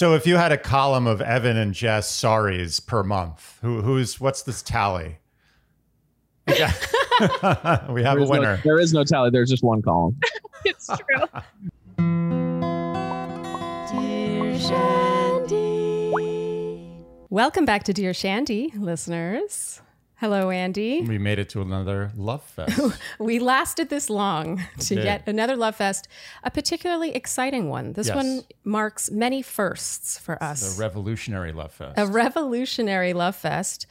[0.00, 4.18] so if you had a column of Evan and Jess sorries per month, who who's
[4.18, 5.18] what's this tally?
[6.48, 6.72] Yeah.
[7.90, 8.60] we have a is no- winner.
[8.64, 9.28] there is no tally.
[9.28, 10.18] There's just one column.
[10.64, 11.26] it's true.
[17.28, 19.82] Welcome back to Dear Shandy, listeners.
[20.20, 21.00] Hello, Andy.
[21.00, 22.78] We made it to another love fest.
[23.18, 26.08] We lasted this long to get another Love Fest,
[26.44, 27.94] a particularly exciting one.
[27.94, 28.16] This Yes.
[28.16, 30.76] one marks many firsts for us.
[30.76, 31.94] the revolutionary love fest.
[31.96, 33.86] a revolutionary love fest.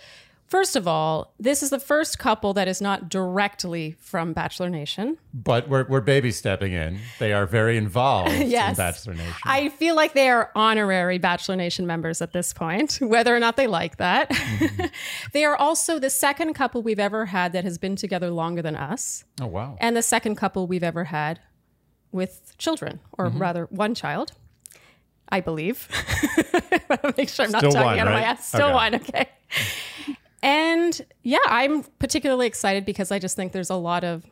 [0.50, 5.18] First of all, this is the first couple that is not directly from Bachelor Nation.
[5.32, 6.98] but we're, we're baby stepping in.
[7.20, 8.72] They are very involved Yes.
[8.72, 9.34] in Bachelor Nation.
[9.46, 13.58] I feel like they are honorary Bachelor Nation members at this point, whether or not
[13.58, 14.32] they like that.
[15.34, 18.76] they are also the second couple we've ever had that has been together longer than
[18.76, 19.78] us, oh wow.
[19.80, 21.40] and the second couple we've ever had
[22.12, 23.38] with children, or Mm-hmm.
[23.40, 24.32] rather, one child.
[25.32, 25.88] I believe.
[27.16, 28.48] Make sure I'm not Still talking one, out of my ass.
[28.48, 28.74] Still Okay.
[28.74, 29.30] one, okay.
[30.42, 34.24] And yeah, I'm particularly excited because I just think there's a lot of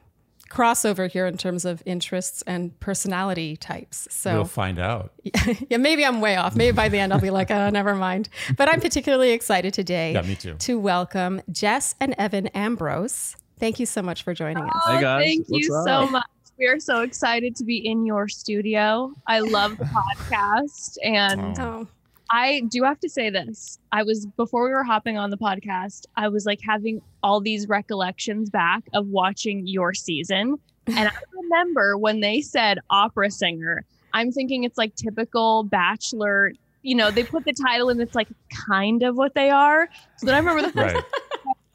[0.50, 4.08] crossover here in terms of interests and personality types.
[4.10, 5.12] So We'll find out.
[5.70, 6.56] yeah, maybe I'm way off.
[6.56, 8.30] Maybe by the end I'll be like, oh, never mind.
[8.56, 10.56] But I'm particularly excited today Yeah, me too.
[10.56, 13.36] to welcome Jess and Evan Ambrose.
[13.60, 14.82] Thank you so much for joining us.
[14.86, 15.24] Oh, hey, guys.
[15.26, 16.24] Thank you What's so much.
[16.58, 19.12] We are so excited to be in your studio.
[19.28, 19.84] I love the
[20.20, 20.98] podcast.
[21.04, 21.88] And Oh,
[22.30, 23.80] I do have to say this.
[23.92, 27.68] I was, before we were hopping on the podcast, I was like having all these
[27.68, 30.58] recollections back of watching your season.
[30.90, 33.84] And I remember when they said opera singer,
[34.14, 36.54] I'm thinking it's like typical bachelor.
[36.82, 38.30] You know, they put the title and it's like
[38.70, 39.90] kind of what they are.
[40.16, 41.04] So then I remember the first Right.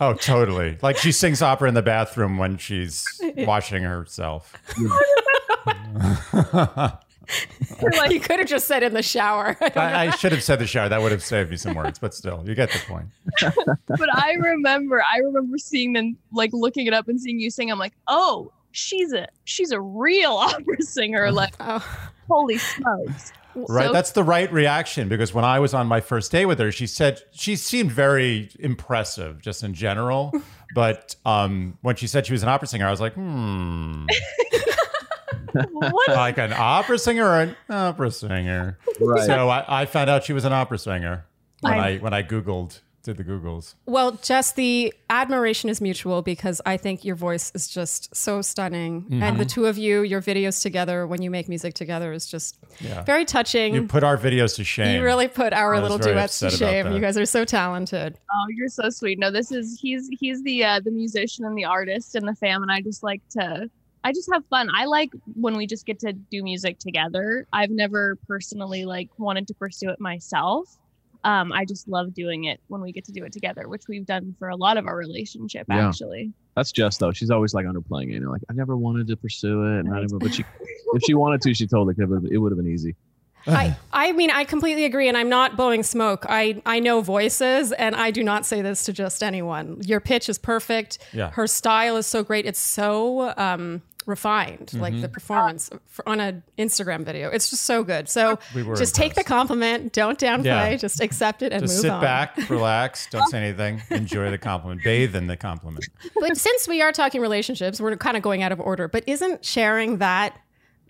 [0.00, 0.78] Oh, totally.
[0.80, 3.04] Like she sings opera in the bathroom when she's
[3.36, 4.54] washing herself.
[7.96, 9.56] like you could have just said in the shower.
[9.62, 9.70] I.
[9.76, 10.88] I, I should have said the shower.
[10.88, 13.06] That would have saved me some words, but still, you get the point.
[13.88, 17.70] but I remember, I remember seeing them, like looking it up and seeing you sing.
[17.70, 21.30] I'm like, oh, she's a she's a real opera singer.
[21.32, 21.84] Like, Oh.
[22.28, 23.32] holy smokes!
[23.54, 23.86] Right.
[23.88, 26.72] So- That's the right reaction because when I was on my first day with her,
[26.72, 30.32] she said she seemed very impressive just in general.
[30.74, 34.06] But um, when she said she was an opera singer, I was like, hmm,
[35.52, 36.08] what?
[36.08, 38.78] like an opera singer or an opera singer.
[39.00, 39.26] Right.
[39.26, 41.24] So I, I found out she was an opera singer
[41.60, 43.74] when I- I when I googled did the googles.
[43.84, 49.02] Well, Jess, the admiration is mutual because I think your voice is just so stunning.
[49.02, 49.22] Mm-hmm.
[49.22, 52.58] And the two of you, your videos together when you make music together is just
[52.80, 53.02] Yeah.
[53.02, 53.74] very touching.
[53.74, 54.98] You put our videos to shame.
[54.98, 56.92] You really put our I little duets to shame.
[56.92, 58.16] You guys are so talented.
[58.32, 59.18] Oh, you're so sweet.
[59.18, 62.62] No, this is he's he's the uh, the musician and the artist and the fam,
[62.62, 63.68] and I just like to.
[64.04, 64.68] I just have fun.
[64.74, 67.46] I like when we just get to do music together.
[67.52, 70.76] I've never personally like wanted to pursue it myself.
[71.24, 74.04] Um, I just love doing it when we get to do it together, which we've
[74.04, 75.86] done for a lot of our relationship, Yeah.
[75.88, 76.32] actually.
[76.56, 77.12] That's Jess though.
[77.12, 78.14] She's always like underplaying it.
[78.14, 80.44] You know, like I never wanted to pursue it, and I never, but she,
[80.94, 82.10] if she wanted to, she totally could.
[82.10, 82.96] have It would have been easy.
[83.46, 86.24] I, I mean, I completely agree, and I'm not blowing smoke.
[86.28, 89.78] I, I know voices, and I do not say this to just anyone.
[89.84, 90.98] Your pitch is perfect.
[91.12, 91.30] Yeah.
[91.30, 92.46] Her style is so great.
[92.46, 95.02] It's so um, refined, like Mm-hmm.
[95.02, 97.28] the performance for, on an Instagram video.
[97.30, 98.08] It's just so good.
[98.08, 99.92] So We were just take the compliment.
[99.92, 100.44] Don't downplay.
[100.44, 100.76] Yeah.
[100.76, 102.00] Just accept it and Just move sit on.
[102.00, 105.86] back, relax, don't say anything, enjoy the compliment, bathe in the compliment.
[106.20, 108.88] But since we are talking relationships, we're kind of going out of order.
[108.88, 110.38] But isn't sharing that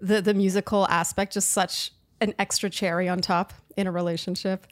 [0.01, 4.67] the the musical aspect just such an extra cherry on top in a relationship?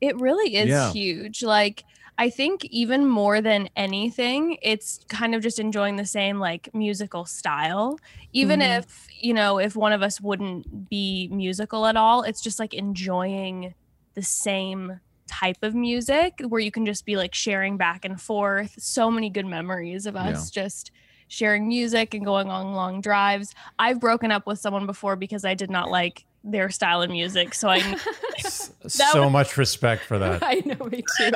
[0.00, 0.92] It really is Yeah.
[0.92, 1.42] huge.
[1.42, 1.84] Like
[2.20, 7.24] I think even more than anything, it's kind of just enjoying the same like musical
[7.24, 8.00] style.
[8.32, 8.62] Even Mhm.
[8.62, 12.74] if, you know, if one of us wouldn't be musical at all, it's just like
[12.74, 13.74] enjoying
[14.16, 18.74] the same type of music where you can just be like sharing back and forth.
[18.78, 20.90] So many good memories of us just
[21.28, 23.54] sharing music and going on long drives.
[23.78, 27.54] I've broken up with someone before because I did not like their style of music.
[27.54, 27.80] So I
[28.38, 30.42] so was- much respect for that.
[30.42, 31.30] I know me too.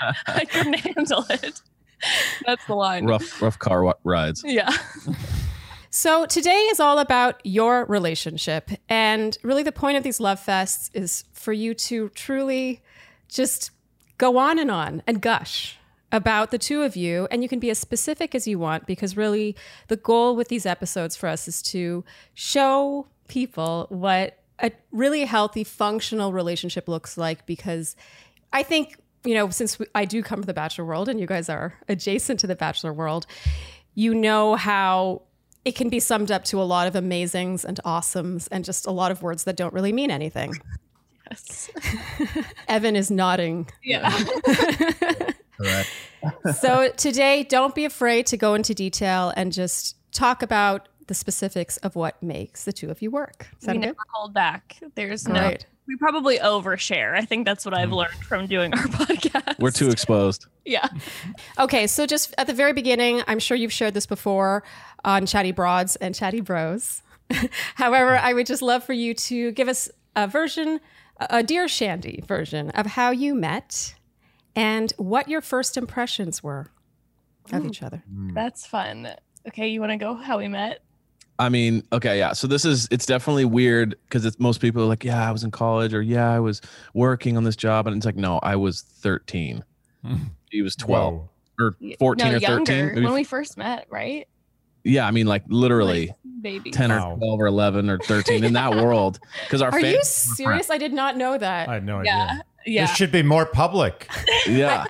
[0.26, 1.60] I couldn't handle it.
[2.46, 3.06] That's the line.
[3.06, 4.42] Rough, rough car wa- rides.
[4.46, 4.70] Yeah.
[5.90, 8.70] So today is all about your relationship.
[8.88, 12.82] And really the point of these love fests is for you to truly
[13.28, 13.70] just
[14.18, 15.78] go on and on and gush
[16.12, 17.26] about the two of you.
[17.30, 19.56] And you can be as specific as you want because really
[19.88, 25.64] the goal with these episodes for us is to show people what a really healthy,
[25.64, 27.94] functional relationship looks like because
[28.52, 31.26] I think, you know, since we, I do come from the bachelor world and you
[31.26, 33.26] guys are adjacent to the bachelor world,
[33.94, 35.22] you know how
[35.64, 38.90] it can be summed up to a lot of amazings and awesomes and just a
[38.90, 40.54] lot of words that don't really mean anything.
[41.30, 41.70] Yes.
[42.68, 43.68] Evan is nodding.
[43.82, 44.10] Yeah.
[45.56, 45.90] Correct.
[46.58, 51.76] so today, don't be afraid to go into detail and just talk about the specifics
[51.78, 53.48] of what makes the two of you work.
[53.60, 54.78] Is we that never hold back.
[54.94, 55.40] There's no.
[55.40, 55.66] Great.
[55.88, 57.14] We probably overshare.
[57.14, 57.94] I think that's what I've hmm.
[57.96, 59.58] learned from doing our podcast.
[59.58, 60.46] We're too exposed.
[60.64, 60.88] Yeah.
[61.58, 64.62] Okay, so just at the very beginning, I'm sure you've shared this before
[65.04, 67.02] on Chatty Broads and Chatty Bros.
[67.74, 70.78] However, I would just love for you to give us a version,
[71.18, 73.96] a Dear Shandy version of how you met
[74.54, 76.70] and what your first impressions were
[77.52, 78.04] of each other.
[78.08, 78.34] Hmm.
[78.34, 79.08] That's fun.
[79.48, 80.80] Okay, you want to go how we met?
[81.40, 82.32] I mean, okay, yeah.
[82.32, 85.44] So this is it's definitely weird because it's most people are like, yeah, I was
[85.44, 86.60] in college or yeah, I was
[86.94, 89.62] working on this job, and it's like, no, I was 13.
[90.50, 91.28] he was 12 Whoa.
[91.60, 92.86] or 14 no, or 13.
[92.86, 94.26] Maybe- When we first met, right?
[94.84, 96.70] yeah, I mean, like literally Like, baby.
[96.70, 97.12] 10 Wow.
[97.12, 100.70] or 12 or 11 or 13 in that world because our Are fam- you serious?
[100.70, 101.68] I did not know that.
[101.68, 102.24] I had no Yeah.
[102.24, 102.44] idea.
[102.66, 102.86] Yeah.
[102.86, 104.08] This should be more public.
[104.48, 104.84] yeah.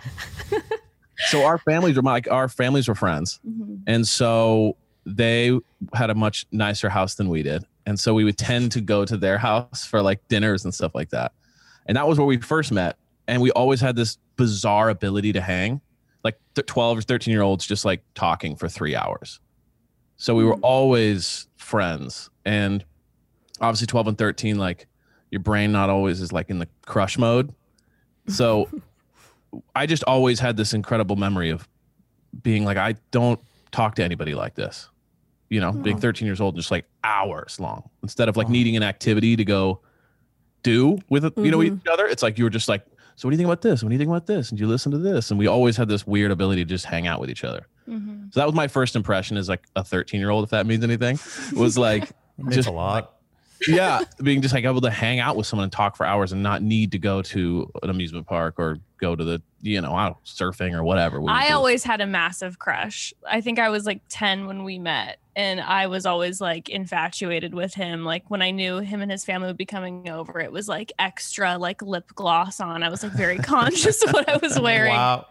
[1.29, 3.41] so our families were like our families were friends.
[3.49, 3.81] Mhm.
[3.87, 4.77] And so
[5.17, 5.59] they
[5.95, 7.65] had a much nicer house than we did.
[7.87, 10.95] And so we would tend to go to their house for like dinners and stuff
[10.95, 11.33] like that.
[11.87, 12.97] And that was where we first met.
[13.27, 15.81] And we always had this bizarre ability to hang,
[16.23, 19.41] like th- 12 or 13 year olds just like talking for three hours.
[20.17, 20.61] So we were mm.
[20.63, 22.29] always friends.
[22.45, 22.85] And
[23.61, 24.87] obviously, 12 and 13, like
[25.31, 27.55] your brain not always is like in the crush mode.
[28.27, 28.69] So
[29.75, 31.67] I just always had this incredible memory of
[32.43, 33.41] being like, I don't
[33.71, 34.89] talk to anybody like this.
[35.51, 38.51] You know, being 13 years old, just like hours long instead of like Oh.
[38.51, 39.81] needing an activity to go
[40.63, 41.79] do with you know, Mhm.
[41.81, 42.07] each other.
[42.07, 42.85] It's like you were just like,
[43.17, 43.83] so what do you think about this?
[43.83, 44.51] What do you think about this?
[44.51, 45.31] And you listen to this.
[45.31, 47.67] And we always had this weird ability to just hang out with each other.
[47.89, 48.33] Mhm.
[48.33, 50.85] So that was my first impression as like a 13 year old, if that means
[50.85, 51.19] anything,
[51.55, 52.05] was like,
[52.39, 53.15] It means Just- a lot.
[53.67, 56.43] Yeah, being just like able to hang out with someone and talk for hours and
[56.43, 60.09] not need to go to an amusement park or go to the, you know, I
[60.09, 61.21] know, surfing or whatever.
[61.21, 61.55] we I do.
[61.55, 63.13] always had a massive crush.
[63.29, 67.55] I think I was like 10 when we met, and I was always like infatuated
[67.55, 68.05] with him.
[68.05, 70.93] Like when I knew him and his family would be coming over, it was like
[70.99, 72.83] extra like lip gloss on.
[72.83, 74.95] I was like very conscious of what I was wearing.
[74.95, 75.27] Wow.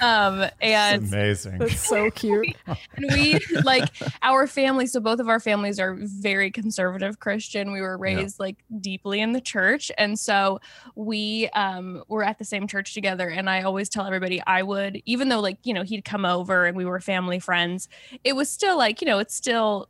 [0.00, 1.58] Um, That's amazing.
[1.58, 2.56] That's so cute.
[2.66, 3.88] and we like
[4.22, 8.56] our family so both of our families are very conservative christian we were raised like
[8.80, 10.60] deeply in the church and so
[10.94, 15.00] we um were at the same church together and i always tell everybody i would
[15.04, 17.88] even though like you know he'd come over and we were family friends
[18.24, 19.88] it was still like you know it's still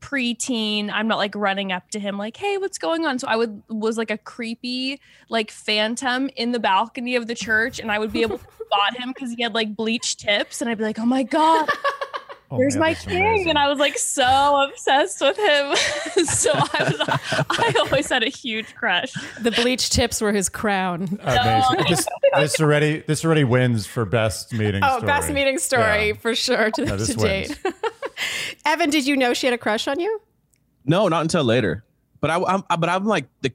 [0.00, 3.36] preteen i'm not like running up to him like hey what's going on so i
[3.36, 7.98] would was like a creepy like phantom in the balcony of the church and i
[7.98, 10.84] would be able to spot him because he had like bleached tips and i'd be
[10.84, 11.68] like oh my god
[12.54, 13.48] Oh, there's man, my king amazing.
[13.48, 15.74] and i was like so obsessed with him
[16.26, 19.10] so i was i always had a huge crush
[19.40, 21.18] The bleach tips were his crown.
[21.22, 21.84] Amazing.
[21.88, 25.06] This, this already this already wins for best meeting Oh, story.
[25.06, 26.12] best meeting story Yeah.
[26.20, 27.58] for sure to, No, this to date.
[28.66, 30.20] Evan, did you know she had a crush on you?
[30.84, 31.84] No, not until later.
[32.20, 33.52] But I, I'm, I- but I'm like the.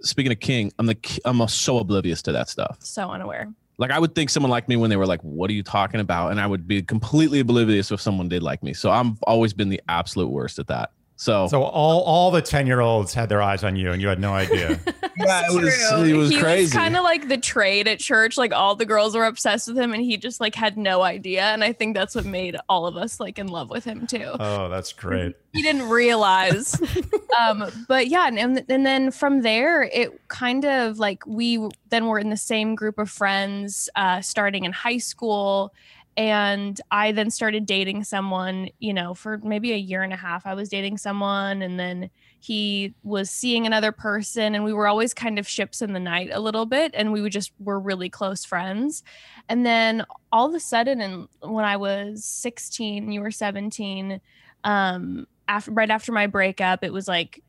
[0.00, 0.96] Speaking of King, I'm the.
[1.24, 2.76] I'm so oblivious to that stuff.
[2.80, 5.54] so unaware Like I would think someone liked me when they were like, "What are
[5.54, 8.74] you talking about?" And I would be completely oblivious if someone did like me.
[8.74, 10.92] So I'm always been the absolute worst at that.
[11.20, 14.06] So, So all all the ten year olds had their eyes on you, and you
[14.06, 14.78] had no idea.
[15.16, 16.62] yeah, it was it was he crazy.
[16.62, 19.76] was kind of like the trade at church like all the girls were obsessed with
[19.76, 22.86] him and he just like had no idea and i think that's what made all
[22.86, 25.34] of us like in love with him too Oh, that's great.
[25.52, 26.80] he didn't realize
[27.40, 31.58] um but yeah and, and then from there it kind of like we
[31.90, 35.74] then were in the same group of friends uh starting in high school
[36.18, 40.44] and i then started dating someone you know for maybe a year and a half
[40.46, 42.10] i was dating someone and then
[42.40, 46.28] he was seeing another person and we were always kind of ships in the night
[46.32, 49.04] a little bit and we would just were really close friends
[49.48, 54.20] and then all of a sudden and when i was 16 you were 17
[54.64, 57.40] um after right after my breakup it was like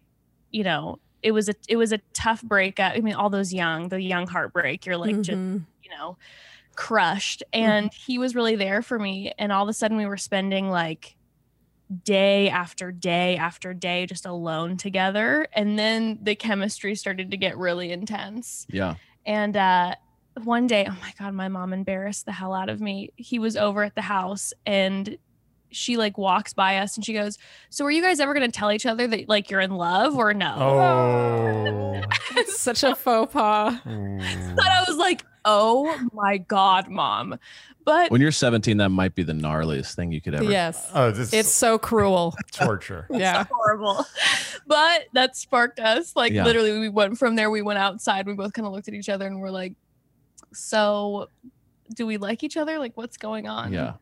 [0.52, 3.90] you know it was a it was a tough breakup i mean all those young
[3.90, 5.66] the young heartbreak you're like just Mhm.
[5.84, 6.18] you know
[6.80, 10.16] crushed and he was really there for me and all of a sudden we were
[10.16, 11.18] spending like
[12.06, 17.58] day after day after day just alone together and then the chemistry started to get
[17.58, 18.96] really intense yeah.
[19.26, 19.94] and uh
[20.46, 23.58] one day oh my god my mom embarrassed the hell out of me he was
[23.58, 25.18] over at the house and
[25.72, 27.38] she like walks by us and she goes
[27.70, 30.16] so are you guys ever going to tell each other that like you're in love
[30.16, 31.80] or no Oh.
[32.48, 33.74] Such a faux pas.
[33.88, 34.18] Ooh.
[34.56, 37.38] but I was like, oh my God, mom.
[37.86, 40.44] But When you're 17, that might be the gnarliest thing you could ever.
[40.44, 40.90] Yes.
[40.94, 42.36] Oh, this It's so cruel.
[42.52, 43.08] torture.
[43.10, 43.46] Yeah.
[43.52, 44.06] horrible.
[44.68, 46.16] But that sparked us.
[46.16, 46.44] Like Yeah.
[46.44, 47.50] literally, we went from there.
[47.50, 48.28] We went outside.
[48.28, 49.74] We both kind of looked at each other and we're like,
[50.54, 51.30] "So,
[51.96, 52.78] do we like each other?
[52.80, 53.94] Like, what's going on?" Yeah.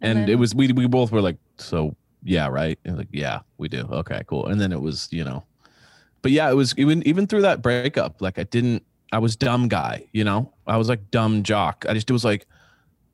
[0.00, 1.94] And, then- it was we we both were like, so
[2.24, 2.78] yeah, right?
[2.84, 3.86] And like, yeah, we do.
[3.90, 4.46] Okay, cool.
[4.46, 5.44] And then it was, you know,
[6.22, 8.82] but yeah, it was even even through that breakup, like I didn't
[9.12, 10.52] I was dumb guy, you know?
[10.66, 11.84] I was like dumb jock.
[11.88, 12.46] I just it was like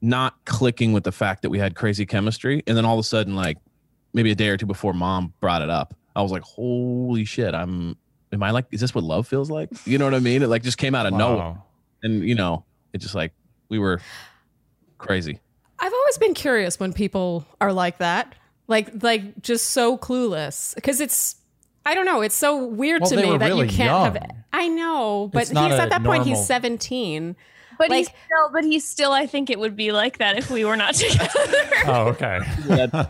[0.01, 2.63] not clicking with the fact that we had crazy chemistry.
[2.67, 3.59] And then all of a sudden, like
[4.13, 7.55] maybe a day or two before mom brought it up, I was like, holy shit,
[7.55, 7.97] I'm
[8.33, 9.71] am I like, is this what love feels like?
[9.87, 10.43] You know what I mean?
[10.43, 11.57] It like just came out of nowhere.
[12.03, 13.33] And you know, it just like
[13.69, 14.01] we were
[14.99, 15.41] crazy.
[15.79, 18.35] I've always been curious when people are like that,
[18.67, 21.37] like like just so clueless, because it's
[21.87, 24.31] I don't know, it's so weird Well, to me that really you can't have.
[24.53, 26.27] I know, but he's at that point.
[26.27, 27.37] He's seventeen.
[27.79, 29.13] But he's still, but he's still.
[29.13, 31.29] I think it would be like that if we were not together.
[31.87, 32.41] Oh, okay.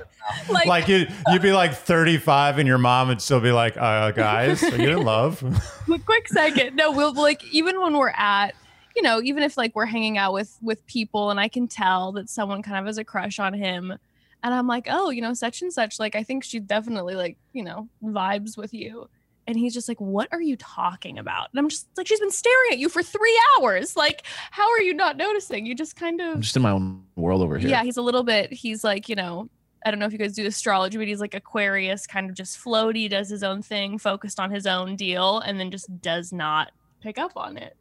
[0.51, 4.11] like, like you, you'd be like 35, and your mom would still be like, uh,
[4.11, 5.43] "Guys, are you in love?"
[5.85, 6.77] quick, quick second.
[6.77, 8.55] No, we'll like even when we're at,
[8.95, 12.13] you know, even if like we're hanging out with with people, and I can tell
[12.13, 13.95] that someone kind of has a crush on him,
[14.43, 15.99] and I'm like, oh, you know, such and such.
[15.99, 19.09] Like, I think she definitely like, you know, vibes with you.
[19.49, 21.51] And he's just like, what are you talking about?
[21.53, 23.97] And I'm just like, she's been staring at you for three hours.
[23.97, 25.67] Like, how are you not noticing?
[25.67, 27.71] You just kind of I'm just in my own world over here.
[27.71, 28.53] yeah, he's a little bit.
[28.53, 29.49] He's like, you know,
[29.85, 32.59] I don't know if you guys do astrology, but he's like Aquarius, kind of just
[32.59, 36.73] floaty, does his own thing, focused on his own deal, and then just does not
[37.01, 37.77] pick up on it.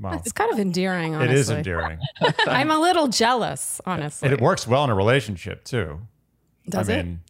[0.00, 0.12] Wow.
[0.14, 1.14] It's kind of endearing.
[1.14, 1.34] Honestly.
[1.34, 1.98] It is endearing.
[2.46, 4.26] I'm a little jealous, honestly.
[4.28, 6.00] And it works well in a relationship too.
[6.68, 7.06] Does I it?
[7.06, 7.20] mean,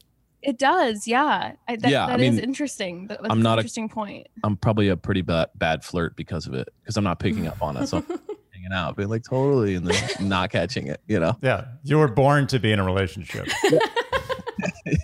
[0.42, 1.52] It does, yeah.
[1.66, 3.06] I, that, Yeah, I that is mean, interesting.
[3.06, 4.26] That- that's I'm an not a- interesting point.
[4.44, 7.62] I'm probably a pretty bad bad flirt because of it because I'm not picking up
[7.62, 7.87] on it.
[7.87, 8.04] So I'm
[8.52, 11.00] hanging out, being like totally, and then not catching it.
[11.06, 13.48] You know, yeah, you were born to be in a relationship.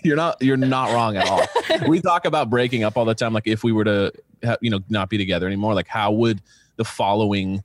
[0.03, 1.47] you're not you're not wrong at all.
[1.89, 3.33] we talk about breaking up all the time.
[3.33, 4.13] Like if we were to,
[4.61, 6.43] you know, not be together anymore, like how would
[6.77, 7.63] the following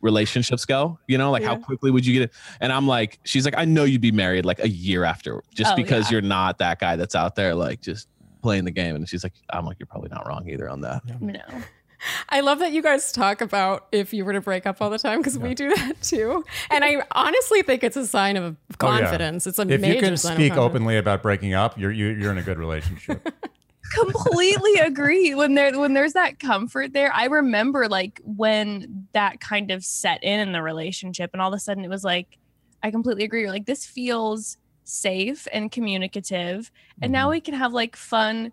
[0.00, 0.98] relationships go?
[1.08, 2.32] You know, like how quickly would you get it?
[2.60, 5.72] And I'm like, she's like, I know you'd be married like a year after, just
[5.72, 6.12] Oh, because yeah.
[6.12, 8.08] you're not that guy that's out there like just
[8.42, 8.94] playing the game.
[8.94, 11.02] And she's like, I'm like, you're probably not wrong either on that.
[11.20, 11.40] You know,
[12.28, 14.98] I love that you guys talk about if you were to break up all the
[14.98, 16.44] time because we do that too.
[16.70, 19.00] And I honestly think it's a sign of Oh, yeah.
[19.00, 19.46] confidence.
[19.46, 22.30] It's a If major you can sign speak openly about breaking up, you're you, you're
[22.30, 23.26] in a good relationship.
[23.92, 25.34] completely agree.
[25.34, 30.22] When there when there's that comfort there, I remember like when that kind of set
[30.22, 32.38] in in the relationship, and all of a sudden it was like,
[32.82, 33.42] I completely agree.
[33.42, 36.70] You're like, this feels safe and communicative,
[37.02, 37.30] and now mm-hmm.
[37.30, 38.52] we can have like fun,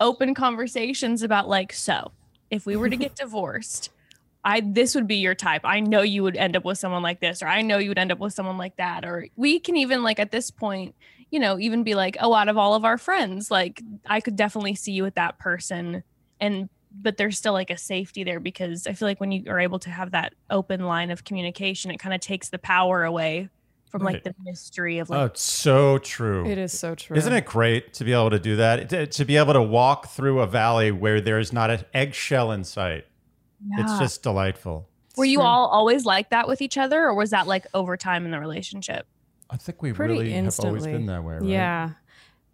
[0.00, 2.12] open conversations about like, so
[2.50, 3.90] if we were to get divorced.
[4.44, 5.62] I this would be your type.
[5.64, 7.98] I know you would end up with someone like this, or I know you would
[7.98, 9.04] end up with someone like that.
[9.04, 10.94] Or we can even like at this point,
[11.30, 14.36] you know, even be like, oh, out of all of our friends, like I could
[14.36, 16.02] definitely see you with that person.
[16.40, 16.68] And
[16.98, 19.78] but there's still like a safety there because I feel like when you are able
[19.80, 23.50] to have that open line of communication, it kind of takes the power away
[23.90, 25.20] from like the mystery of oh, like.
[25.20, 26.46] oh, it's so true.
[26.46, 27.16] It is so true.
[27.16, 28.88] Isn't it great to be able to do that?
[28.90, 32.64] To, to be able to walk through a valley where there's not an eggshell in
[32.64, 33.06] sight.
[33.72, 34.88] It's just delightful.
[35.16, 38.24] were you all always like that with each other, or was that like over time
[38.24, 39.06] in the relationship?
[39.50, 41.42] I think we Pretty really have always been that way, right?
[41.44, 41.90] Yeah.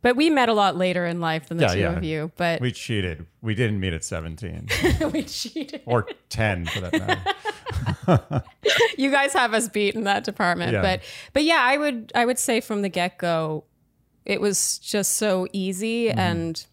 [0.02, 1.96] But we met a lot later in life than the Yeah, two yeah.
[1.96, 2.32] of you.
[2.36, 3.26] But We cheated.
[3.40, 4.68] We didn't meet at 17
[5.12, 5.82] we cheated.
[5.86, 8.42] or 10 for that matter.
[8.98, 10.72] you guys have us beat in that department.
[10.72, 10.82] Yeah.
[10.82, 11.00] But
[11.32, 13.64] but yeah, I would I would say from the get go,
[14.24, 16.18] it was just so easy Mm-hmm.
[16.18, 16.66] and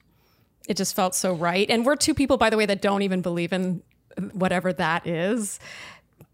[0.67, 1.69] it just felt so right.
[1.69, 3.81] And we're two people, by the way, that don't even believe in
[4.33, 5.59] whatever that is.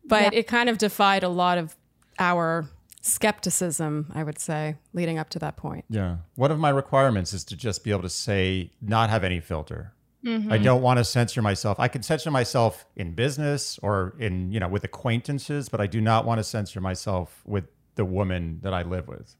[0.06, 1.76] But it kind of defied a lot of
[2.20, 2.68] our
[3.06, 5.86] skepticism, I would say, leading up to that point.
[5.90, 6.18] Yeah.
[6.36, 9.94] One of my requirements is to just be able to say, not have any filter.
[10.26, 10.52] Mm-hmm.
[10.52, 11.80] I don't want to censor myself.
[11.80, 16.02] I can censor myself in business or in, you know, with acquaintances, but I do
[16.02, 19.36] not want to censor myself with the woman that I live with.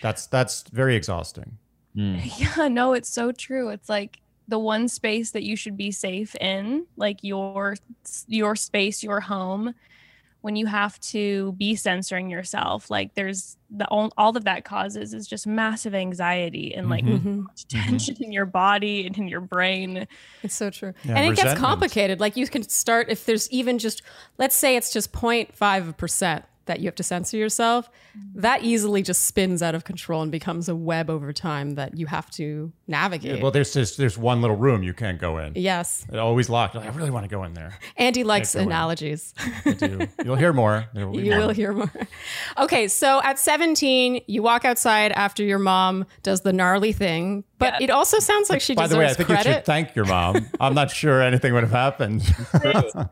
[0.00, 1.58] That's that's very exhausting.
[1.94, 3.68] Yeah, no, it's so true.
[3.68, 7.76] It's like the one space that you should be safe in, like your
[8.26, 9.74] your space, your home.
[10.42, 15.14] When you have to be censoring yourself, like there's the all, all that that causes
[15.14, 17.46] is just massive anxiety and like Mhm.
[17.68, 20.06] tension in your body and in your brain.
[20.42, 20.92] It's so true.
[21.04, 22.20] Yeah, and it gets complicated.
[22.20, 24.02] Like you can start if there's even just
[24.36, 28.22] let's say it's just 0.5 percent that you have to censor yourself, mm.
[28.34, 32.06] that easily just spins out of control and becomes a web over time that you
[32.06, 33.42] have to navigate.
[33.42, 35.52] Well, there's just there's one little room you can't go in.
[35.56, 36.06] yes.
[36.12, 36.76] It always locked.
[36.76, 37.78] I really want to go in there.
[37.96, 39.34] Andy likes analogies.
[39.64, 40.06] I do.
[40.24, 40.86] You'll hear more.
[40.94, 41.40] There will You more.
[41.40, 41.90] will hear more.
[42.58, 47.80] Okay, so at 17, you walk outside after your mom does the gnarly thing, but
[47.80, 47.84] Yeah.
[47.84, 50.04] it also sounds like she By deserves the way, I think you should thank your
[50.04, 50.46] mom.
[50.60, 52.22] I'm not sure anything would have happened.
[52.54, 53.04] It's true.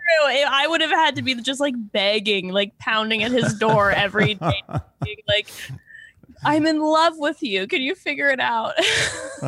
[0.49, 4.35] I would have had to be just like begging, like pounding at his door every
[4.35, 4.63] day,
[5.05, 5.49] being like,
[6.45, 7.67] "I'm in love with you.
[7.67, 8.75] Can you figure it out?"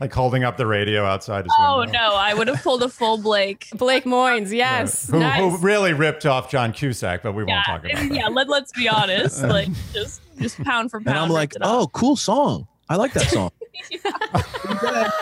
[0.00, 1.92] like holding up the radio outside his oh window.
[1.92, 3.68] no, I would have pulled a full Blake.
[3.74, 5.08] Blake Moynes, yes.
[5.10, 5.38] Who, nice.
[5.40, 8.14] who really ripped off John Cusack, but we Yeah, won't talk about that.
[8.14, 8.28] yeah.
[8.28, 9.42] Let Let's be honest.
[9.42, 11.08] Like just just pound for pound.
[11.08, 11.82] And I'm like, ripped it off.
[11.84, 12.66] oh, cool song.
[12.88, 13.50] I like that song.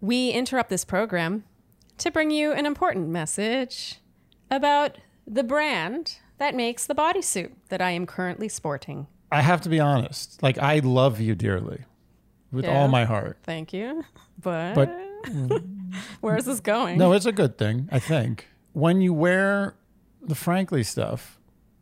[0.00, 1.44] We interrupt this program
[1.98, 3.96] to bring you an important message
[4.50, 9.06] about the brand that makes the bodysuit that I am currently sporting.
[9.32, 10.42] I have to be honest.
[10.42, 11.80] Like I love you dearly,
[12.52, 12.78] with Yeah.
[12.78, 13.38] all my heart.
[13.42, 14.04] Thank you.
[14.40, 14.94] But, But
[16.20, 16.98] where is this going?
[16.98, 17.88] no, it's a good thing.
[17.90, 19.74] I think when you wear
[20.22, 21.38] the Frankly stuff,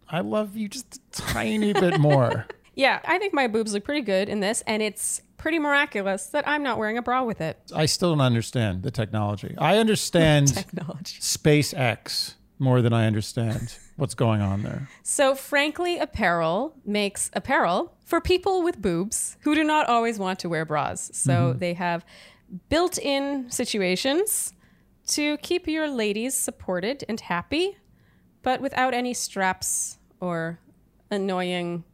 [0.08, 2.46] I love you just a tiny bit more.
[2.74, 6.46] Yeah, I think my boobs look pretty good in this, and it's pretty miraculous that
[6.48, 7.58] I'm not wearing a bra with it.
[7.74, 9.54] I still don't understand the technology.
[9.58, 11.18] I understand Technology.
[11.20, 14.88] SpaceX more than I understand what's going on there.
[15.02, 20.48] So, Frankly Apparel makes apparel for people with boobs who do not always want to
[20.48, 21.10] wear bras.
[21.12, 21.58] So, mm-hmm.
[21.58, 22.04] they have
[22.68, 24.52] built in situations
[25.08, 27.76] to keep your ladies supported and happy,
[28.42, 30.58] but without any straps or
[31.10, 31.84] annoying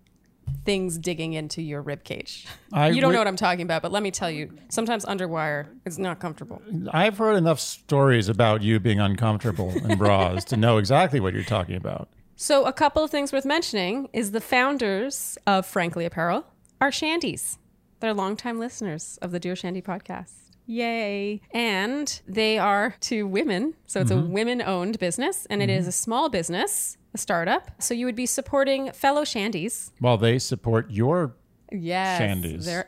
[0.65, 2.47] things digging into your rib cage.
[2.73, 5.05] I you don't re- know what I'm talking about, but let me tell you, sometimes
[5.05, 6.63] underwire is not comfortable.
[6.93, 11.45] I've heard enough stories about you being uncomfortable in bras to know exactly what you're
[11.45, 12.09] talking about.
[12.37, 16.47] So, a couple of things worth mentioning is the founders of Frankly Apparel
[16.81, 17.59] are Shandies.
[18.01, 20.50] They're longtime listeners of the Dear Shandy podcast.
[20.71, 21.41] Yay.
[21.51, 23.75] And they are two women.
[23.87, 24.33] So, it's a mm-hmm.
[24.33, 25.95] women owned business and it is a mm-hmm.
[25.95, 27.83] small business, a startup.
[27.83, 29.91] So, you would be supporting fellow Shandies.
[29.99, 31.35] While they support your
[31.73, 32.21] Yes.
[32.21, 32.85] Shandies.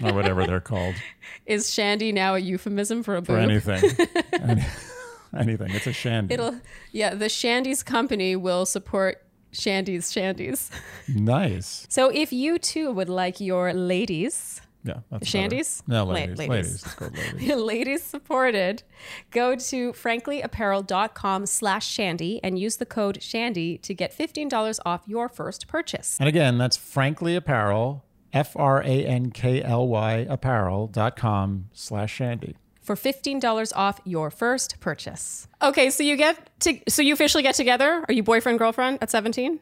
[0.02, 0.94] or whatever they're called
[1.46, 3.82] is Shandy now a euphemism for a for anything.
[4.32, 4.64] Any-
[5.36, 5.70] anything.
[5.70, 6.34] It's a shandy.
[6.34, 6.60] It'll,
[6.92, 10.70] yeah, the Shandies company will support Shandy's Shandies.
[11.08, 11.86] nice.
[11.88, 14.98] So, if you too would like your ladies Yeah.
[15.10, 15.82] That's Shandies?
[15.86, 15.98] better.
[15.98, 16.38] No, La- ladies.
[16.38, 16.50] ladies.
[16.50, 16.84] ladies.
[16.94, 17.56] Called ladies.
[17.72, 18.82] ladies supported
[19.30, 25.28] go to franklyapparel.com slash shandy and use the code shandy to get $15 off your
[25.28, 31.68] first purchase And again, that's Frankly Apparel, F R A N K L Y apparel.com
[31.72, 32.56] slash shandy.
[32.80, 37.54] for $15 off your first purchase okay so you get to so you officially get
[37.54, 39.60] together are you boyfriend girlfriend at 17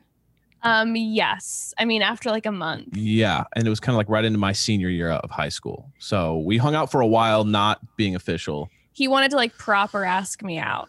[0.62, 1.72] Um, yes.
[1.78, 2.96] I mean, after like a month.
[2.96, 5.90] Yeah, and it was kind of like right into my senior year of high school.
[5.98, 8.68] So we hung out for a while, not being official.
[8.92, 10.88] He wanted to like proper ask me out.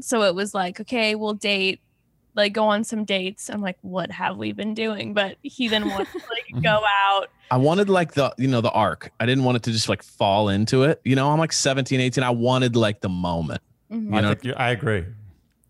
[0.00, 1.80] So it was like, okay, we'll date,
[2.34, 3.50] like go on some dates.
[3.50, 5.12] I'm like, what have we been doing?
[5.12, 7.26] But he then wanted to like go out.
[7.50, 9.12] I wanted like the you know the arc.
[9.20, 11.00] I didn't want it to just like fall into it.
[11.04, 12.24] You know, I'm like 17, 18.
[12.24, 13.60] I wanted like the moment.
[13.92, 14.14] Mhm.
[14.16, 15.04] I, know- think I agree.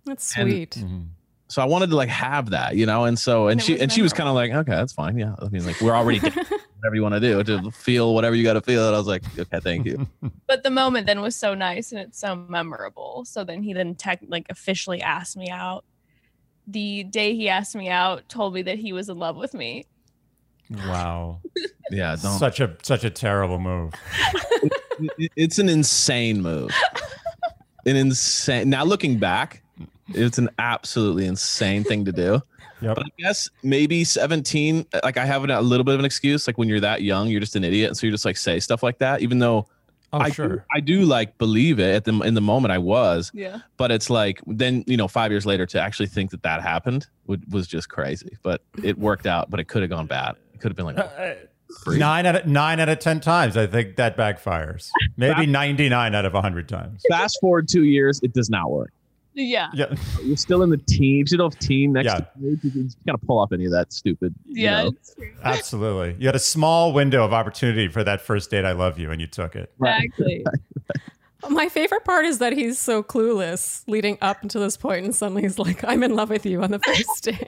[0.05, 1.07] that's And- sweet Mhm.
[1.51, 3.83] So I wanted to like have that, you know, and so and, And she was
[3.83, 5.19] and she was kind of like, okay, that's fine.
[5.19, 6.45] Yeah, I mean, like we're already getting
[6.79, 8.87] whatever you want to do to feel whatever you got to feel.
[8.87, 10.07] And I was like, okay, thank you.
[10.47, 13.25] But the moment then was so nice and it's so memorable.
[13.25, 15.85] So then he then tech like officially asked me out.
[16.67, 19.87] The day he asked me out, told me that he was in love with me.
[20.87, 21.41] Wow.
[21.93, 22.39] Yeah, don't.
[22.39, 23.93] Such a such a terrible move.
[25.19, 26.71] it- it's an insane move.
[27.85, 28.71] An insane.
[28.71, 29.65] Now looking back,
[30.15, 32.43] it's an absolutely insane thing to do.
[32.83, 32.97] Yep.
[32.97, 36.47] But I guess maybe 17, like I have a little bit of an excuse.
[36.47, 37.89] Like when you're that young, you're just an idiot.
[37.89, 39.67] And so you just like say stuff like that, even though
[40.15, 40.49] Oh, I, sure.
[40.49, 43.59] do, I do like believe it at the, in the moment I was, Yeah.
[43.77, 47.07] but it's like, then, you know, five years later to actually think that that happened
[47.27, 50.37] would, was just crazy, but it worked out, but it could have gone bad.
[50.55, 51.49] It could have been like,
[51.85, 51.99] Free.
[51.99, 54.89] Nine out of nine out of ten times, I think that backfires.
[55.17, 57.03] Maybe ninety nine out of hundred times.
[57.11, 58.91] fast forward two years, it does not work.
[59.43, 59.69] Yeah.
[59.75, 61.19] Yeah, You're still in the team.
[61.19, 62.19] You still have team next Yeah.
[62.19, 62.51] to you.
[62.63, 64.35] You can kind of pull off any of that stupid.
[64.47, 64.83] you Yeah.
[64.83, 64.89] know.
[64.91, 65.33] it's true.
[65.43, 66.17] absolutely.
[66.19, 68.65] You had a small window of opportunity for that first date.
[68.65, 69.73] I love you, and you took it.
[69.81, 70.45] Exactly.
[71.49, 75.41] my favorite part is that he's so clueless leading up to this point and suddenly
[75.41, 77.43] he's like i'm in love with you on the first date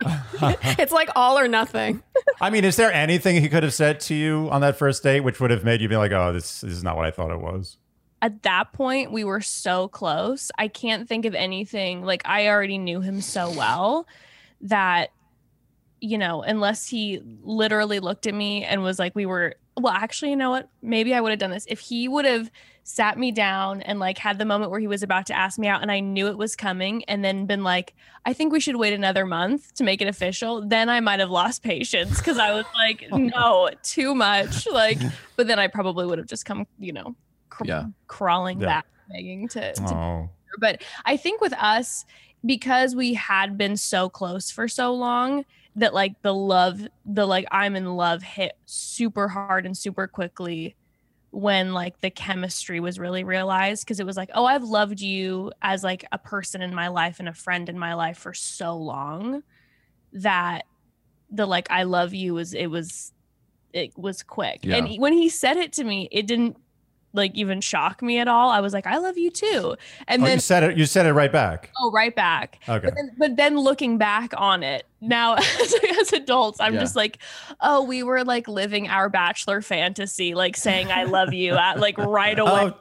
[0.78, 2.02] it's like all or nothing
[2.40, 5.20] I mean, is there anything he could have said to you on that first date
[5.20, 7.30] which would have made you be like, "Oh, this, this is not what I thought
[7.30, 7.76] it was"?
[8.22, 10.50] At that point, we were so close.
[10.56, 12.02] I can't think of anything.
[12.02, 14.06] Like I already knew him so well.
[14.62, 15.10] that
[16.02, 20.30] you know, unless he literally looked at me and was like, we were, well, actually,
[20.30, 20.68] you know what?
[20.82, 21.64] Maybe I would have done this.
[21.68, 22.50] If he would have
[22.82, 25.68] sat me down and like had the moment where he was about to ask me
[25.68, 27.94] out and I knew it was coming and then been like,
[28.26, 31.30] I think we should wait another month to make it official, then I might have
[31.30, 34.66] lost patience because I was like, oh, no, too much.
[34.66, 34.98] Like,
[35.36, 37.14] but then I probably would have just come, you know,
[37.52, 37.84] cr- Yeah.
[38.06, 38.66] crawling Yeah.
[38.66, 42.04] back, begging to, to Oh, but I think with us,
[42.44, 45.44] because we had been so close for so long,
[45.76, 50.74] that like the love, the like I'm in love hit super hard and super quickly
[51.30, 55.50] when like the chemistry was really realized because it was like, oh, I've loved you
[55.62, 58.76] as like a person in my life and a friend in my life for so
[58.76, 59.42] long
[60.12, 60.64] that
[61.30, 63.12] the like I love you was it was
[63.72, 64.60] it was quick.
[64.62, 64.76] Yeah.
[64.76, 66.58] And when he said it to me, it didn't
[67.14, 68.50] like even shock me at all.
[68.50, 69.76] I was like, I love you too.
[70.08, 70.76] And oh then you said it.
[70.78, 71.70] You said it right back.
[71.78, 72.58] oh right back.
[72.68, 72.86] Okay.
[72.86, 76.80] But then, but then looking back on it now as, as adults, I'm Yeah.
[76.80, 77.18] just like,
[77.60, 81.98] oh, we were like living our bachelor fantasy, like saying I love you at like
[81.98, 82.50] right away.
[82.72, 82.74] Oh,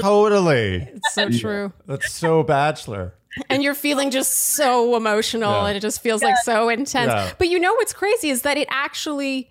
[0.00, 0.88] totally.
[0.94, 1.72] It's so true.
[1.86, 3.14] That's so bachelor.
[3.50, 5.66] and you're feeling just so emotional Yeah.
[5.68, 7.12] and it just feels like so intense.
[7.12, 7.32] Yeah.
[7.38, 9.50] But you know what's crazy is that it actually,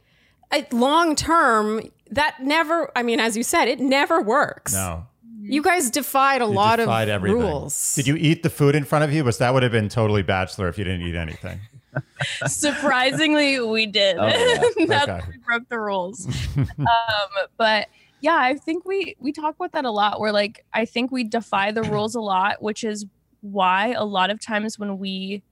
[0.51, 4.73] uh, long term, that never, I mean, as you said, it never works.
[4.73, 5.05] No.
[5.39, 7.39] You guys defied a You lot defied of everything.
[7.39, 7.95] rules.
[7.95, 9.23] Did you eat the food in front of you?
[9.23, 11.59] Was that would have been totally bachelor if you didn't eat anything?
[12.47, 14.17] Surprisingly, we did.
[14.17, 14.85] Oh, yeah.
[14.85, 15.19] Not Okay.
[15.19, 16.25] that we broke the rules.
[16.57, 17.87] um, but
[18.21, 20.19] yeah, I think we we talk about that a lot.
[20.19, 23.05] Where like I think we defy the rules a lot, which is
[23.41, 25.43] why a lot of times when we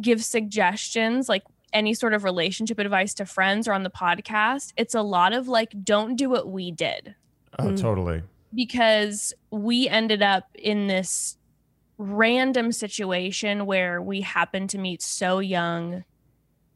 [0.00, 4.94] give suggestions, like any sort of relationship advice to friends or on the podcast, it's
[4.94, 7.14] a lot of like, don't do what we did
[7.58, 7.80] Oh, Mm.
[7.80, 8.22] totally.
[8.54, 11.36] because we ended up in this
[11.98, 16.04] random situation where we happened to meet so young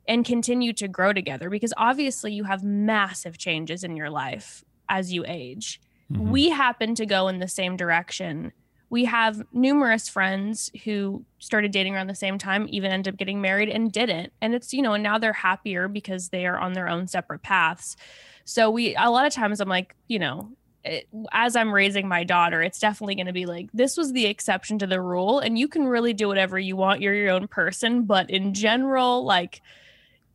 [0.07, 5.13] and continue to grow together because obviously you have massive changes in your life as
[5.13, 5.81] you age.
[6.13, 6.29] Mhm.
[6.29, 8.53] We happen to go in the same direction.
[8.95, 13.41] We have numerous friends who started dating around the same time, even ended up getting
[13.41, 14.33] married and didn't.
[14.41, 17.43] And it's, you know, and now they're happier because they are on their own separate
[17.43, 17.97] paths.
[18.45, 20.53] So we, a lot of times I'm like, you know,
[20.85, 24.27] it, as I'm raising my daughter, it's definitely going to be like, this was the
[24.27, 25.41] exception to the rule.
[25.41, 27.01] And you can really do whatever you want.
[27.01, 28.05] You're your own person.
[28.05, 29.61] But in general, like,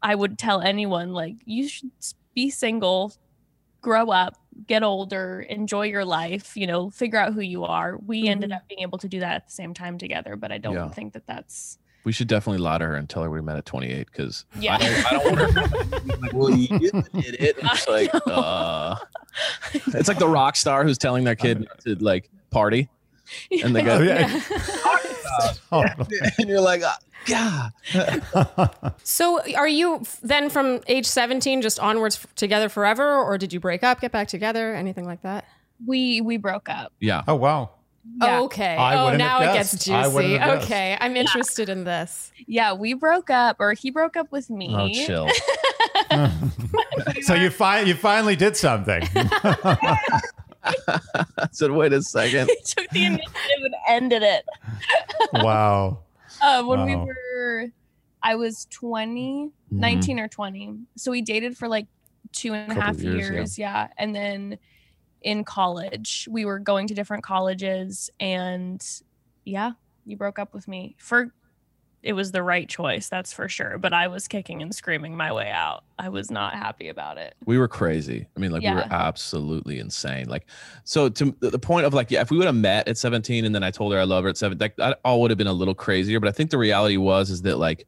[0.02, 1.92] I would tell anyone, like, you should
[2.36, 3.14] be single,
[3.82, 4.36] grow up,
[4.68, 7.98] get older, enjoy your life, you know, figure out who you are.
[8.06, 8.56] We ended Mhm.
[8.58, 10.36] up being able to do that at the same time together.
[10.36, 10.90] But I don't Yeah.
[10.90, 13.66] think that that's, We should definitely lie to her and tell her we met at
[13.66, 14.76] 28 because Yeah.
[14.76, 17.06] I don't, I don't want her to like, well, you did
[17.40, 17.56] it.
[17.62, 18.96] It's like, uh,
[19.74, 22.90] it's like the rock star who's telling their kid to like party.
[23.64, 24.42] And they Oh, go, yeah.
[25.70, 26.18] Totally.
[26.40, 26.82] and you're like,
[27.32, 28.94] ah, God.
[29.04, 33.60] So are you then from age 17 just onwards f- together forever or did you
[33.60, 35.46] break up, get back together, anything like that?
[35.86, 36.94] we, we broke up.
[37.00, 37.24] Yeah.
[37.28, 37.72] oh wow.
[38.22, 38.42] Yeah.
[38.42, 38.76] Okay.
[38.76, 39.90] I oh, now have it gets guessed.
[39.90, 40.16] I juicy.
[40.16, 40.72] wouldn't have guessed.
[40.72, 40.98] Okay.
[41.00, 42.32] I'm interested in this.
[42.48, 42.74] Yeah.
[42.74, 44.74] We broke up, or he broke up with me.
[44.76, 45.30] Oh, chill.
[47.22, 49.04] so you fi- you finally did something.
[50.64, 52.50] I said, wait a second.
[52.50, 54.46] he took the initiative and ended it.
[55.34, 56.00] wow.
[56.42, 57.68] Uh, when we were,
[58.22, 60.80] I was 20, 19 or 20.
[60.96, 61.88] So we dated for like
[62.32, 63.60] two and a half years, years.
[63.60, 63.74] yeah.
[63.74, 63.88] yeah.
[63.98, 64.58] And then
[65.22, 68.10] in college, we were going to different colleges.
[68.20, 68.86] And
[69.46, 69.72] yeah,
[70.06, 71.34] you broke up with me for,
[72.02, 73.78] it was the right choice, that's for sure.
[73.78, 75.84] But I was kicking and screaming my way out.
[75.98, 77.36] I was not happy about it.
[77.46, 78.26] We were crazy.
[78.36, 80.30] I mean, like we were absolutely insane.
[80.30, 80.46] Like,
[80.86, 83.44] so to the the point of like, yeah, if we would have met at 17
[83.44, 85.38] and then I told her I love her at seven, that, that all would have
[85.38, 86.20] been a little crazier.
[86.20, 87.86] But I think the reality was is that like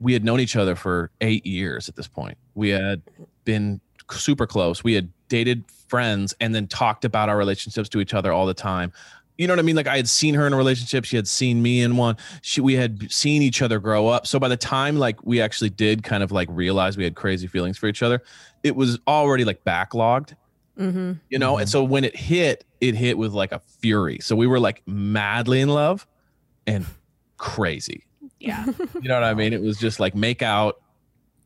[0.00, 2.38] we had known each other for eight years at this point.
[2.54, 3.02] We had
[3.44, 3.80] been
[4.10, 4.82] super close.
[4.82, 8.54] We had dated friends and then talked about our relationships to each other all the
[8.54, 8.92] time.
[9.40, 9.76] You know what I mean?
[9.76, 12.16] Like I had seen her in a relationship, she had seen me in one.
[12.42, 14.26] She we had seen each other grow up.
[14.26, 17.46] So by the time like we actually did kind of like realize we had crazy
[17.46, 18.22] feelings for each other,
[18.62, 20.34] it was already like backlogged
[20.78, 21.12] Mm-hmm.
[21.28, 24.46] you know and so when it hit it hit with like a fury so we
[24.46, 26.06] were like madly in love
[26.66, 26.86] and
[27.36, 28.04] crazy
[28.38, 28.64] Yeah.
[29.02, 30.80] you know what i mean it was just like make out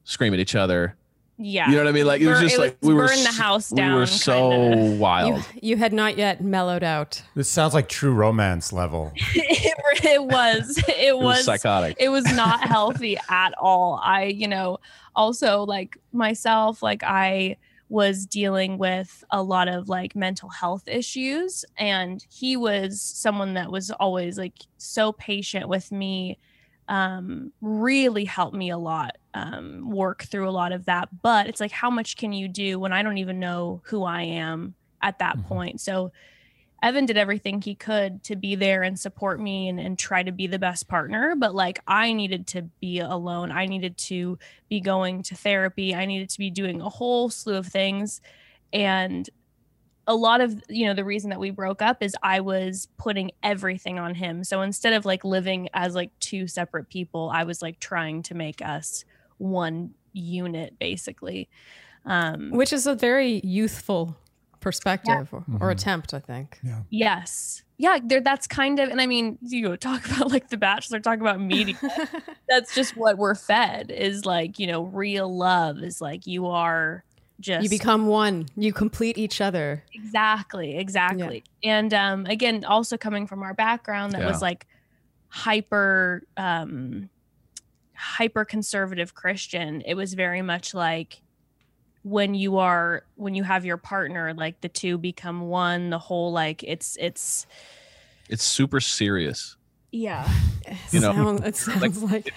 [0.05, 0.95] scream at each other
[1.37, 1.69] Yeah.
[1.69, 3.23] you know what i mean like it was just it like was we were burn
[3.23, 4.97] the house house we were so kinda.
[4.97, 7.23] wild You, you had not yet mellowed out.
[7.35, 9.13] This sounds like true romance level.
[9.35, 10.79] it, it was.
[10.79, 14.01] It it was was psychotic it was not healthy at all.
[14.03, 14.79] I, you know,
[15.17, 17.57] also like myself, like I
[17.89, 23.71] was dealing with a lot of like mental health issues and he was someone that
[23.71, 26.39] was always like so patient with me
[26.89, 31.09] um, really helped me a lot um, work through a lot of that.
[31.23, 34.23] But it's like, how much can you do when I don't even know who I
[34.23, 35.45] am at that Mhm.
[35.47, 35.81] point?
[35.81, 36.13] So
[36.83, 40.33] Evan did everything he could to be there and support me and, and try to
[40.33, 41.35] be the best partner.
[41.35, 43.51] But like, I needed to be alone.
[43.51, 45.95] I needed to be going to therapy.
[45.95, 48.21] I needed to be doing a whole slew of things.
[48.73, 49.29] And
[50.07, 53.31] a lot of you know the reason that we broke up is i was putting
[53.43, 57.63] everything on him so instead of like living as like two separate people i was
[57.63, 59.05] like trying to make us
[59.39, 61.49] one unit basically
[62.07, 64.17] um Which is a very youthful
[64.61, 65.73] perspective or, or Mhm.
[65.73, 66.61] attempt, I think.
[66.91, 70.57] yes yeah there that's kind of and i mean you know, talk about like the
[70.57, 71.75] bachelor talk about media
[72.49, 77.03] that's just what we're fed is like you know real love is like you are
[77.41, 78.47] just you become one.
[78.57, 79.85] You complete each other.
[79.93, 84.29] exactly exactly and um again also coming from our background that Yeah.
[84.29, 84.67] was like
[85.29, 87.11] hyper um
[88.05, 91.23] hyper conservative christian it was very much like
[92.03, 96.31] when you are when you have your partner like the two become one the whole
[96.33, 97.47] like it's it's
[98.29, 99.57] It's super serious.
[99.91, 100.29] yeah
[100.93, 102.33] You know, it sounds like,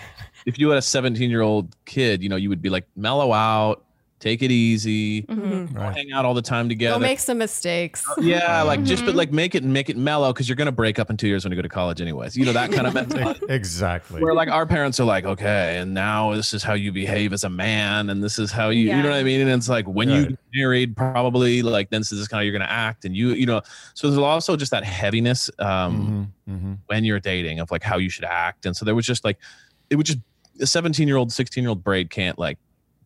[0.46, 3.32] If you had a 17 year old kid, you know, you would be like, mellow
[3.34, 3.84] out,
[4.20, 5.76] take it easy, Mhm.
[5.76, 5.96] Right.
[5.96, 6.96] hang out all the time together.
[6.96, 8.04] Go make some mistakes.
[8.20, 9.18] yeah, like just but Mhm.
[9.18, 11.52] like make it make it mellow because you're gonna break up in two years when
[11.52, 12.36] you go to college anyways.
[12.36, 13.46] You know that kind of mentality.
[13.50, 14.22] Exactly.
[14.22, 17.44] Where like our parents are like, okay, and now this is how you behave as
[17.44, 19.42] a man, and this is how you, you know what I mean?
[19.42, 22.58] And it's like when you get married, probably like then this is kind of you're
[22.58, 23.62] gonna act, and you, you know,
[23.94, 26.78] so there's also just that heaviness um, Mhm, mhm.
[26.88, 29.38] when you're dating of like how you should act, and so there was just like,
[29.92, 30.20] it would just
[30.60, 32.58] a 17 year old, 16 year old braid can't like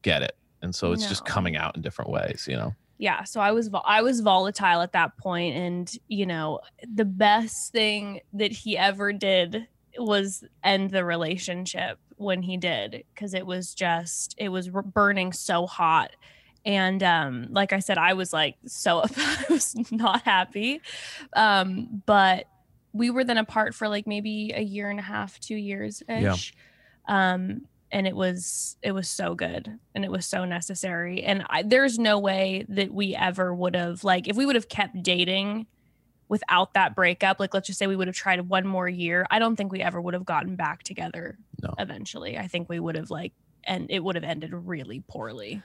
[0.04, 2.74] get it, and so it's just coming out in different ways, you know.
[2.98, 6.60] yeah so i was i was volatile at that point and you know
[6.94, 13.34] the best thing that he ever did was end the relationship when he did because
[13.34, 16.12] it was just it was burning so hot
[16.66, 20.80] and um like i said i was like so i was not happy
[21.36, 22.46] um but
[22.94, 26.54] we were then apart for like maybe a year and a half two years ish
[27.08, 31.64] um and it was it was so good and it was so necessary and I,
[31.64, 35.68] there's no way that we ever would have like if we would have kept dating
[36.30, 39.40] without that breakup like let's just say we would have tried one more year i
[39.40, 41.74] don't think we ever would have gotten back together No.
[41.78, 43.34] eventually i think we would have like
[43.66, 45.62] and it would have ended really poorly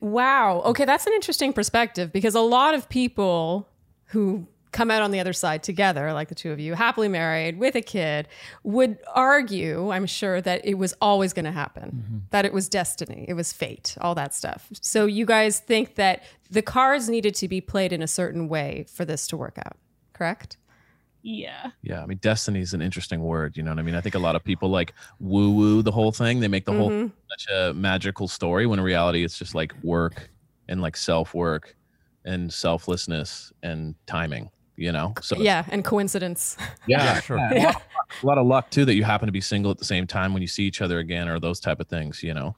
[0.00, 0.62] Wow.
[0.64, 3.68] Okay, that's an interesting perspective because a lot of people
[4.10, 7.58] who come out on the other side together, like the two of you, happily married
[7.58, 8.28] with a kid,
[8.64, 13.24] would argue, I'm sure, that it was always going to happen, that it was destiny,
[13.28, 14.68] it was fate, all that stuff.
[14.80, 18.86] So you guys think that the cards needed to be played in a certain way
[18.92, 19.76] for this to work out,
[20.12, 20.56] correct?
[21.22, 23.56] yeah Yeah, I mean, destiny is an interesting word.
[23.56, 23.96] You know what I mean?
[23.96, 26.38] I think a lot of people like woo woo the whole thing.
[26.40, 27.12] They make the whole Mhm.
[27.28, 30.30] such a magical story when in reality it's just like work
[30.68, 31.76] and like self work
[32.24, 34.48] and selflessness and timing.
[34.78, 35.12] You know?
[35.20, 36.56] So Yeah, and coincidence.
[36.86, 37.36] yeah, Yeah, sure.
[37.38, 37.82] A, lot,
[38.22, 40.32] a lot of luck too that you happen to be single at the same time
[40.32, 42.22] when you see each other again or those type of things.
[42.22, 42.54] You know?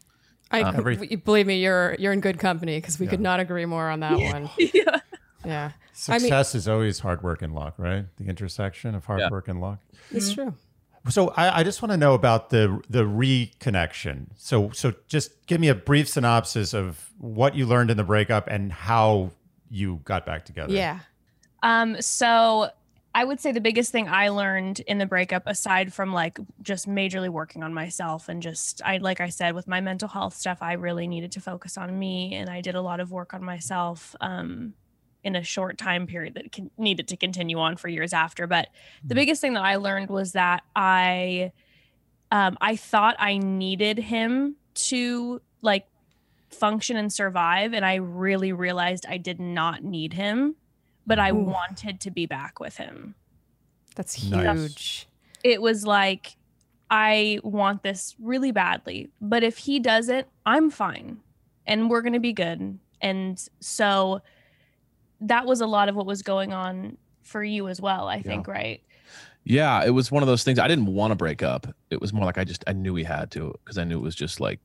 [0.51, 3.65] I Um, Every- believe me, you're you're in good company because we could not agree
[3.67, 4.51] more on that one.
[4.59, 5.01] yeah
[5.45, 5.71] Yeah,
[6.09, 8.05] I mean- Success is always hard work and luck, right?
[8.19, 9.31] The intersection of hard Yeah.
[9.31, 9.79] work and luck.
[10.11, 10.55] it's true.
[11.09, 14.27] So I, I just want to know about the the reconnection.
[14.37, 18.47] So so just give me a brief synopsis of what you learned in the breakup
[18.49, 19.31] and how
[19.71, 20.73] you got back together.
[20.75, 20.99] Yeah.
[21.63, 22.71] Um, so
[23.15, 26.89] I would say the biggest thing I learned in the breakup, aside from like just
[26.89, 30.59] majorly working on myself and just I like I said with my mental health stuff,
[30.61, 33.43] I really needed to focus on me and I did a lot of work on
[33.43, 34.75] myself um
[35.23, 38.47] in a short time period that can, needed to continue on for years after.
[38.47, 38.69] But
[39.05, 41.51] the biggest thing that I learned was that I
[42.31, 45.87] um I thought I needed him to like
[46.51, 50.55] function and survive and I really realized I did not need him
[51.11, 51.35] but I Ooh.
[51.37, 53.15] wanted to be back with him.
[53.97, 54.59] That's Nice.
[54.61, 55.09] huge.
[55.45, 56.37] It was like,
[56.91, 61.21] I want this really badly, but if he doesn't, I'm fine
[61.67, 62.79] and we're going to be good.
[63.01, 64.23] And so
[65.21, 68.49] that was a lot of what was going on for you as well, I think,
[68.49, 68.83] right?
[69.45, 70.59] Yeah, it was one of those things.
[70.59, 71.67] I didn't want to break up.
[71.91, 74.03] It was more like I just I knew we had to because I knew it
[74.03, 74.61] was just like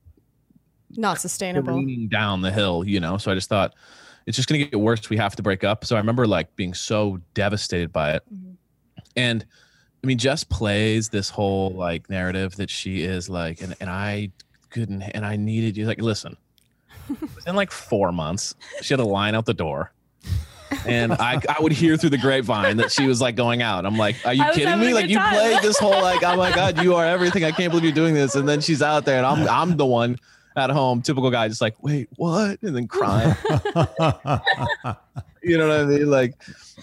[0.96, 1.72] Not sustainable.
[1.74, 3.16] careening down the hill, you know.
[3.18, 3.74] So I just thought
[4.26, 5.08] it's just gonna get worse.
[5.08, 5.84] We have to break up.
[5.84, 8.22] So I remember like being so devastated by it.
[8.32, 8.56] Mhm.
[9.16, 9.46] And
[10.02, 14.30] I mean, Jess plays this whole like narrative that she is like, and, and I
[14.70, 15.86] couldn't, and I needed you.
[15.86, 16.36] Like, listen,
[17.08, 19.92] within like four months, she had a line out the door.
[20.86, 23.86] and I, I would hear through the grapevine that she was like going out.
[23.86, 24.92] I'm like, are you kidding me?
[24.94, 25.32] Like you time.
[25.34, 27.44] played this whole like, oh my god, you are everything.
[27.44, 28.34] I can't believe you're doing this.
[28.34, 30.18] And then she's out there, and I'm I'm the one
[30.56, 32.60] at home, typical guy, just like, wait, what?
[32.62, 33.34] And then crying.
[35.42, 36.10] you know what I mean?
[36.10, 36.34] Like,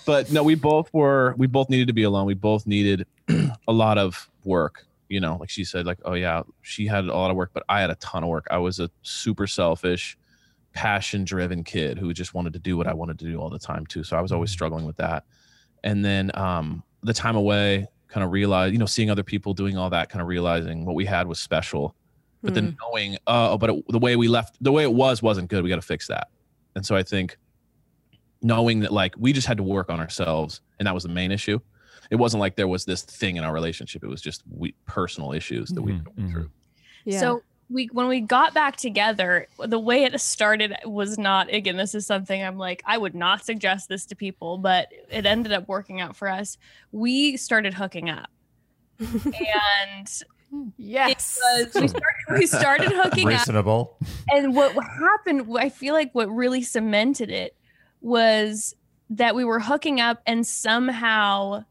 [0.05, 2.25] but no, we both were, we both needed to be alone.
[2.25, 3.07] We both needed
[3.67, 4.85] a lot of work.
[5.09, 7.63] You know, like she said, like, oh yeah, she had a lot of work, but
[7.67, 8.47] I had a ton of work.
[8.49, 10.17] I was a super selfish,
[10.73, 13.59] passion driven kid who just wanted to do what I wanted to do all the
[13.59, 14.03] time too.
[14.03, 15.25] So I was always struggling with that.
[15.83, 19.75] And then um, the time away, kind of realized, you know, seeing other people doing
[19.77, 21.95] all that, kind of realizing what we had was special.
[22.43, 22.55] But Mm.
[22.55, 25.63] then knowing, uh, but it, the way we left, the way it was wasn't good.
[25.63, 26.27] We got to fix that.
[26.75, 27.37] And so I think
[28.41, 31.31] knowing that like we just had to work on ourselves, and that was the main
[31.31, 31.59] issue.
[32.11, 34.03] It wasn't like there was this thing in our relationship.
[34.03, 36.49] It was just we personal issues that we Mhm, went through.
[37.05, 37.19] Yeah.
[37.21, 41.95] So we when we got back together, the way it started was not again, this
[41.95, 45.67] is something I'm like, I would not suggest this to people, but it ended up
[45.69, 46.57] working out for us.
[46.91, 48.29] We started hooking up.
[48.99, 50.07] and
[50.77, 51.39] yes.
[51.41, 53.47] it was we started, we started hooking up.
[54.31, 57.55] And what happened i feel like what really cemented it
[58.01, 58.75] was
[59.09, 61.63] that we were hooking up and somehow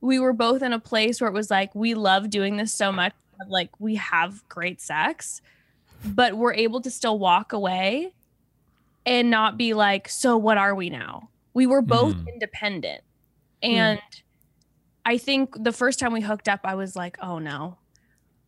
[0.00, 2.92] we were both in a place where it was like we love doing this so
[2.92, 3.12] much.
[3.48, 5.40] Like we have great sex
[6.04, 8.12] but we're able to still walk away
[9.06, 11.30] and not be like so what are we now?
[11.54, 12.32] We were both Mhm.
[12.32, 13.02] independent.
[13.62, 14.00] And
[15.06, 17.76] i think the first time we hooked up i was like oh no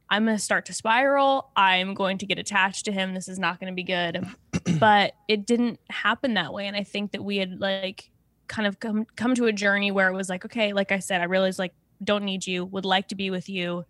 [0.09, 1.51] I'm going to start to spiral.
[1.57, 3.15] I'm going to get attached to him.
[3.15, 4.25] This is not going to be good.
[4.79, 6.67] but it didn't happen that way.
[6.67, 8.11] And I think that we had like
[8.49, 11.21] kind of come come to a journey where it was like, okay, like I said,
[11.21, 13.85] I realized like don't need you, would like to be with you.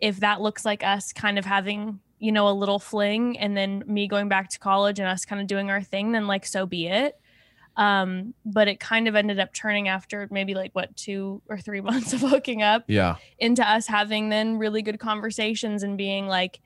[0.00, 3.84] If that looks like us kind of having, you know, a little fling and then
[3.86, 6.66] me going back to college and us kind of doing our thing, then like so
[6.66, 7.18] be it.
[7.76, 11.80] Um, but it kind of ended up turning after maybe like what two or three
[11.90, 13.16] months of hooking up Yeah.
[13.38, 16.60] into us having then really good conversations and being like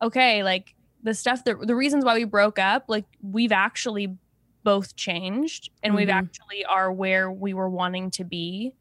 [0.00, 4.16] okay like the stuff that the reasons why we broke up like we've actually
[4.62, 6.12] both changed and we've Mhm.
[6.18, 8.72] actually are where we were wanting to be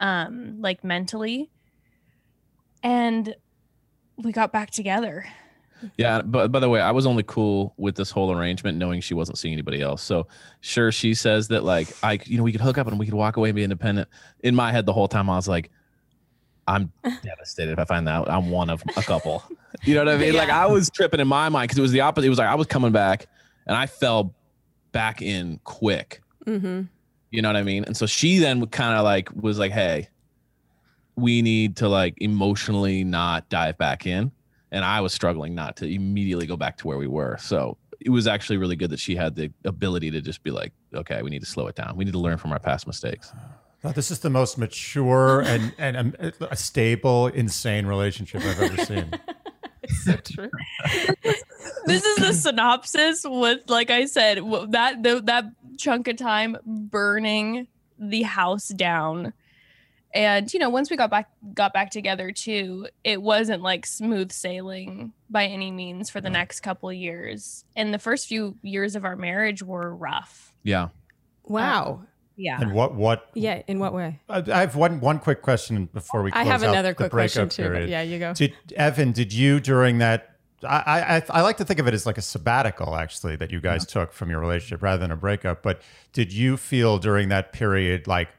[0.00, 1.50] um like mentally
[2.82, 3.34] and
[4.16, 5.26] we got back together
[5.96, 9.14] Yeah, but by the way, I was only cool with this whole arrangement knowing she
[9.14, 10.02] wasn't seeing anybody else.
[10.02, 10.26] So
[10.60, 13.14] sure, she says that like I, you know, we could hook up and we could
[13.14, 14.08] walk away and be independent.
[14.40, 15.70] In my head, the whole time I was like,
[16.66, 16.92] I'm
[17.22, 19.42] devastated if I find out I'm one of a couple.
[19.84, 20.34] You know what I mean?
[20.34, 22.26] Like I was tripping in my mind because it was the opposite.
[22.26, 23.26] It was like I was coming back
[23.66, 24.34] and I fell
[24.92, 26.20] back in quick.
[26.46, 26.82] mm-hmm.
[27.30, 27.84] You know what I mean?
[27.84, 30.08] And so she then kind of like was like, "Hey,
[31.16, 34.30] we need to like emotionally not dive back in."
[34.72, 37.36] And I was struggling not to immediately go back to where we were.
[37.38, 40.72] So it was actually really good that she had the ability to just be like,
[40.92, 41.96] "Okay, we need to slow it down.
[41.96, 43.32] We need to learn from our past mistakes."
[43.84, 48.84] Oh, this is the most mature and and um, a stable, insane relationship I've ever
[48.84, 49.12] seen.
[50.04, 50.50] so true.
[51.86, 55.44] this is the synopsis with like i said that the, that
[55.76, 57.66] chunk of time burning
[57.98, 59.32] the house down
[60.14, 64.30] and you know once we got back got back together too it wasn't like smooth
[64.30, 68.94] sailing by any means for the next couple of years and the first few years
[68.96, 70.88] of our marriage were rough Yeah.
[71.44, 72.00] Wow.
[72.02, 73.28] Uh, yeah And what what?
[73.34, 73.62] Yeah.
[73.66, 74.20] In what way?
[74.28, 76.30] I I have one one quick question before we.
[76.30, 77.62] Close I have out another the quick question breakup too.
[77.62, 77.90] Period.
[77.90, 78.32] yeah, you go.
[78.32, 79.12] Did Evan?
[79.12, 80.28] Did you during that?
[80.64, 83.60] I, I I like to think of it as like a sabbatical, actually, that you
[83.60, 85.62] guys took from your relationship rather than a breakup.
[85.62, 88.30] But did you feel during that period like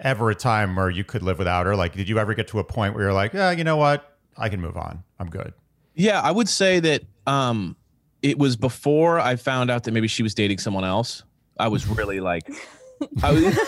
[0.00, 1.76] ever a time where you could live without her?
[1.76, 4.16] Like, did you ever get to a point where you're like, yeah, you know what,
[4.36, 5.52] I can move on, I'm good.
[5.94, 7.76] Yeah, I would say that um
[8.22, 11.22] it was before I found out that maybe she was dating someone else.
[11.58, 12.48] I was really like
[13.22, 13.58] I was,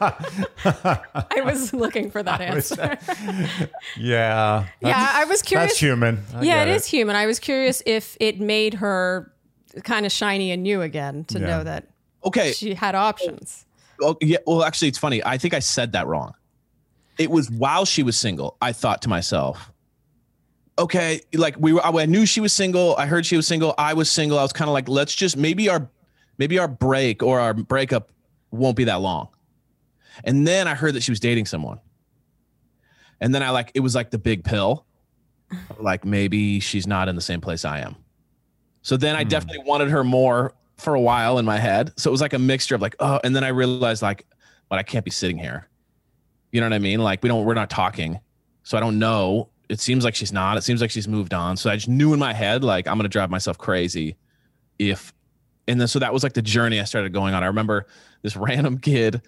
[0.00, 3.70] I was looking for that I was- answer.
[3.96, 5.70] yeah, yeah, I was curious.
[5.72, 6.22] That's human.
[6.34, 7.16] I yeah, get it is human.
[7.16, 9.32] I was curious if it made her
[9.84, 11.46] kind of shiny and new again to Yeah.
[11.46, 11.88] know that
[12.24, 12.52] okay.
[12.52, 13.65] she had options.
[14.02, 14.38] Oh, yeah.
[14.46, 15.24] Well, actually, it's funny.
[15.24, 16.34] I think I said that wrong.
[17.18, 18.56] It was while she was single.
[18.60, 19.72] I thought to myself,
[20.78, 21.84] okay, like we were.
[21.84, 22.94] I knew she was single.
[22.96, 23.74] I heard she was single.
[23.78, 24.38] I was single.
[24.38, 25.88] I was kind of like, let's just maybe our
[26.38, 28.12] maybe our break or our breakup
[28.50, 29.28] won't be that long.
[30.24, 31.80] And then I heard that she was dating someone.
[33.20, 34.84] And then I like it was like the big pill.
[35.78, 37.96] Like maybe she's not in the same place I am.
[38.82, 39.28] So then I Hmm.
[39.28, 41.92] definitely wanted her more for a while in my head.
[41.96, 44.26] So it was like a mixture of like, oh, and then I realized like,
[44.68, 45.68] but I can't be sitting here.
[46.52, 47.00] You know what I mean?
[47.00, 48.20] Like we don't, we're not talking.
[48.62, 49.48] So I don't know.
[49.68, 50.56] It seems like she's not.
[50.56, 51.56] It seems like she's moved on.
[51.56, 54.16] So I just knew in my head, like I'm gonna drive myself crazy
[54.78, 55.12] if
[55.68, 57.42] and then so that was like the journey I started going on.
[57.42, 57.86] I remember
[58.22, 59.22] this random kid.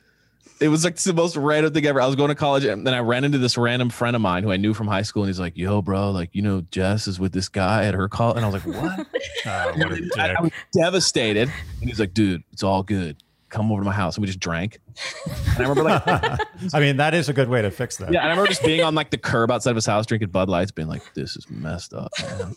[0.61, 2.01] It was like the most random thing ever.
[2.01, 4.43] I was going to college and then I ran into this random friend of mine
[4.43, 5.23] who I knew from high school.
[5.23, 8.09] And he's like, yo, bro, like, you know, Jess is with this guy at her
[8.09, 8.35] call.
[8.35, 9.07] And I was like, what?
[9.47, 10.19] Oh, what.
[10.19, 11.51] I, I was devastated.
[11.81, 13.17] And he's like, dude, it's all good.
[13.51, 14.17] Come over to my house.
[14.17, 14.79] And we just drank.
[15.27, 16.03] And I remember like,
[16.75, 18.13] I mean, that is a good way to fix that.
[18.13, 20.29] yeah, and I remember just being on like the curb outside of his house drinking
[20.31, 22.55] Bud Lights, being like, this is messed up, man.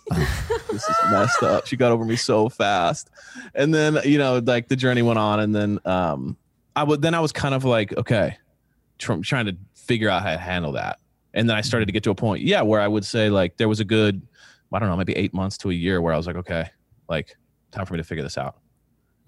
[0.71, 1.67] this is messed up.
[1.67, 3.09] She got over me so fast.
[3.55, 5.39] And then, you know, like the journey went on.
[5.39, 6.35] And then um
[6.81, 8.37] I would then I was kind of like, okay,
[8.97, 10.97] tr- trying to figure out how to handle that.
[11.35, 13.57] And then I started to get to a point, yeah, where I would say like
[13.57, 14.21] there was a good,
[14.73, 16.65] I don't know, maybe eight months to a year where I was like, okay,
[17.07, 17.37] like
[17.71, 18.55] time for me to figure this out.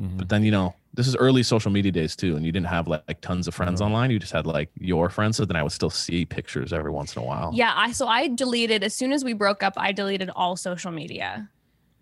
[0.01, 0.17] Mhm.
[0.17, 2.87] But then, you know, this is early social media days too, and you didn't have
[2.87, 3.85] like, like tons of friends Mhm.
[3.85, 4.09] online.
[4.09, 5.37] You just had like your friends.
[5.37, 7.51] So then I would still see pictures every once in a while.
[7.53, 9.73] Yeah, I so I deleted as soon as we broke up.
[9.77, 11.49] I deleted all social media.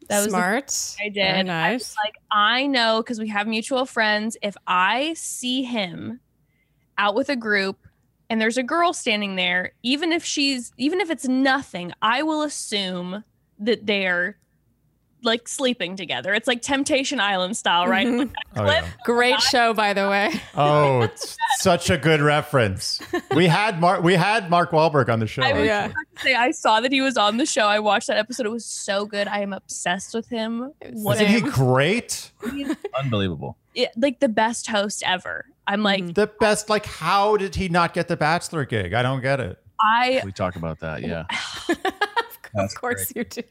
[0.10, 0.96] That was Smart.
[1.00, 1.16] I did.
[1.16, 1.80] Very I nice.
[1.80, 4.38] was like, I know because we have mutual friends.
[4.42, 6.20] If I see him
[6.98, 7.78] out with a group
[8.30, 12.42] and there's a girl standing there, even if she's, even if it's nothing, I will
[12.42, 13.24] assume
[13.60, 14.38] that they're
[15.24, 16.34] like sleeping together.
[16.34, 18.08] It's like Temptation Island style, right?
[18.08, 18.18] Mhm.
[18.20, 18.88] Like, Oh, yeah.
[19.06, 20.32] Great show, by the way.
[20.56, 23.00] Oh, it's such a good reference.
[23.36, 24.04] We had Mark.
[24.04, 25.44] We had Mark Walberg on the show.
[25.44, 25.78] I Yeah.
[25.80, 25.92] actually.
[25.92, 27.68] about to say, I saw that he was on the show.
[27.68, 28.46] I watched that episode.
[28.46, 29.28] It was so good.
[29.28, 30.72] I am obsessed with him.
[30.94, 32.32] What Isn't he great?
[33.00, 33.58] Unbelievable.
[33.76, 35.46] it, like the best host ever.
[35.68, 36.16] I'm like, Mhm.
[36.16, 36.70] The best.
[36.70, 38.94] Like, how did he not get the Bachelor gig?
[38.94, 39.58] I don't get it.
[39.80, 41.02] I We talk about that.
[41.04, 41.26] Yeah.
[42.56, 43.44] of course you do.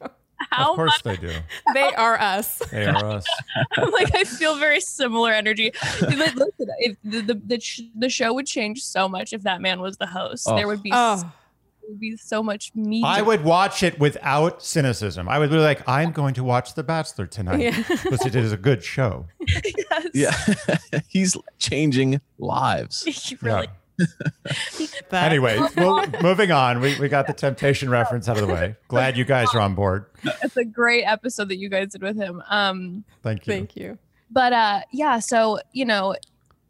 [0.51, 1.33] How of course they do.
[1.75, 2.59] They are us.
[2.71, 3.27] They are us.
[3.93, 5.73] like I feel very similar energy.
[6.03, 9.61] Like, listen, if the the, the, sh- the show would change so much if that
[9.61, 10.47] man was the host.
[10.49, 10.57] Oh.
[10.57, 13.07] There would be Oh, there would be so much media.
[13.07, 15.29] I would watch it without cynicism.
[15.29, 17.83] I would be like, I'm going to watch The Bachelor tonight yeah.
[17.89, 19.27] because it is a good show.
[19.41, 20.07] Yes.
[20.15, 21.01] Yeah.
[21.09, 23.03] He's changing lives.
[23.03, 23.69] He really.
[25.11, 26.81] That- Anyway, well, moving on.
[26.81, 28.77] We, we got the temptation reference out of the way.
[28.89, 30.07] Glad you guys are on board.
[30.43, 32.43] It's a great episode that you guys did with him.
[32.49, 33.53] Um, Thank you.
[33.53, 33.99] Thank you.
[34.31, 35.19] but uh, yeah.
[35.19, 36.15] So you know,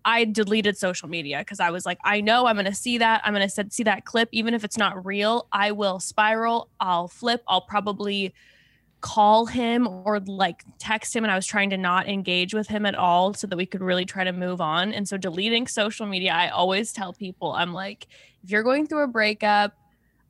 [0.05, 3.21] I deleted social media because I was like, I know I'm gonna see that.
[3.25, 5.47] I'm gonna see that clip, even if it's not real.
[5.53, 6.69] I will spiral.
[6.81, 7.43] I'll flip.
[7.47, 8.33] I'll probably
[9.01, 12.85] call him or like text him and I was trying to not engage with him
[12.87, 14.93] at all so that we could really try to move on.
[14.93, 18.07] And so deleting social media, I always tell people I'm like
[18.43, 19.75] if you're going through a breakup,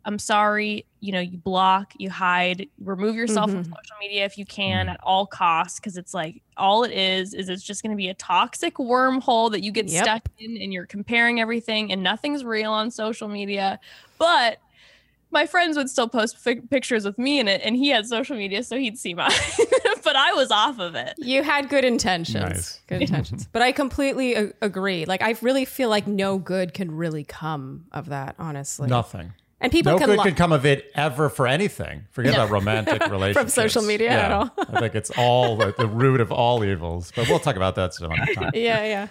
[0.07, 3.77] I'm sorry, you know, you block, you hide, remove yourself from Mhm.
[3.77, 7.49] social media if you can at all costs cuz it's like all it is is
[7.51, 10.13] it's just going to be a toxic wormhole that you get Yep.
[10.13, 13.79] stuck in and you're comparing everything and nothing's real on social media.
[14.19, 14.59] But
[15.33, 18.37] my friends would still post fi- pictures with me in it and he had social
[18.37, 19.31] media so he'd see mine
[20.05, 22.35] but i was off of it You had good intentions.
[22.45, 22.81] Nice.
[22.87, 23.47] Good intentions.
[23.53, 25.05] But I completely a- agree.
[25.05, 28.89] Like, I really feel like no good can really come of that, honestly.
[28.89, 29.33] Nothing.
[29.63, 32.07] And people no can good li- can come of it ever for anything.
[32.13, 33.55] Forget about romantic relationships.
[33.55, 34.51] From social media at all.
[34.59, 37.13] I think it's all the, the root of all evils.
[37.15, 38.51] But we'll talk about that some other time.
[38.55, 39.09] yeah, yeah.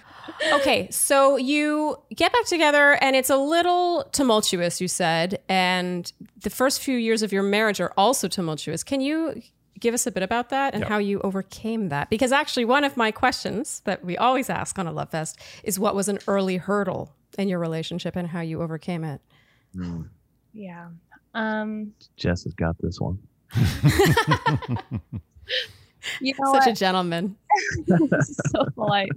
[0.53, 6.49] Okay, so you get back together and it's a little tumultuous, you said, and the
[6.49, 8.83] first few years of your marriage are also tumultuous.
[8.83, 9.41] Can you
[9.79, 10.89] give us a bit about that and Yep.
[10.89, 12.09] how you overcame that?
[12.09, 15.79] Because actually, one of my questions that we always ask on a Love Fest is
[15.79, 19.21] what was an early hurdle in your relationship and how you overcame it?
[19.75, 20.01] Hmm.
[20.59, 20.89] Yeah
[21.35, 23.17] um Jess has got this one.
[26.19, 26.67] you know Such what?
[26.67, 27.37] a gentleman.
[28.51, 29.09] so polite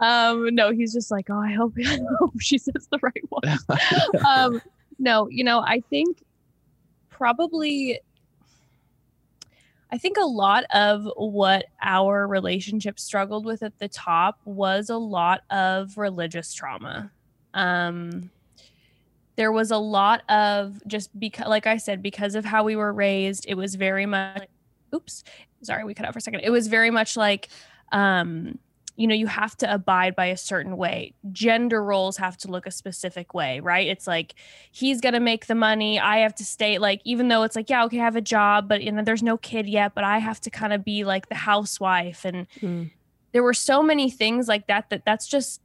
[0.00, 3.58] um no he's just like oh i hope, I hope she says the right one
[4.24, 4.62] um
[4.98, 6.22] no you know i think
[7.10, 7.98] probably
[9.90, 14.98] i think a lot of what our relationship struggled with at the top was a
[14.98, 17.10] lot of religious trauma
[17.54, 18.30] um
[19.38, 22.92] there was a lot of just because like i said because of how we were
[22.92, 24.42] raised it was very much
[24.94, 25.24] oops
[25.62, 26.40] sorry we cut out for a second.
[26.40, 27.48] It was very much like
[27.92, 28.58] um
[28.96, 31.14] you know you have to abide by a certain way.
[31.30, 33.86] Gender roles have to look a specific way right?
[33.86, 34.34] It's like
[34.72, 37.84] he's gonna make the money i have to stay like even though it's like yeah
[37.84, 40.40] okay i have a job but you know there's no kid yet but i have
[40.40, 42.24] to kind of be like the housewife.
[42.24, 42.90] And Mm.
[43.32, 45.60] there were so many things like that that that's just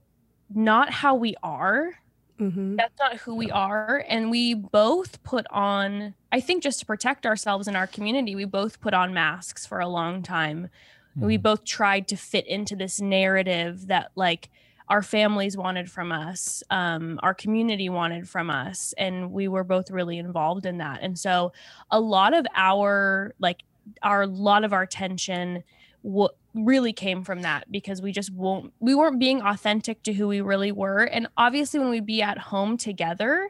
[0.53, 2.02] not how we are
[2.49, 6.85] hmm that's not who we are and we both put on i think just to
[6.85, 10.69] protect ourselves and our community we both put on masks for a long time.
[11.15, 14.49] We both tried to fit into this narrative that like
[14.89, 19.91] our families wanted from us um, our community wanted from us and we were both
[19.91, 20.99] really involved in that.
[21.01, 21.53] And so
[21.91, 23.63] a lot of our like
[24.01, 25.63] our lot of our tension
[26.03, 30.27] what really came from that because we just won't we weren't being authentic to who
[30.27, 31.03] we really were.
[31.03, 33.49] And obviously when we'd be at home together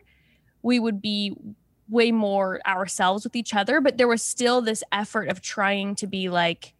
[0.63, 1.35] we would be
[1.89, 6.07] way more ourselves with each other but there was still this effort of trying to
[6.07, 6.73] be like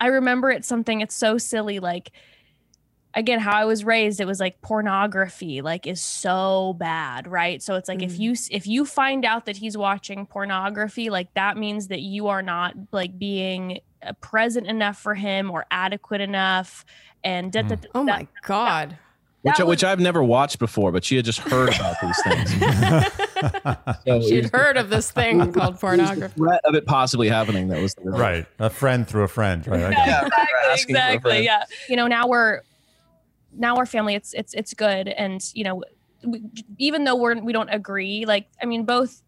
[0.00, 2.10] i remember it's something it's so silly like
[3.14, 7.74] again how i was raised it was like pornography like is so bad right so
[7.74, 8.18] it's like if Mm.
[8.20, 12.42] you if you find out that he's watching pornography like that means that you are
[12.42, 16.84] not like being uh, present enough for him or adequate enough
[17.24, 18.12] and da, da, da, Oh da.
[18.18, 18.96] my god.
[19.42, 22.54] which, That which I've never watched before, but she had just heard about these things.
[24.06, 26.34] So She'd was heard of this thing called the pornography.
[26.36, 28.46] threat of it possibly happening that was the Right.
[28.58, 29.80] A friend through a friend, right?
[29.84, 30.06] I got it.
[30.06, 31.44] Yeah, exactly, asking exactly.
[31.44, 31.64] Yeah.
[31.88, 32.60] You know, now we're
[33.52, 34.14] now our family.
[34.14, 35.82] It's it's it's good, and you know,
[36.24, 36.42] we,
[36.78, 39.22] even though we're we don't agree, like I mean, both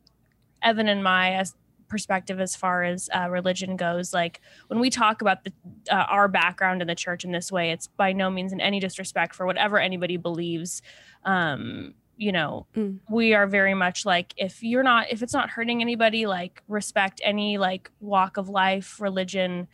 [0.62, 1.54] Evan and my as
[1.88, 5.52] perspective as far as uh, religion goes, like when we talk about the
[5.90, 8.80] uh, our background in the church in this way, it's by no means in any
[8.80, 10.82] disrespect for whatever anybody believes.
[11.24, 13.00] Um, you know, Mm.
[13.10, 17.20] we are very much like if you're not if it's not hurting anybody, like respect
[17.24, 19.66] any like walk of life, religion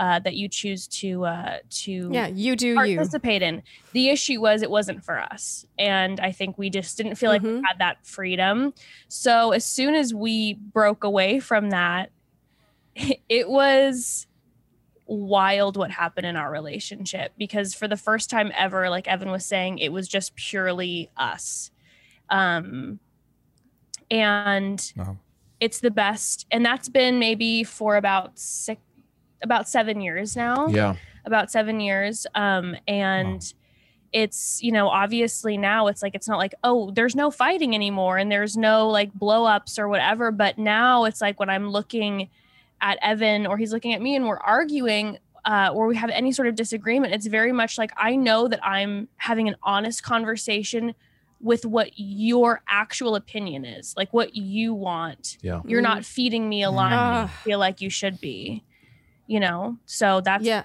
[0.00, 2.96] uh, that you choose to uh, to Yeah, you do you.
[2.96, 3.62] participate in.
[3.92, 5.64] The issue was it wasn't for us.
[5.78, 7.62] And I think we just didn't feel like we Mhm.
[7.66, 8.72] had that freedom.
[9.08, 12.10] So as soon as we broke away from that,
[13.28, 14.26] it was
[15.06, 19.44] wild what happened in our relationship because for the first time ever, like Evan was
[19.44, 21.70] saying, it was just purely us.
[22.30, 23.00] Um,
[24.10, 25.18] and Wow.
[25.60, 26.46] it's the best.
[26.50, 28.80] And that's been maybe for about six,
[29.42, 30.94] about seven years now Yeah.
[31.24, 32.26] about seven years.
[32.34, 33.52] Um, and
[34.12, 38.18] it's, you know, obviously now it's like, it's not like, oh, there's no fighting anymore
[38.18, 40.30] and there's no like blow ups or whatever.
[40.32, 42.28] But now it's like when I'm looking
[42.80, 46.32] at Evan or he's looking at me and we're arguing, uh, or we have any
[46.32, 50.94] sort of disagreement, it's very much like I know that I'm having an honest conversation
[51.40, 55.38] with what your actual opinion is, like what you want.
[55.40, 55.62] Yeah.
[55.64, 57.40] You're not feeding me a line that Ah.
[57.44, 58.62] feel like you should be,
[59.30, 59.78] you know?
[59.86, 60.64] So that's Yeah.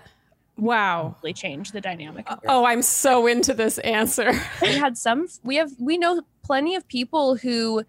[0.58, 1.18] Wow.
[1.22, 2.28] really change the dynamic.
[2.48, 4.32] Oh, I'm so into this answer.
[4.62, 7.84] we had some we have we know plenty of people who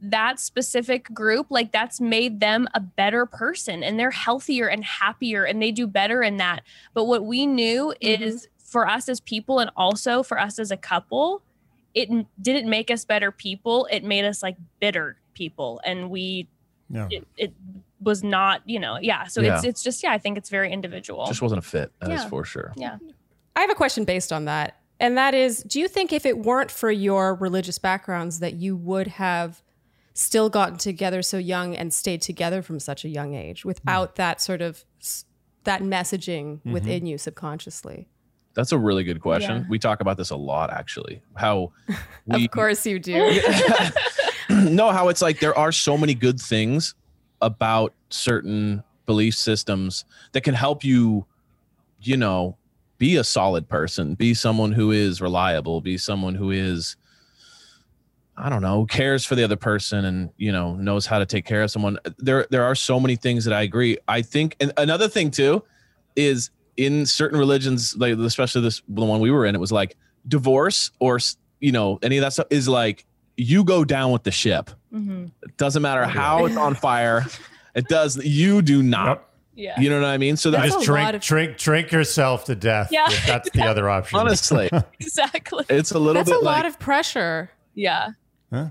[0.00, 5.44] that specific group like that's made them a better person and they're healthier and happier
[5.44, 6.62] and they do better in that
[6.92, 8.22] but what we knew mm-hmm.
[8.22, 11.42] is for us as people and also for us as a couple
[11.94, 12.10] it
[12.42, 16.46] didn't make us better people it made us like bitter people and we
[16.90, 17.08] Yeah.
[17.10, 17.54] it, it
[18.04, 21.26] was not you know yeah so it's it's just yeah i think it's very individual
[21.26, 21.92] Just wasn't a fit.
[22.00, 22.28] That is Yeah.
[22.28, 22.72] for sure.
[22.76, 22.98] yeah
[23.56, 24.80] I have a question based on that.
[25.00, 28.76] And that is do you think if it weren't for your religious backgrounds that you
[28.76, 29.62] would have
[30.14, 33.68] still gotten together so young and stayed together from such a young age hmm.
[33.68, 34.84] without that sort of
[35.64, 36.72] that messaging mm-hmm.
[36.72, 38.08] within you subconsciously?
[38.54, 39.62] That's a really good question.
[39.62, 39.64] Yeah.
[39.68, 41.22] We talk about this a lot, actually.
[41.34, 41.72] How
[42.26, 43.12] we of course you do.
[44.50, 46.94] no, how it's like there are so many good things
[47.44, 51.26] about certain belief systems that can help you,
[52.00, 52.56] you know,
[52.98, 56.96] be a solid person, be someone who is reliable, be someone who is,
[58.36, 61.44] I don't know, cares for the other person and you know knows how to take
[61.44, 61.98] care of someone.
[62.18, 63.98] There, there are so many things that I agree.
[64.08, 65.62] I think, and another thing too,
[66.16, 69.96] is in certain religions, like especially this the one we were in, it was like
[70.26, 71.18] divorce or
[71.60, 73.04] you know any of that stuff is like
[73.36, 74.70] you go down with the ship.
[74.92, 75.30] Mhm.
[75.42, 77.26] It doesn't matter how it's on fire.
[77.76, 78.16] It does.
[78.24, 79.06] You do not.
[79.08, 79.28] Yep.
[79.56, 80.36] yeah You know what I mean?
[80.36, 82.90] So You That's that's just drink, of- drink, drink yourself to death.
[82.92, 83.06] Yeah.
[83.08, 84.16] if that's the other option.
[84.20, 84.70] honestly,
[85.00, 87.50] exactly it's a little That's bit a lot like of pressure.
[87.74, 88.10] yeah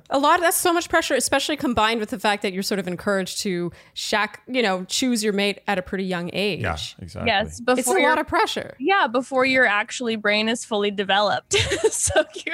[0.10, 0.36] A lot.
[0.36, 3.40] of That's so much pressure, especially combined with the fact that you're sort of encouraged
[3.42, 6.62] to shack, you know, choose your mate at a pretty young age.
[6.62, 7.28] Yeah, exactly.
[7.28, 8.76] yes before It's a your- lot of pressure.
[8.80, 11.54] yeah before your actually brain is fully developed
[11.92, 12.54] so you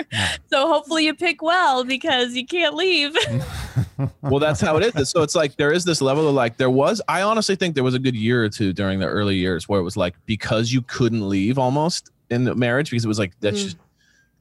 [0.52, 3.16] so hopefully you pick well because you can't leave
[4.22, 5.10] well, that's how it is.
[5.10, 7.02] So it's like there is this level of like there was.
[7.08, 9.80] I honestly think there was a good year or two during the early years where
[9.80, 13.34] it was like because you couldn't leave almost in the marriage because it was like
[13.40, 13.64] that's Mm.
[13.64, 13.78] just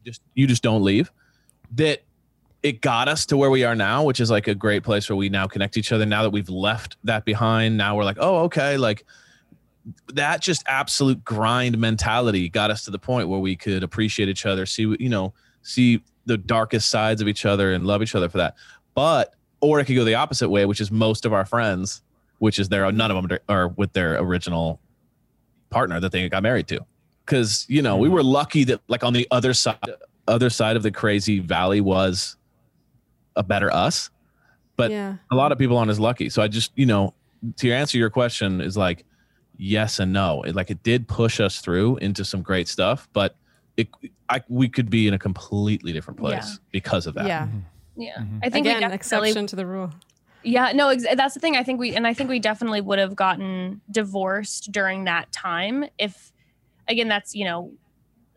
[0.05, 1.11] just you just don't leave.
[1.73, 2.03] That
[2.69, 5.17] it got us to where we are now, which is like a great place where
[5.17, 6.05] we now connect each other.
[6.05, 9.05] Now that we've left that behind, now we're like, oh, okay, like
[10.13, 14.45] that just absolute grind mentality got us to the point where we could appreciate each
[14.45, 18.29] other, see, you know, see the darkest sides of each other and love each other
[18.29, 18.55] for that.
[18.95, 22.03] But, or it could go the opposite way, which is most of our friends,
[22.39, 24.79] which is there, none of them are with their original
[25.71, 26.85] partner that they got married to.
[27.25, 28.17] Cause, you know, we mm-hmm.
[28.17, 29.79] were lucky that like on the other side,
[30.27, 32.37] other side of the crazy valley was
[33.39, 34.11] a better us.
[34.77, 35.17] But yeah.
[35.31, 36.29] a lot of people aren't as lucky.
[36.29, 37.15] So I just, you know,
[37.57, 39.05] to answer your question is like,
[39.57, 40.43] yes and no.
[40.43, 43.35] It, like it did push us through into some great stuff, but
[43.77, 43.89] it
[44.29, 46.57] I, we could be in a completely different place Yeah.
[46.71, 47.27] because of that.
[47.27, 47.49] Yeah.
[47.97, 48.39] Yeah, Mhm.
[48.45, 49.91] I think Again, definitely exception to the rule.
[50.45, 51.57] Yeah, no, ex- that's the thing.
[51.57, 55.85] I think we and I think we definitely would have gotten divorced during that time
[55.99, 56.33] if
[56.87, 57.73] again that's, you know,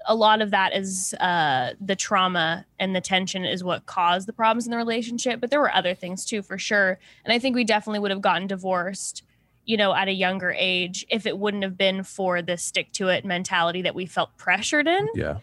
[0.06, 4.34] a lot of that is uh the trauma and the tension is what caused the
[4.34, 7.00] problems in the relationship, but there were other things too for sure.
[7.24, 9.24] And I think we definitely would have gotten divorced,
[9.66, 13.10] you know, at a younger age if it wouldn't have been for the stick to
[13.10, 15.08] it mentality that we felt pressured in.
[15.14, 15.38] Yeah.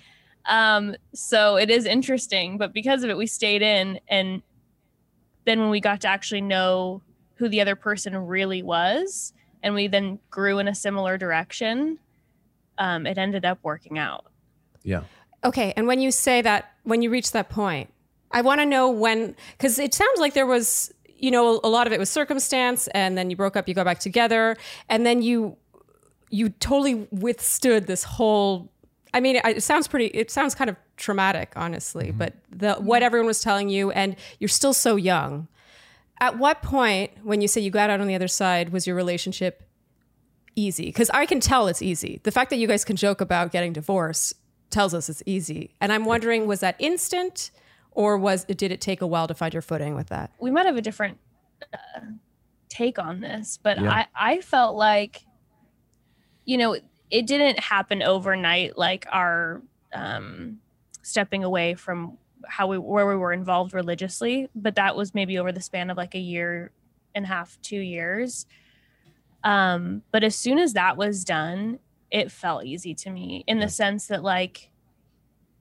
[0.46, 4.00] Um, so it is interesting, but because of it, we stayed in.
[4.08, 4.42] And
[5.44, 7.02] then when we got to actually know
[7.34, 9.32] who the other person really was,
[9.62, 11.98] and we then grew in a similar direction,
[12.78, 14.26] um, it ended up working out.
[15.44, 17.92] Okay, and when you say that, when you reach that point,
[18.30, 21.86] I want to know when, because it sounds like there was, you know, a lot
[21.86, 24.56] of it was circumstance, and then you broke up, you go back together,
[24.88, 25.56] and then you,
[26.30, 28.72] you totally withstood this whole.
[29.14, 30.06] I mean, it, sounds pretty.
[30.06, 32.08] It sounds kind of traumatic, honestly.
[32.08, 32.18] Mm-hmm.
[32.18, 35.48] But the what everyone was telling you, and you're still so young.
[36.20, 38.96] At what point, when you say you got out on the other side, was your
[38.96, 39.62] relationship
[40.56, 40.86] easy?
[40.86, 42.20] Because I can tell it's easy.
[42.24, 44.34] The fact that you guys can joke about getting divorced
[44.70, 45.74] tells us it's easy.
[45.80, 47.50] And I'm wondering, was that instant,
[47.92, 50.30] or was did it take a while to find your footing with that?
[50.40, 51.18] we might have a different
[51.72, 52.00] uh,
[52.68, 53.90] take on this, but Yeah.
[53.90, 55.24] I, I felt like,
[56.44, 56.76] you know,
[57.10, 59.62] it didn't happen overnight, like our
[59.92, 60.58] um,
[61.02, 65.50] stepping away from how we where we were involved religiously, but that was maybe over
[65.50, 66.70] the span of like a year
[67.14, 68.46] and a half, two years.
[69.42, 71.78] Um, but as soon as that was done,
[72.10, 74.70] it felt easy to me in the sense that like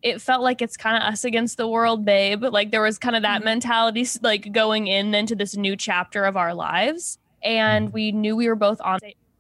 [0.01, 2.43] it felt like it's kind of us against the world, babe.
[2.43, 6.37] Like there was kind of that mentality, like going in into this new chapter of
[6.37, 8.99] our lives, and we knew we were both on.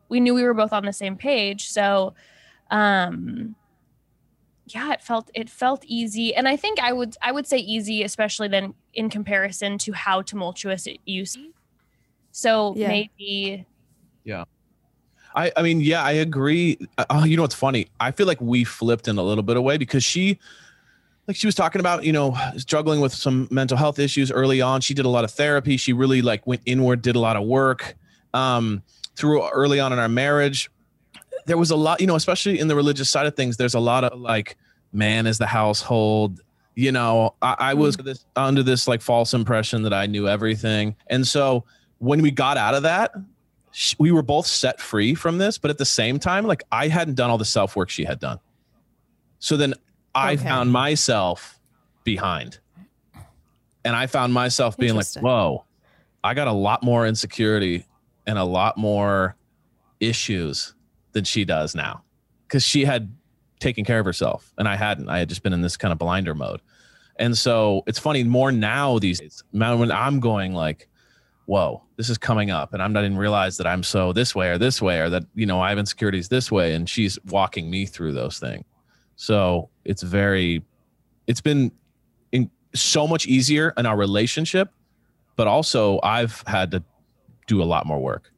[0.09, 2.13] We knew we were both on the same page, so
[2.71, 3.55] um,
[4.65, 8.03] yeah, it felt it felt easy, and I think I would I would say easy,
[8.03, 11.35] especially then in comparison to how tumultuous it used.
[11.35, 11.53] to be.
[12.31, 13.65] So maybe.
[14.23, 14.39] Yeah.
[14.39, 14.56] maybe
[15.37, 16.79] I, I mean, yeah, I agree.
[16.97, 17.87] Uh, Oh, you know what's funny?
[17.99, 20.39] I feel like we flipped in a little bit of way because she,
[21.27, 24.81] like, she was talking about, you know, struggling with some mental health issues early on.
[24.81, 25.77] She did a lot of therapy.
[25.77, 27.95] She really like went inward, did a lot of work.
[28.33, 28.81] Um,
[29.15, 30.69] through early on in our marriage,
[31.45, 33.57] there was a lot, you know, especially in the religious side of things.
[33.57, 34.57] There's a lot of like,
[34.91, 36.41] man is the household.
[36.75, 40.95] You know, I, I was this, under this like false impression that I knew everything,
[41.07, 41.63] and so
[41.97, 43.11] when we got out of that,
[43.99, 47.15] we were both set free from this, but at the same time, like I hadn't
[47.15, 48.39] done all the self work she had done.
[49.39, 49.73] So then
[50.15, 50.43] I Okay.
[50.43, 51.59] found myself
[52.03, 52.59] behind.
[53.85, 55.65] And I found myself being like, whoa,
[56.23, 57.85] I got a lot more insecurity
[58.25, 59.35] and a lot more
[59.99, 60.73] issues
[61.13, 62.03] than she does now.
[62.49, 63.13] Cause she had
[63.59, 65.07] taken care of herself and I hadn't.
[65.09, 66.61] I had just been in this kind of blinder mode.
[67.17, 70.87] And so it's funny more now these days, man, when I'm going like,
[71.45, 74.49] whoa, this is coming up, and I'm not even realize that I'm so this way
[74.49, 77.69] or this way, or that you know I have insecurities this way, and she's walking
[77.69, 78.63] me through those things.
[79.15, 80.63] So it's very,
[81.25, 81.71] it's been
[82.31, 84.71] in, so much easier in our relationship,
[85.35, 86.83] but also I've had to
[87.47, 88.31] do a lot more work,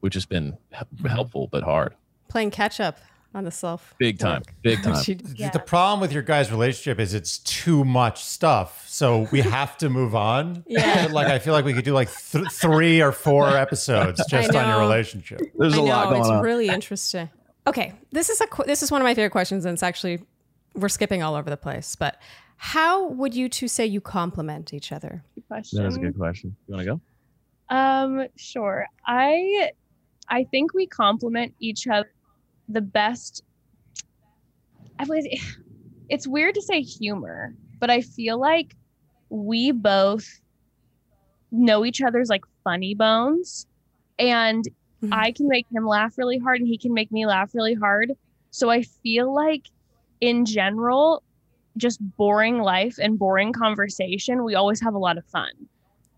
[0.00, 1.06] which has been mm-hmm.
[1.06, 1.94] helpful but hard.
[2.28, 2.98] Playing catch up
[3.36, 3.94] on the self.
[3.98, 4.54] Big time, work.
[4.62, 5.00] big time.
[5.04, 5.50] She- Yeah.
[5.50, 8.88] The problem with your guys' relationship is it's too much stuff.
[8.88, 10.64] So we have to move on.
[10.66, 11.08] Yeah.
[11.12, 14.66] like I feel like we could do like th- three or four episodes just on
[14.66, 14.80] your know.
[14.80, 15.40] relationship.
[15.56, 16.42] There's I a know lot going it's on.
[16.42, 17.28] really interesting.
[17.66, 20.20] Okay, this is a qu- this is one of my favorite questions, and it's actually
[20.74, 21.94] we're skipping all over the place.
[21.96, 22.20] But
[22.56, 25.22] how would you two say you compliment each other?
[25.48, 25.82] question.
[25.82, 26.56] that is a good question.
[26.66, 27.00] You want to go?
[27.76, 28.86] Um, sure.
[29.06, 29.70] I
[30.28, 32.08] I think we compliment each other
[32.68, 33.42] the best.
[34.98, 35.26] I was
[36.08, 38.74] it's weird to say humor, but I feel like
[39.28, 40.26] we both
[41.50, 43.66] know each other's like funny bones
[44.18, 44.64] and
[45.02, 45.12] Mhm.
[45.12, 48.12] I can make him laugh really hard and he can make me laugh really hard.
[48.50, 49.62] So I feel like
[50.20, 51.22] in general
[51.76, 55.50] just boring life and boring conversation, we always have a lot of fun.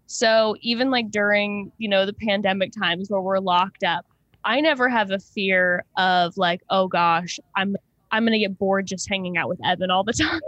[0.06, 4.06] So even like during, you know, the pandemic times where we're locked up,
[4.44, 7.76] I never have a fear of like, oh gosh, I'm
[8.10, 10.40] I'm gonna get bored just hanging out with Evan all the time.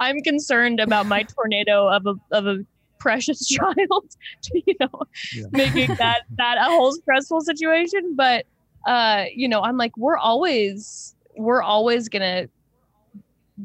[0.00, 2.58] I'm concerned about my tornado of a of a
[2.98, 4.06] precious child,
[4.52, 4.88] you know,
[5.34, 5.46] Yeah.
[5.52, 8.14] making that that a whole stressful situation.
[8.16, 8.46] But
[8.86, 12.48] uh, you know, I'm like, we're always we're always gonna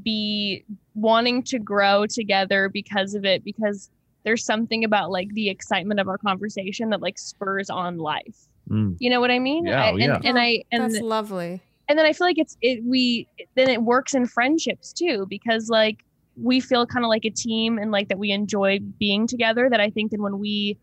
[0.04, 0.64] be
[0.94, 3.90] wanting to grow together because of it because
[4.24, 8.96] there's something about like the excitement of our conversation that like spurs on life Mm.
[9.00, 9.66] You know what I mean?
[9.66, 10.20] Yeah, I, oh, and, yeah.
[10.24, 11.62] and I and That's lovely.
[11.88, 15.70] and then I feel like it's it we then it works in friendships too because
[15.70, 16.04] like
[16.42, 19.80] we feel kind of like a team and like that we enjoy being together that
[19.80, 20.78] I think that when we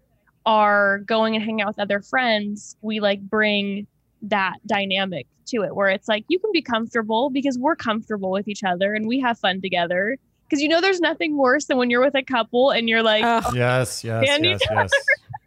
[0.44, 3.86] are going and hanging out with other friends we like bring
[4.22, 8.48] that dynamic to it where it's like you can be comfortable because we're comfortable with
[8.48, 10.18] each other and we have fun together
[10.48, 13.24] because you know there's nothing worse than when you're with a couple and you're like
[13.24, 13.54] Ugh.
[13.54, 14.90] Yes, yes, yes, yes.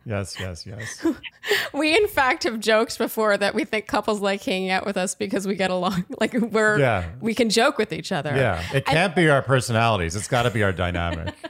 [0.06, 1.06] Yes, yes, yes.
[1.74, 5.14] we in fact have joked before that we think couples like hanging out with us
[5.14, 6.06] because we get along.
[6.20, 7.10] Like we're Yeah.
[7.22, 8.36] we can joke with each other.
[8.36, 8.64] Yeah.
[8.74, 10.16] It can't be our personalities.
[10.16, 11.34] It's got to be our dynamic.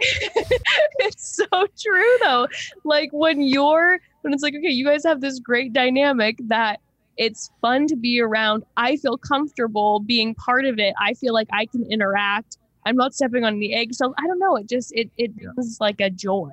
[0.99, 2.47] it's so true though
[2.83, 6.79] like when you're when it's like okay you guys have this great dynamic that
[7.17, 11.47] it's fun to be around i feel comfortable being part of it i feel like
[11.51, 15.09] i can interact i'm not stepping on any eggshells i don't know it just it
[15.17, 16.51] it was like a joy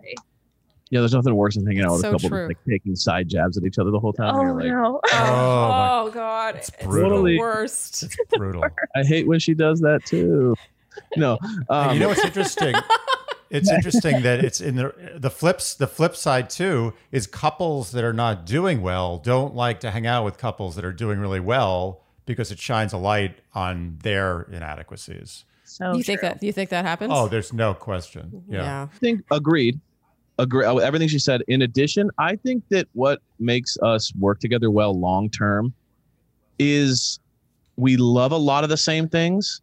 [0.90, 2.38] Yeah, there's nothing worse than hanging out with So a couple true.
[2.46, 4.34] that's like taking side jabs at each other the whole time.
[4.36, 6.56] oh like, no Oh, my- Oh, god.
[6.56, 7.22] It's, brutal.
[7.24, 8.04] the worst.
[8.04, 8.62] It's brutal.
[8.96, 10.54] I hate when she does that too.
[11.16, 12.74] No, um, you know what's interesting?
[13.50, 15.74] It's interesting that it's in the the flips.
[15.74, 20.06] The flip side too is couples that are not doing well don't like to hang
[20.06, 24.42] out with couples that are doing really well because it shines a light on their
[24.52, 25.44] inadequacies.
[25.64, 27.10] so you think that you think that happens?
[27.14, 28.44] Oh, there's no question.
[28.48, 28.62] Yeah.
[28.62, 28.82] yeah.
[28.92, 29.80] I think agreed.
[30.38, 31.42] Agree with everything she said.
[31.48, 35.72] In addition, I think that what makes us work together well long term
[36.58, 37.18] is
[37.76, 39.60] we love a lot of the same things,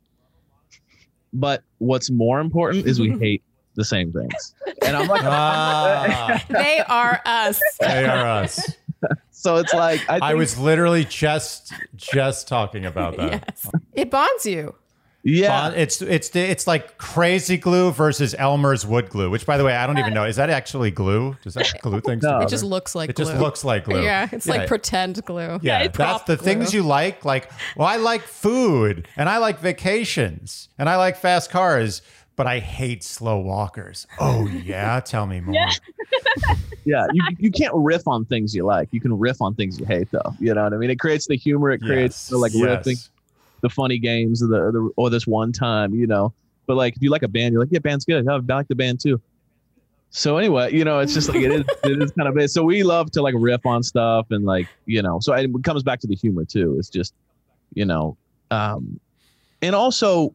[1.31, 3.43] but what's more important is we hate
[3.75, 4.53] the same things.
[4.85, 7.59] And I'm like, Ah, They are us.
[7.79, 8.59] they are us.
[9.31, 13.43] so it's like I, think, I was literally just just talking about that.
[13.47, 13.69] yes.
[13.93, 14.75] It bonds you.
[15.23, 15.47] Yeah.
[15.69, 19.75] Bond- It's it's it's like crazy glue versus Elmer's wood glue, which by the way
[19.75, 21.37] I don't even know is that actually glue?
[21.43, 22.29] Does that glue things No.
[22.29, 22.45] together?
[22.45, 23.25] It just looks like it glue.
[23.25, 24.01] just looks like glue.
[24.03, 25.59] Yeah, it's like pretend glue.
[25.61, 26.45] yeah, it's that's the glue.
[26.45, 27.23] things you like.
[27.25, 32.01] Like, well, I like food and I like vacations and I like fast cars,
[32.35, 34.07] but I hate slow walkers.
[34.19, 35.55] Oh yeah, tell me more.
[35.55, 35.69] Yeah.
[36.85, 39.85] yeah you, you can't riff on things you like you can riff on things you
[39.85, 42.37] hate though you know what i mean it creates the humor it creates Yes, the
[42.37, 42.61] like yes.
[42.85, 43.09] riffing
[43.63, 46.31] the funny games or the, the or this one time you know
[46.67, 48.75] but like if you like a band you're like yeah band's good i like the
[48.75, 49.19] band too
[50.11, 52.49] so anyway you know it's just like it is it is kind of it.
[52.49, 55.81] so we love to like riff on stuff and like you know so it comes
[55.81, 57.15] back to the humor too it's just
[57.73, 58.15] you know
[58.51, 58.99] um
[59.63, 60.31] and also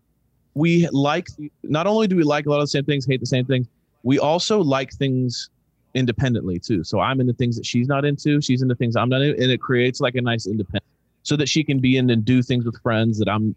[0.54, 1.28] we like
[1.62, 3.68] not only do we like a lot of the same things hate the same things
[4.02, 5.50] we also like things
[5.94, 6.84] independently too.
[6.84, 8.40] So I'm into things that she's not into.
[8.40, 10.84] She's into things I'm not into, and it creates like a nice independent,
[11.22, 13.54] so that she can be in and do things with friends that I'm.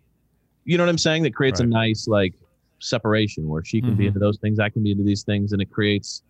[0.66, 1.24] You know what I'm saying?
[1.24, 2.34] That creates a nice like
[2.80, 4.07] separation where she can be Mhm.
[4.09, 6.22] into those things, I can be into these things, and it creates.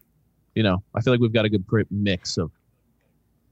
[0.55, 2.51] You know, I feel like we've got a good pr- mix of.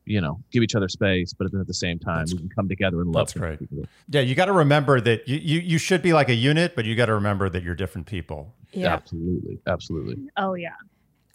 [0.05, 2.49] You know, give each other space, but then at the same time, That's- we can
[2.49, 3.27] come together and love.
[3.27, 3.61] that's great.
[3.61, 3.69] each.
[4.09, 6.85] Yeah, you got to remember that you, you you should be like a unit, but
[6.85, 8.55] you got to remember that you're different people.
[8.73, 8.93] Yeah.
[8.93, 10.17] Absolutely, absolutely.
[10.37, 10.69] oh yeah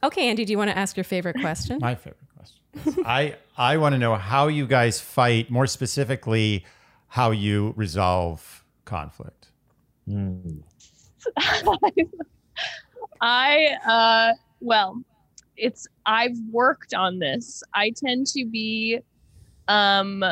[0.03, 1.79] Okay, Andy, do you want to ask your favorite question?
[1.81, 2.61] My favorite question.
[3.05, 6.65] I I want to know how you guys fight, more specifically,
[7.09, 9.49] how you resolve conflict.
[10.09, 10.63] Mm.
[13.21, 15.03] I uh well,
[15.57, 17.63] it's I've worked on this.
[17.75, 18.99] I tend to be
[19.69, 20.25] um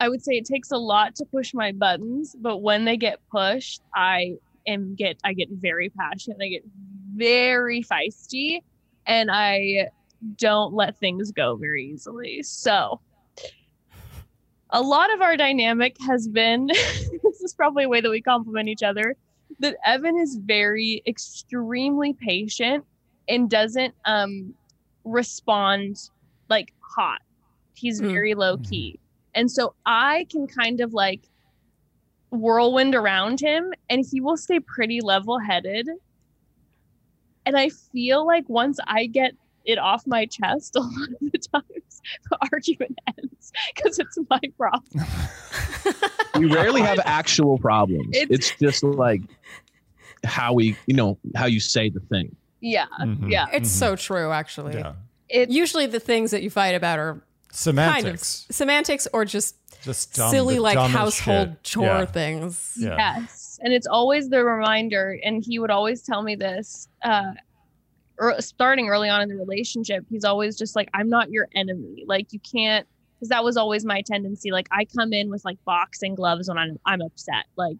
[0.00, 3.18] I would say it takes a lot to push my buttons, but when they get
[3.30, 4.36] pushed, I
[4.66, 6.38] am get I get very passionate.
[6.42, 6.64] I get
[7.14, 8.60] very feisty
[9.06, 9.90] and I
[10.36, 12.42] don't let things go very easily.
[12.42, 13.00] So
[14.70, 16.66] a lot of our dynamic has been
[17.22, 19.16] this is probably a way that we complement each other
[19.58, 22.84] that Evan is very extremely patient
[23.28, 24.54] and doesn't um
[25.04, 25.96] respond
[26.48, 27.20] like hot.
[27.74, 28.12] He's Mm.
[28.12, 28.98] very low key.
[29.34, 31.22] And so I can kind of like
[32.30, 35.88] whirlwind around him and he will stay pretty level headed.
[37.46, 39.32] And I feel like once I get
[39.64, 44.40] it off my chest, a lot of the times the argument ends because it's my
[44.56, 45.06] problem.
[46.38, 48.08] we rarely have actual problems.
[48.16, 49.22] It's- It's, just like
[50.24, 52.34] how we, you know, how you say the thing.
[52.60, 52.86] Yeah.
[53.00, 53.30] Mhm.
[53.30, 53.46] Yeah.
[53.52, 53.78] It's Mhm.
[53.78, 54.74] so true, actually.
[54.74, 54.92] Yeah.
[55.28, 58.02] It Usually the things that you fight about are Semantics.
[58.42, 61.62] kind of semantics or just Just dumb, silly like household shit.
[61.64, 62.04] chore Yeah.
[62.04, 62.74] things.
[62.78, 62.96] Yeah.
[63.20, 63.58] Yes.
[63.62, 65.18] And it's always the reminder.
[65.24, 67.32] And he would always tell me this, uh,
[68.38, 70.04] starting early on in the relationship.
[70.10, 72.04] He's always just like, I'm not your enemy.
[72.06, 74.50] Like, you can't, because that was always my tendency.
[74.50, 77.46] Like, I come in with like boxing gloves when I'm, I'm upset.
[77.56, 77.78] Like,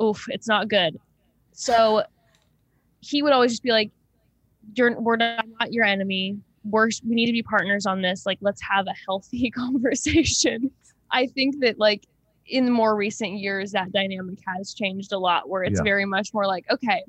[0.00, 0.98] oof, it's not good.
[1.52, 2.04] So
[3.00, 3.90] he would always just be like,
[4.74, 6.38] you're, we're not, not your enemy.
[6.64, 8.26] we're we need to be partners on this.
[8.26, 10.70] Like, let's have a healthy conversation.
[11.10, 12.04] I think that like
[12.46, 15.48] in more recent years, that dynamic has changed a lot.
[15.48, 15.84] Where it's Yeah.
[15.84, 17.02] very much more like, okay,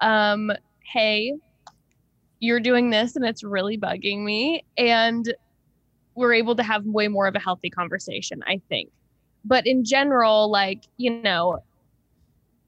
[0.00, 0.52] um,
[0.92, 1.34] hey,
[2.40, 5.34] you're doing this and it's really bugging me, and
[6.14, 8.42] we're able to have way more of a healthy conversation.
[8.46, 8.90] I think,
[9.44, 11.62] but in general, like you know.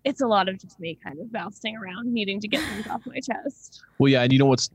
[0.05, 3.03] It's a lot of just me kind of bouncing around, needing to get things off
[3.05, 3.83] my chest.
[3.99, 4.71] Well, yeah, and you know what's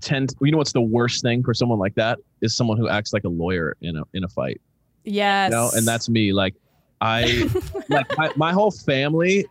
[0.00, 3.12] tend you know what's the worst thing for someone like that is someone who acts
[3.12, 4.60] like a lawyer in a in a fight.
[5.04, 5.50] Yes.
[5.50, 6.32] You know, and that's me.
[6.32, 6.54] Like
[7.00, 7.50] I
[7.90, 9.44] like my, my whole family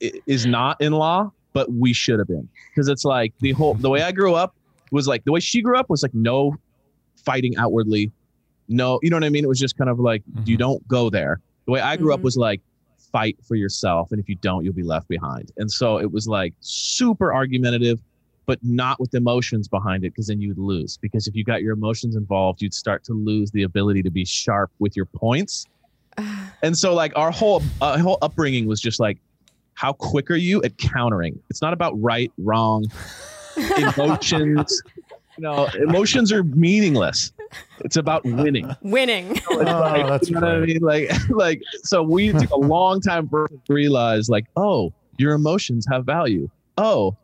[0.00, 3.90] is not in law, but we should have been because it's like the whole the
[3.90, 4.54] way I grew up
[4.92, 6.54] was like the way she grew up was like no
[7.24, 8.12] fighting outwardly,
[8.68, 9.42] no, you know what I mean.
[9.42, 10.60] It was just kind of like you Mhm.
[10.60, 11.40] don't go there.
[11.66, 12.24] The way I grew up Mhm.
[12.30, 12.60] was like
[13.10, 15.50] fight for yourself, and if you don't, you'll be left behind.
[15.56, 17.98] And so it was like super argumentative,
[18.46, 20.96] but not with emotions behind it, because then you'd lose.
[20.96, 24.24] Because if you got your emotions involved, you'd start to lose the ability to be
[24.24, 25.66] sharp with your points.
[26.62, 29.18] And so like our whole uh, whole upbringing was just like,
[29.78, 31.38] how quick are you at countering?
[31.50, 32.84] It's not about right, wrong,
[33.76, 34.82] emotions.
[35.36, 37.32] you know, emotions are meaningless.
[37.84, 38.68] It's about winning.
[38.82, 39.38] Winning.
[39.50, 40.80] Oh, like, that's you know what I mean?
[40.80, 45.34] Like, like, so we took a long time for us to realize, like, oh, your
[45.34, 46.50] emotions have value.
[46.76, 47.16] Oh,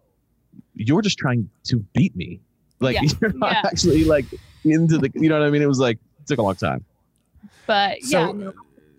[0.75, 2.41] you're just trying to beat me.
[2.81, 3.09] Like, Yeah.
[3.21, 3.63] you're not Yeah.
[3.65, 4.27] actually like
[4.65, 5.63] into the, you know what I mean?
[5.63, 6.85] It was like, it took a long time.
[7.67, 8.53] but yeah So- no,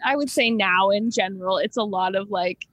[0.06, 2.68] i would say now in general it's a lot of like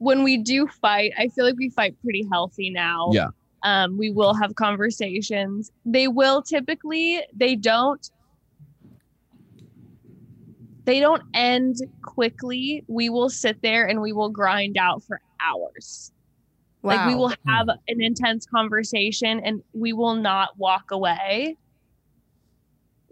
[0.00, 3.10] when we do fight i feel like we fight pretty healthy now.
[3.12, 3.28] Yeah.
[3.62, 5.70] um we will have conversations.
[5.84, 8.04] They will typically they don't
[10.86, 12.82] they don't end quickly.
[12.88, 16.10] We will sit there and we will grind out for hours.
[16.82, 21.56] Like we will have an intense conversation and we will not walk away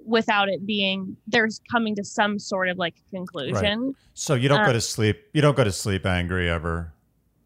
[0.09, 3.86] without it being there's coming to some sort of like conclusion.
[3.86, 3.94] Right.
[4.14, 5.22] So you don't Uh, go to sleep.
[5.32, 6.92] You don't go to sleep angry ever.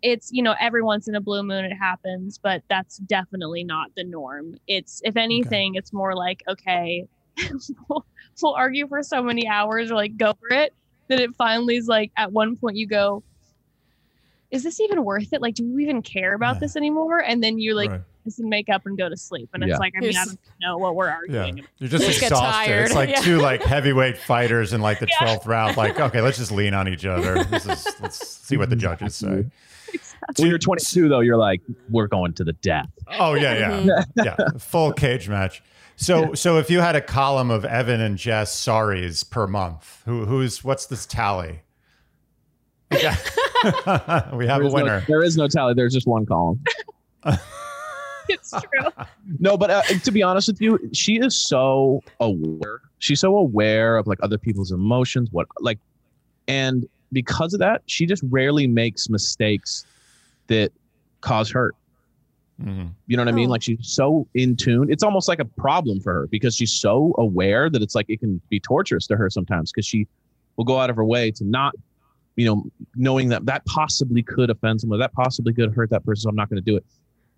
[0.02, 3.90] It's you know every once in a blue moon it happens, but that's definitely not
[3.96, 4.56] the norm.
[4.66, 7.06] It's if anything, it's more like okay,
[7.88, 8.04] we'll,
[8.40, 10.72] we'll argue for so many hours or like go for it
[11.08, 13.22] that it finally is like at one point you go,
[14.53, 15.42] is this even worth it?
[15.42, 16.61] Like, do we even care about Yeah.
[16.61, 17.18] this anymore?
[17.18, 18.00] And then you like Right.
[18.24, 19.70] just make up and go to sleep, and Yeah.
[19.70, 21.59] it's like I mean I don't know what we're Yeah, arguing.
[21.61, 21.70] about.
[21.78, 22.53] you're just Just exhausted.
[22.68, 22.84] tired.
[22.84, 23.20] It's like Yeah.
[23.22, 25.24] two like heavyweight fighters in like the Yeah.
[25.26, 25.76] twelfth round.
[25.76, 27.42] Like, okay, let's just lean on each other.
[27.44, 29.46] This is let's see what the judges say.
[30.38, 32.88] When you're 22, though, you're like, we're going to the death.
[33.18, 34.05] Oh yeah, yeah, Mhm.
[34.24, 34.36] yeah.
[34.59, 35.62] Full cage match.
[35.96, 40.24] So so if you had a column of Evan and Jess sorries per month, who
[40.26, 41.61] who's what's this tally?
[42.93, 45.05] We, got- we have a is no- winner.
[45.09, 45.74] there is no tally.
[45.74, 46.62] There's just one column.
[48.28, 48.88] It's true.
[49.40, 52.80] No, but uh, to be honest with you, she is so aware.
[53.01, 55.78] She's so aware of like other people's emotions, what like,
[56.47, 59.84] and because of that, she just rarely makes mistakes
[60.47, 60.70] that
[61.20, 61.74] cause hurt.
[62.62, 62.90] Mhm.
[63.09, 63.49] You know what I mean?
[63.49, 63.53] Oh.
[63.53, 64.90] Like she's so in tune.
[64.90, 68.20] It's almost like a problem for her because she's so aware that it's like it
[68.20, 70.07] can be torturous to her sometimes because she
[70.57, 71.74] will go out of her way to not,
[72.37, 72.64] you know,
[72.97, 76.22] knowing that that possibly could offend someone, that possibly could hurt that person.
[76.22, 76.85] So I'm not going to do it.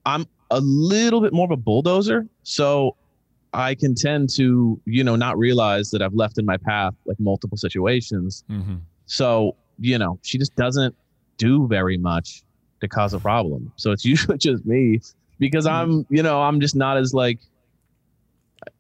[0.07, 2.97] I'm a little bit more of a bulldozer, so
[3.53, 7.19] I can tend to, you know, not realize that I've left in my path like
[7.21, 8.45] multiple situations.
[8.51, 8.81] Mhm.
[9.07, 10.95] So, you know, she just doesn't
[11.39, 12.43] do very much
[12.81, 13.73] to cause a problem.
[13.77, 15.01] So it's usually just me
[15.39, 17.39] because I'm, you know, I'm just not as like,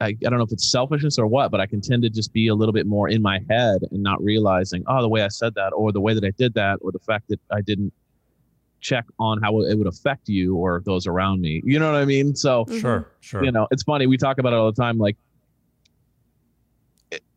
[0.00, 2.32] I, I don't know if it's selfishness or what, but I can tend to just
[2.32, 5.28] be a little bit more in my head and not realizing, oh, the way I
[5.28, 7.92] said that or the way that I did that or the fact that I didn't
[8.80, 11.62] check on how it would affect you or those around me.
[11.64, 12.36] You know what I mean?
[12.36, 12.78] So, mm-hmm.
[12.78, 13.44] Sure, sure.
[13.44, 14.06] you know, it's funny.
[14.06, 14.98] We talk about it all the time.
[14.98, 15.16] Like,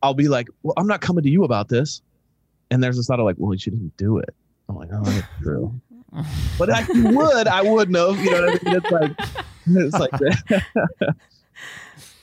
[0.03, 2.01] I'll be like, well, I'm not coming to you about this.
[2.69, 4.35] And there's this thought of like, well, she didn't do it.
[4.67, 5.79] I'm like, oh, that's true.
[6.59, 8.11] but I would, I would know.
[8.11, 8.75] You know what I mean?
[8.75, 9.11] It's like,
[9.67, 11.15] it's like that.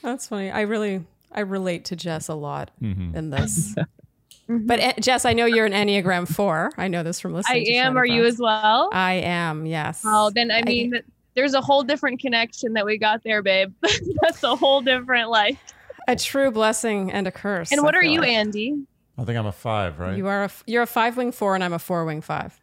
[0.05, 0.51] That's funny.
[0.51, 3.13] I really I relate to Jess a lot Mhm.
[3.15, 3.75] in this.
[4.47, 6.71] but eh, Jess, I know you're an Enneagram four.
[6.77, 7.65] I know this from I listening.
[7.65, 7.97] to am.
[7.97, 8.89] Are you as well?
[8.93, 9.65] I am.
[9.65, 10.01] Yes.
[10.05, 11.01] Oh, then I mean,
[11.35, 13.73] there's a whole different connection that we got there, babe.
[14.21, 15.59] That's a whole different life.
[16.07, 17.71] a true blessing and a curse.
[17.71, 18.29] And what are you, like.
[18.29, 18.85] Andy?
[19.17, 20.15] I think I'm a five, right?
[20.17, 22.61] You are a f- you're a five wing four, and I'm a four wing five.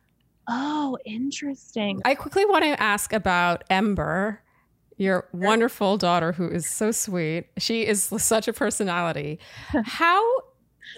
[0.48, 2.00] Oh, interesting.
[2.04, 4.40] I quickly want to ask about Ember,
[4.96, 7.46] your wonderful daughter who is so sweet.
[7.58, 9.38] She is such a personality.
[9.84, 10.22] How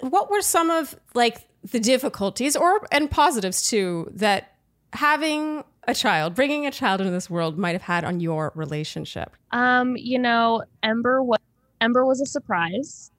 [0.00, 4.54] what were some of like the difficulties or and positives too that
[4.92, 9.36] having a child, bringing a child into this world might have had on your relationship?
[9.50, 11.40] Um, you know, Ember was
[11.80, 13.10] Ember was a surprise,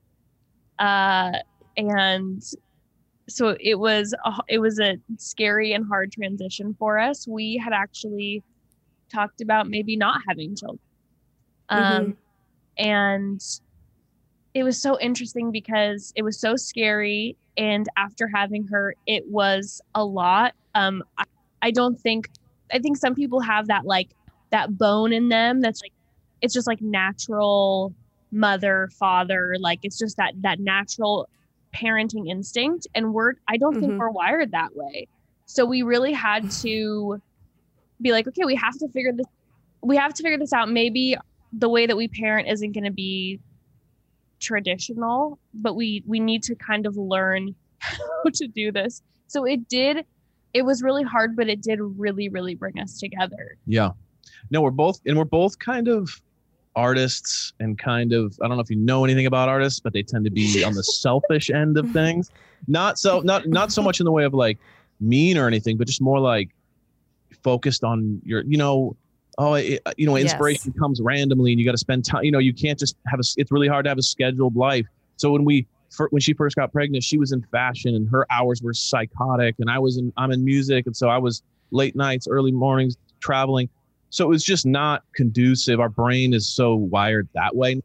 [0.79, 1.33] uh,
[1.77, 2.43] and
[3.27, 7.27] so it was a, it was a scary and hard transition for us.
[7.27, 8.43] We had actually
[9.11, 10.79] talked about maybe not having children,
[11.69, 12.17] um,
[12.77, 13.41] and
[14.53, 19.81] it was so interesting because it was so scary, and after having her, it was
[19.93, 20.53] a lot.
[20.75, 21.23] Um, I,
[21.61, 22.29] I don't think
[22.71, 24.09] I think some people have that like
[24.51, 25.93] that bone in them that's like
[26.41, 27.93] it's just like natural
[28.31, 31.27] mother father like it's just that that natural
[31.75, 33.97] parenting instinct and we're i don't think Mhm.
[33.99, 35.07] we're wired that way
[35.45, 37.19] so we really had to
[38.01, 39.25] be like okay we have to figure this
[39.81, 41.15] we have to figure this out maybe
[41.53, 43.39] the way that we parent isn't going to be
[44.39, 49.67] traditional but we we need to kind of learn how to do this so it
[49.67, 50.05] did
[50.53, 53.91] it was really hard but it did really really bring us together Yeah.
[54.51, 56.09] No, we're both and we're both kind of
[56.75, 60.03] artists and kind of I don't know if you know anything about artists, but they
[60.03, 62.31] tend to be on the selfish end of things.
[62.67, 64.57] Not so not not so much in the way of like
[64.99, 66.49] mean or anything, but just more like
[67.45, 68.97] focused on your you know
[69.37, 70.23] oh it, you know Yes.
[70.23, 73.19] inspiration comes randomly and you got to spend time you know you can't just have
[73.19, 73.23] a.
[73.37, 74.85] it's really hard to have a scheduled life
[75.17, 75.67] so when we
[76.09, 79.69] when she first got pregnant she was in fashion and her hours were psychotic and
[79.69, 83.69] i was in i'm in music and so i was late nights early mornings traveling
[84.09, 87.79] so it was just not conducive our brain is so wired that way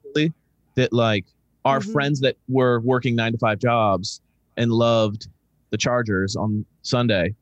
[0.77, 1.27] that like
[1.67, 1.93] our Mhm.
[1.93, 4.23] friends that were working nine to five jobs
[4.57, 5.29] and loved
[5.71, 7.35] the chargers on sunday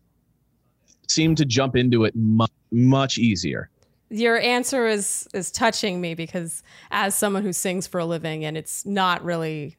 [1.11, 3.71] seemed to jump into it much much easier
[4.11, 8.57] Your answer is is touching me because as someone who sings for a living and
[8.57, 9.77] it's not really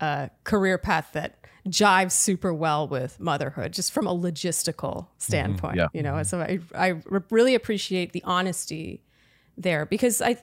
[0.00, 1.34] a career path that
[1.68, 5.06] jives super well with motherhood just from a logistical mm-hmm.
[5.18, 5.88] standpoint yeah.
[5.92, 9.02] you know so i i re- really appreciate the honesty
[9.56, 10.36] there because i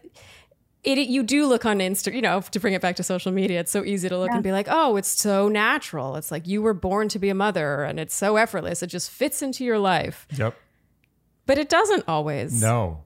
[0.86, 3.60] it, you do look on Insta, you know, to bring it back to social media,
[3.60, 6.16] it's so easy to look and be like, oh, it's so natural.
[6.16, 8.84] It's like you were born to be a mother and it's so effortless.
[8.84, 10.28] It just fits into your life.
[10.38, 10.56] Yep.
[11.48, 12.62] But it doesn't always.
[12.62, 13.04] No.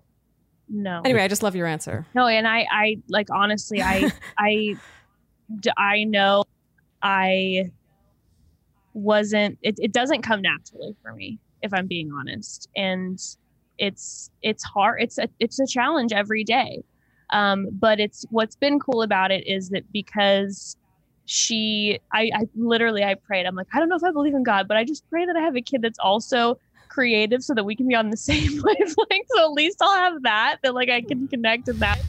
[0.67, 2.05] no Anyway, I just love your answer.
[2.13, 4.75] no and i i like honestly I, I,
[5.77, 6.43] I know
[7.01, 7.71] i
[8.93, 13.19] wasn't it, it doesn't come naturally for me if i'm being honest and
[13.77, 16.84] it's it's hard it's a it's a challenge every day
[17.32, 20.75] um but it's what's been cool about it is that because
[21.25, 23.45] she I, I literally i prayed.
[23.45, 25.36] I'm like i don't know if i believe in god but i just pray that
[25.36, 26.57] i have a kid that's also
[26.89, 29.27] creative so that we can be on the same wavelength.
[29.36, 31.99] So at least i'll have that that like i can connect with that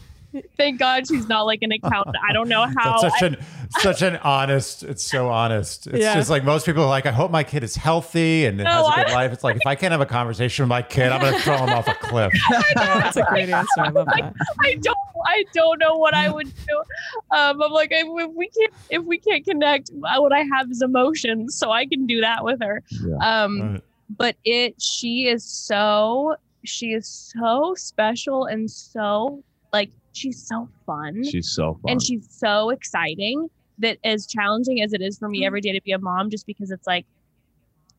[0.57, 3.37] thank god she's not like an accountant i don't know how That's such I- an
[3.81, 4.83] such an honest.
[4.83, 5.87] It's so honest.
[5.87, 6.15] It's Yeah.
[6.17, 8.89] just like most people are like, I hope my kid is healthy and No, has
[8.89, 9.33] a good I- life.
[9.33, 11.69] It's like if I can't have a conversation with my kid, I'm gonna throw him
[11.69, 12.33] off a cliff.
[12.75, 13.69] That's a great answer.
[13.79, 14.35] I love that.
[14.61, 16.83] I don't I don't know what I would do.
[17.31, 20.83] Um, I'm like if, if we can't if we can't connect, what I have is
[20.83, 22.83] emotions, so I can do that with her.
[23.21, 23.83] Um, Right.
[24.19, 31.25] but it she is so she is so special and so like she's so fun.
[31.25, 31.93] She's so fun.
[31.93, 33.49] And she's so exciting
[33.81, 35.47] that as challenging as it is for me mm-hmm.
[35.47, 37.07] every day to be a mom just because it's like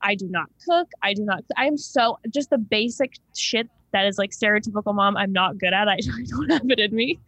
[0.01, 0.89] i do not cook.
[1.03, 5.34] I do not i'm so just the basic shit that is like stereotypical mom i'm
[5.34, 5.88] not good at.
[5.88, 7.20] I, I don't have it in me.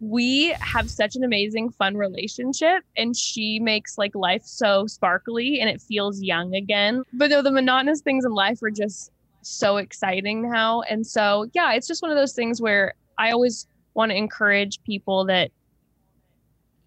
[0.00, 5.70] We have such an amazing fun relationship and she makes like life so sparkly and
[5.70, 7.04] it feels young again.
[7.12, 10.82] But no the monotonous things in life are just so exciting now.
[10.82, 14.78] And so yeah it's just one of those things where i always want to encourage
[14.84, 15.50] people that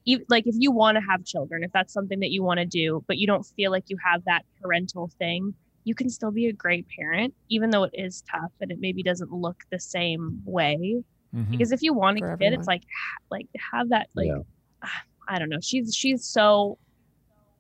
[0.07, 2.65] you, like if you want to have children if that's something that you want to
[2.65, 5.53] do but you don't feel like you have that parental thing
[5.83, 9.01] you can still be a great parent even though it is tough and it maybe
[9.03, 11.01] doesn't look the same way.
[11.35, 11.51] Mhm.
[11.51, 12.83] because if you want For a kid it's like
[13.31, 14.39] like have that like Yeah.
[14.83, 16.77] ah, i don't know she's she's so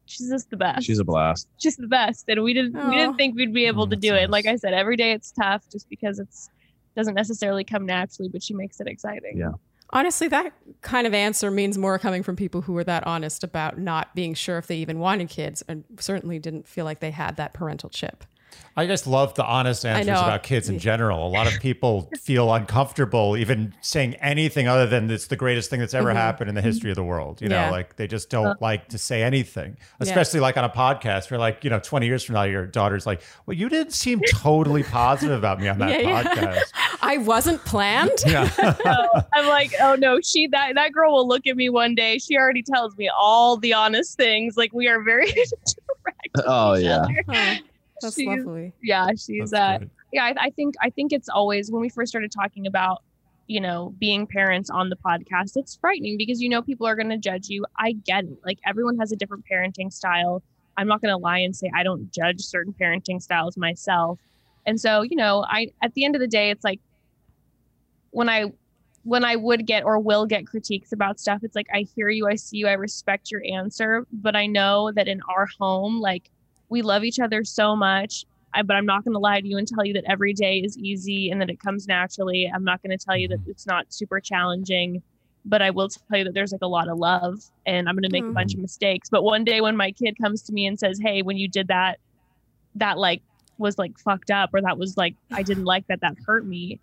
[0.05, 0.85] she's just the best.
[0.85, 1.47] She's a blast.
[1.57, 4.07] She's the best and we didn't we didn't think we'd be able Mm, to that's
[4.07, 4.29] do it.
[4.29, 6.47] Like i said every day it's tough just because it's
[6.95, 9.51] doesn't necessarily come naturally but she makes it exciting Yeah.
[9.91, 13.77] Honestly, that kind of answer means more coming from people who were that honest about
[13.77, 17.37] not being sure if they even wanted kids and certainly didn't feel like they had
[17.37, 18.25] that parental chip.
[18.77, 21.25] I just love the honest answers about kids in general.
[21.25, 25.79] A lot of people feel uncomfortable even saying anything other than it's the greatest thing
[25.79, 27.41] that's ever happened in the history of the world.
[27.41, 27.71] You know, Mm-hmm.
[27.71, 31.63] Like they just don't like to say anything, especially like on a podcast where, like,
[31.63, 35.37] you know, 20 years from now, your daughter's like, well, you didn't seem totally positive
[35.37, 36.23] about me on that Yeah, yeah.
[36.23, 36.71] podcast.
[37.01, 38.11] I wasn't planned.
[38.27, 38.49] Yeah.
[38.49, 38.73] so
[39.33, 42.17] I'm like, oh no, she that that girl will look at me one day.
[42.19, 44.57] She already tells me all the honest things.
[44.57, 45.75] Like we are very direct.
[46.35, 47.05] with Oh, each yeah.
[47.27, 47.59] other.
[48.01, 48.73] That's She's- lovely.
[48.83, 49.89] Yeah, she's That's uh great.
[50.11, 53.03] yeah, I, I think I think it's always when we first started talking about
[53.47, 57.09] you know being parents on the podcast, it's frightening because you know people are going
[57.09, 57.65] to judge you.
[57.77, 58.37] I get it.
[58.45, 60.43] Like everyone has a different parenting style.
[60.77, 64.19] I'm not going to lie and say I don't judge certain parenting styles myself.
[64.65, 66.81] And so, you know, I at the end of the day, it's like
[68.11, 68.51] when I
[69.03, 72.27] when I would get or will get critiques about stuff, it's like I hear you,
[72.27, 76.31] I see you, I respect your answer, but I know that in our home, like
[76.69, 78.25] we love each other so much.
[78.53, 80.59] I, but I'm not going to lie to you and tell you that every day
[80.59, 82.49] is easy and that it comes naturally.
[82.53, 85.03] I'm not going to tell you that it's not super challenging,
[85.43, 87.35] but I will tell you that there's like a lot of love
[87.65, 88.29] and I'm going to make Mhm.
[88.29, 89.09] a bunch of mistakes.
[89.09, 91.67] But one day when my kid comes to me and says, "Hey, when you did
[91.67, 91.99] that,
[92.75, 93.21] that like
[93.57, 96.79] was like fucked up or that was like I didn't like that that hurt me."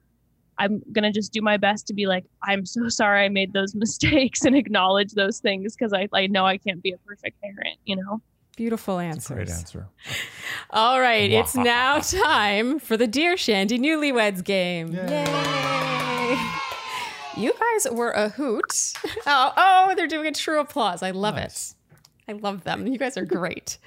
[0.58, 3.54] I'm going to just do my best to be like, "I'm so sorry I made
[3.54, 7.40] those mistakes and acknowledge those things because I I know I can't be a perfect
[7.40, 8.20] parent, you know."
[8.62, 9.88] Beautiful That's a great answer.
[10.70, 14.92] All right, it's now time for the Dear Shandy Newlyweds game.
[14.92, 15.24] Yay.
[15.24, 16.38] Yay.
[17.36, 18.92] You guys were a hoot.
[19.26, 21.02] Oh, oh, they're doing a true applause.
[21.02, 21.74] I love Nice.
[22.28, 22.30] it.
[22.30, 22.86] I love them.
[22.86, 23.78] You guys are great.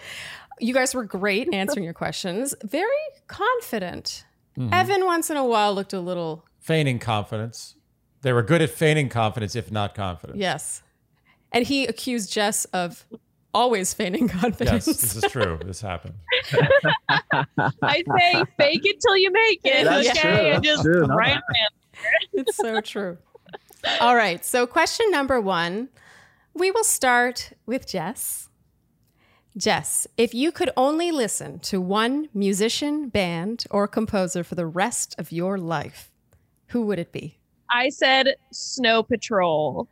[0.59, 2.53] You guys were great in answering your questions.
[2.63, 2.89] Very
[3.27, 4.25] confident.
[4.57, 4.73] Mm-hmm.
[4.73, 7.75] Evan, once in a while, looked a little, Feigning confidence.
[8.23, 10.37] They were good at feigning confidence, if not confidence.
[10.37, 10.81] yes.
[11.53, 13.05] And he accused Jess of
[13.55, 14.85] always feigning confidence.
[14.85, 15.57] Yes, this is true.
[15.65, 16.15] This happened.
[17.81, 19.85] I say fake it till you make it.
[19.85, 21.05] That's okay, true, and that's just true.
[21.05, 21.39] Right
[22.33, 23.17] it's so true.
[24.01, 24.43] All right.
[24.43, 25.89] So, question number one
[26.53, 28.49] we will start with Jess.
[29.57, 35.15] Jess, if you could only listen to one musician, band, or composer for the rest
[35.17, 36.11] of your life,
[36.67, 37.37] who would it be?
[37.71, 39.87] I said Snow Patrol.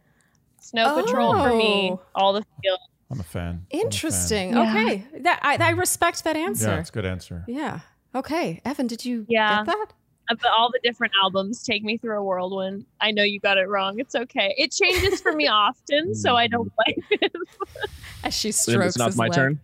[0.60, 1.92] Snow Patrol for me.
[1.94, 2.02] Oh.
[2.16, 2.80] All the feels.
[3.14, 3.44] I'm a fan.
[3.48, 3.82] I'm a fan.
[3.82, 4.54] Interesting.
[4.54, 4.70] Yeah.
[4.72, 5.06] Okay.
[5.22, 6.70] That, I, I respect that answer.
[6.70, 7.44] Yeah, it's a good answer.
[7.48, 7.80] Yeah.
[8.16, 8.62] Okay.
[8.66, 9.58] Evan, did you Yeah.
[9.58, 9.88] get that?
[10.30, 12.86] But all the different albums take me through a whirlwind.
[13.02, 14.00] I know you got it wrong.
[14.00, 14.54] It's okay.
[14.58, 16.76] It changes for me often, so I don't mm.
[16.86, 17.34] blame it.
[18.24, 19.34] As she So strokes it's not his my leg.
[19.34, 19.60] turn.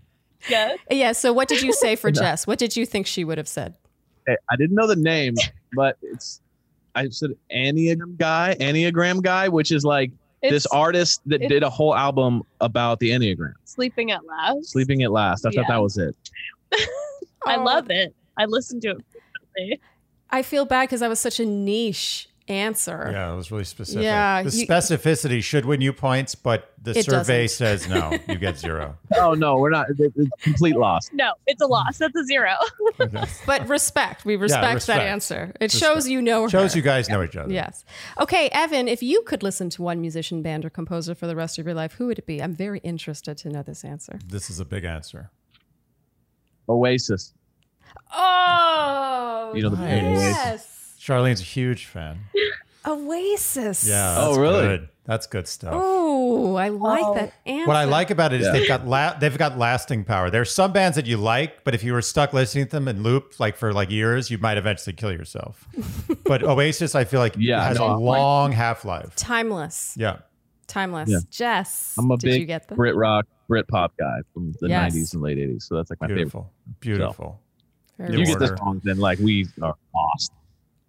[0.49, 0.75] Yeah.
[0.91, 1.11] Yeah.
[1.13, 2.21] So, what did you say for No.
[2.21, 2.45] Jess?
[2.45, 3.73] What did you think she would have said?
[4.27, 5.35] Okay, I didn't know the name,
[5.73, 6.41] but it's
[6.95, 10.11] I said Enneagram guy, Enneagram guy, which is like
[10.41, 13.53] It's this artist that did a whole album about the Enneagram.
[13.65, 14.69] Sleeping at Last.
[14.71, 15.45] Sleeping at Last.
[15.45, 16.15] I thought that was it.
[17.45, 17.63] I Oh.
[17.63, 18.13] love it.
[18.37, 18.97] I listen to it.
[19.11, 19.81] frequently.
[20.29, 23.09] I feel bad because I was such a niche answer.
[23.11, 24.03] Yeah, it was really specific.
[24.03, 27.49] Yeah, the you- specificity should win you points, but the survey doesn't.
[27.49, 28.17] says no.
[28.27, 28.97] You get zero.
[29.15, 29.87] Oh no, we're not.
[29.97, 31.09] It's complete loss.
[31.13, 31.97] No, it's a loss.
[31.97, 32.53] That's a zero.
[32.99, 33.23] Okay.
[33.45, 34.25] But respect.
[34.25, 35.01] We respect, that respect.
[35.03, 35.51] answer.
[35.59, 35.73] It Respect.
[35.93, 36.49] shows you know her.
[36.49, 37.51] Shows you guys know each other.
[37.53, 37.85] Yes.
[38.19, 41.59] Okay, Evan, if you could listen to one musician, band, or composer for the rest
[41.59, 42.41] of your life, who would it be?
[42.41, 44.19] I'm very interested to know this answer.
[44.25, 45.29] This is a big answer.
[46.67, 47.33] Oasis.
[48.15, 50.19] Oh, You know the band Nice.
[50.21, 50.35] Oasis.
[50.45, 50.78] yes.
[51.09, 52.19] Sharleen's a huge fan.
[52.85, 53.87] Oasis.
[53.87, 54.15] Yeah.
[54.17, 54.61] Oh, really?
[54.61, 54.89] Good.
[55.05, 55.73] That's good stuff.
[55.75, 57.13] Oh, I like Oh.
[57.15, 57.67] that answer.
[57.67, 58.53] What I like about it is Yeah.
[58.53, 60.29] they've got la- they've got lasting power.
[60.29, 63.01] There's some bands that you like, but if you were stuck listening to them in
[63.01, 65.67] loop like for like years, you might eventually kill yourself.
[66.25, 69.15] but Oasis, I feel like Yeah, has no, a I'm like- long half life.
[69.15, 69.95] Timeless.
[69.97, 70.17] Yeah.
[70.67, 71.09] Timeless.
[71.09, 71.19] Yeah.
[71.31, 72.75] Jess, I'm a did you big get that?
[72.75, 74.93] Brit rock, Brit pop guy from the Yes.
[74.93, 75.63] 90s and late 80s.
[75.63, 76.17] So that's like my favorite.
[76.17, 76.51] Beautiful.
[76.79, 77.39] Beautiful.
[77.97, 78.57] Very You You get the order.
[78.57, 80.31] songs, then like we are lost.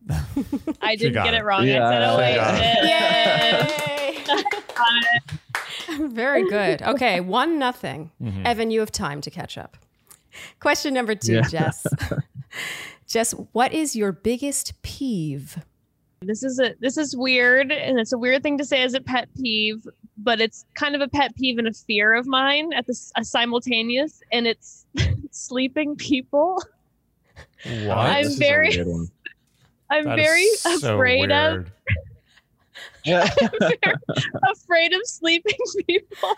[0.80, 1.38] I didn't get it.
[1.38, 1.66] it wrong.
[1.66, 1.86] Yeah.
[1.88, 3.74] I She said
[4.26, 4.38] Oasis.
[5.98, 6.09] Yay!
[6.09, 6.82] Very good.
[6.82, 8.11] Okay, one nothing.
[8.22, 8.44] Mhm.
[8.46, 9.76] Evan, you have time to catch up.
[10.61, 11.42] Question number two, Yeah.
[11.48, 11.86] Jess.
[13.07, 15.59] Jess, what is your biggest peeve?
[16.22, 19.01] this is a this is weird and it's a weird thing to say as a
[19.01, 19.88] pet peeve
[20.18, 23.11] but it's kind of a pet peeve and a fear of mine at the s-
[23.16, 24.84] a simultaneous and it's
[25.30, 26.62] sleeping people
[27.64, 27.96] What?
[27.96, 29.09] I'm This is a very- one.
[29.91, 31.72] I'm That is very so afraid of weird.
[33.05, 33.28] Yeah.
[34.53, 36.36] afraid of sleeping people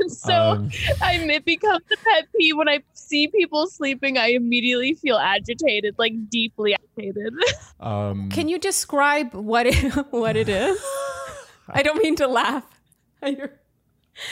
[0.00, 0.70] and so Um,
[1.02, 5.94] I'm, it becomes a pet peeve when i see people sleeping i immediately feel agitated
[5.98, 7.32] like deeply agitated
[7.80, 9.76] um, Can you describe what it,
[10.10, 10.78] what it is?
[11.68, 12.64] I don't mean to laugh.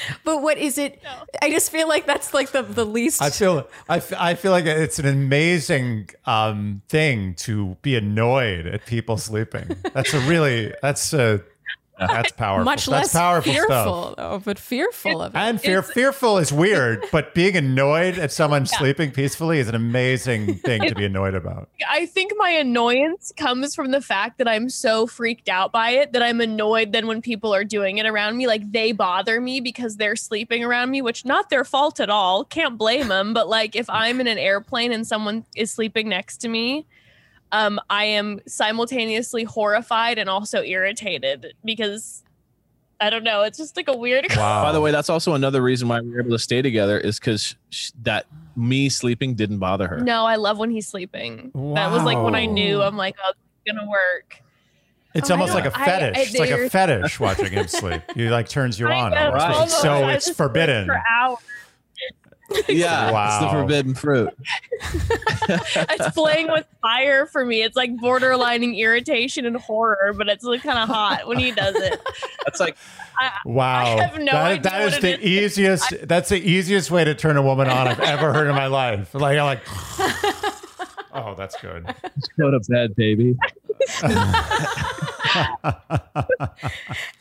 [0.08, 1.00] You're- But what is it?
[1.02, 1.10] No.
[1.42, 3.22] I just feel like that's like the, the least.
[3.22, 8.66] I feel I, f- I feel like it's an amazing um, thing to be annoyed
[8.66, 9.76] at people sleeping.
[9.94, 11.40] That's a really that's a
[11.98, 12.64] that's powerful.
[12.64, 14.16] much that's less powerful fearful, stuff.
[14.16, 15.38] though, but fearful of it.
[15.38, 19.74] And fear It's- fearful is weird, but being annoyed at someone sleeping peacefully is an
[19.74, 21.68] amazing thing to be annoyed about.
[21.88, 26.12] I think my annoyance comes from the fact that I'm so freaked out by it
[26.12, 28.46] that I'm annoyed then when people are doing it around me.
[28.46, 32.44] Like they bother me because they're sleeping around me, which not their fault at all.
[32.44, 33.32] Can't blame them.
[33.34, 36.86] But like if I'm in an airplane and someone is sleeping next to me,
[37.52, 42.22] um, I am simultaneously horrified and also irritated because
[43.00, 43.42] I don't know.
[43.42, 44.26] It's just like a weird.
[44.36, 44.62] Wow.
[44.64, 47.18] By the way, that's also another reason why we were able to stay together is
[47.18, 47.54] because
[48.02, 49.98] that me sleeping didn't bother her.
[50.00, 51.50] No, I love when he's sleeping.
[51.74, 54.40] That was like when I knew I'm like, oh, it's gonna work.
[55.14, 56.16] It's Oh, almost like a don't- I- fetish.
[56.16, 58.02] I- it's like a fetish watching him sleep.
[58.14, 59.12] He like turns you I on.
[59.12, 59.46] know, almost.
[59.46, 59.70] Right.
[59.70, 60.86] So I it's forbidden.
[60.86, 61.38] For hours.
[62.68, 63.08] Yeah,
[63.38, 64.30] it's the forbidden fruit.
[65.90, 67.62] it's playing with fire for me.
[67.62, 71.74] It's like borderlining irritation and horror, but it's like kind of hot when he does
[71.76, 72.00] it.
[72.44, 72.76] That's like
[73.44, 73.96] Wow.
[73.96, 75.58] I have no That- idea that is the it is.
[75.58, 78.66] easiest that's the easiest way to turn a woman on I've ever heard in my
[78.68, 79.12] life.
[79.14, 79.62] Like I'm like
[81.12, 81.86] Oh, that's good.
[82.38, 83.36] go to bed, baby.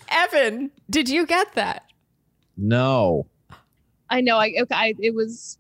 [0.10, 1.84] Evan, did you get that?
[2.58, 3.26] No,
[4.10, 4.38] I know.
[4.38, 4.76] I okay.
[4.76, 5.58] I, it was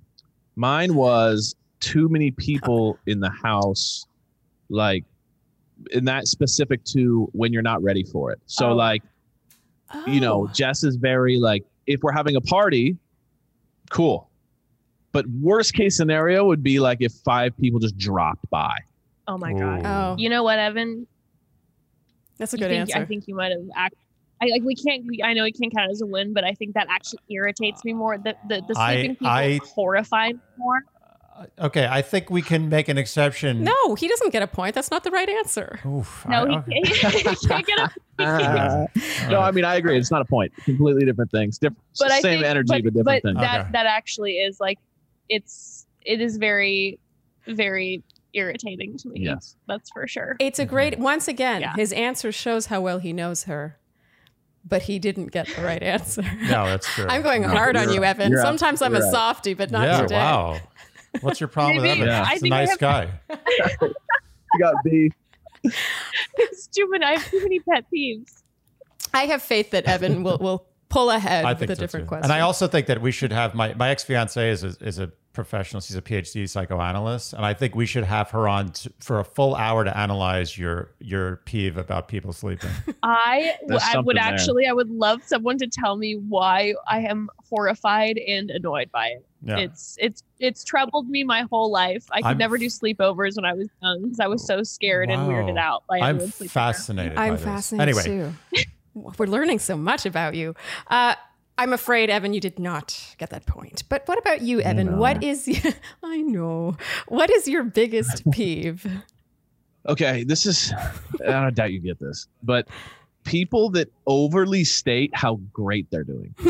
[0.55, 4.05] mine was too many people in the house,
[4.69, 5.03] like,
[5.93, 8.39] and that specific to when you're not ready for it.
[8.45, 8.75] So Oh.
[8.75, 9.03] like,
[10.07, 10.51] you know, Oh.
[10.53, 12.97] Jess is very like, if we're having a party,
[13.91, 14.29] cool.
[15.11, 18.75] But worst case scenario would be like if five people just dropped by.
[19.27, 19.81] oh my god.
[19.85, 21.07] Oh, You know what, Evan?
[22.37, 22.97] that's a good think, answer.
[22.99, 23.61] I think you might have.
[23.75, 23.95] Act,
[24.41, 24.61] I like.
[24.63, 25.05] We can't.
[25.07, 27.83] We, I know it can't count as a win, but I think that actually irritates
[27.85, 28.17] me more.
[28.17, 30.79] The the, the I- sleeping people I- horrify me more.
[31.59, 33.61] Okay, I think we can make an exception.
[33.65, 34.73] no, he doesn't get a point.
[34.73, 35.81] That's not the right answer.
[35.85, 37.09] Oof, No, I- he, okay.
[37.29, 38.23] he can't get a.
[38.23, 38.87] Uh,
[39.29, 39.97] no, I mean I agree.
[39.97, 40.53] It's not a point.
[40.63, 41.57] Completely different things.
[41.57, 43.37] Different, But same think, energy, but, but, different but things.
[43.41, 43.69] that Okay.
[43.73, 44.79] that actually is like,
[45.27, 46.99] it's it is very,
[47.47, 48.01] very
[48.33, 49.21] irritating to me.
[49.21, 49.57] Yes.
[49.67, 50.37] that's for sure.
[50.39, 51.73] It's a great, once again, Yeah.
[51.75, 53.77] his answer shows how well he knows her,
[54.67, 56.21] but he didn't get the right answer.
[56.41, 57.05] No, that's true.
[57.07, 57.49] I'm going No.
[57.49, 58.09] hard on you're you, right.
[58.19, 58.37] Evan.
[58.37, 59.27] Sometimes I'm a absolutely right.
[59.35, 60.15] softie, but not yeah, today.
[60.15, 60.59] wow.
[61.21, 62.07] What's your problem with Maybe- Evan?
[62.13, 62.23] Yeah.
[62.27, 63.09] I He's a nice have- guy.
[63.81, 65.11] you got B.
[66.37, 67.05] it's too many.
[67.05, 68.41] I have too many pet peeves.
[69.13, 72.09] I have faith that Evan will, will pull ahead I with a so, different too.
[72.09, 72.25] question.
[72.25, 74.99] And I also think that we should have my my ex fiance is a, is
[74.99, 75.81] a professional.
[75.81, 79.23] She's a PhD psychoanalyst, and I think we should have her on t- for a
[79.23, 82.71] full hour to analyze your your peeve about people sleeping.
[83.03, 84.23] I, w- There's I would there.
[84.23, 89.07] actually, I would love someone to tell me why I am horrified and annoyed by
[89.09, 89.25] it.
[89.43, 89.57] Yeah.
[89.57, 92.05] It's it's it's troubled me my whole life.
[92.11, 95.11] I could I'm- never do sleepovers when I was young because I was so scared
[95.11, 97.15] and weirded out by I'm fascinated.
[97.15, 97.43] by I'm this.
[97.43, 98.63] fascinated Anyway, too.
[99.17, 100.55] We're learning so much about you.
[100.87, 101.15] Uh,
[101.57, 103.83] I'm afraid, Evan, you did not get that point.
[103.87, 104.87] But what about you, Evan?
[104.87, 104.97] know.
[104.97, 105.47] What is
[106.03, 106.75] I know.
[107.07, 108.85] What is your biggest peeve?
[109.87, 110.73] Okay, this is.
[111.25, 112.67] I don't doubt you get this, but
[113.23, 116.35] people that overly state how great they're doing.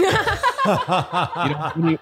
[0.65, 1.99] You know, when you,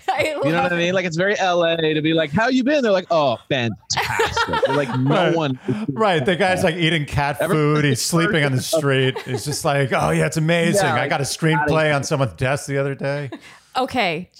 [0.20, 0.94] you know love what I mean?
[0.94, 4.98] Like it's very LA to be like, "How you been?" They're like, "Oh, fantastic." Like
[4.98, 5.36] no Right.
[5.36, 5.58] one.
[5.90, 7.84] Right, the guy's like eating cat food.
[7.84, 9.16] He's sleeping on the street.
[9.26, 10.84] It's just like, oh yeah, it's amazing.
[10.86, 13.30] Yeah, I got a screenplay on someone's desk the other day.
[13.74, 14.30] Okay.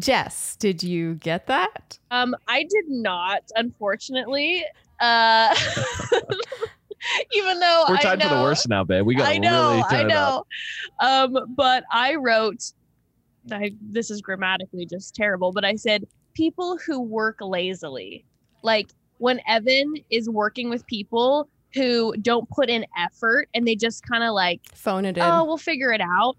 [0.00, 1.96] Jess, did you get that?
[2.10, 4.64] Um, I did not, unfortunately.
[4.98, 5.54] Uh,
[7.34, 9.04] even though We're I tied know, for the worst now, babe.
[9.04, 10.46] We got I know, really I turn it up.
[11.00, 11.06] know.
[11.08, 12.72] Um, but I wrote,
[13.50, 16.04] I, this is grammatically just terrible, but I said
[16.34, 18.24] people who work lazily.
[18.62, 24.06] Like when Evan is working with people who don't put in effort and they just
[24.06, 25.22] kind of like, Phone it in.
[25.22, 26.36] oh, we'll figure it out.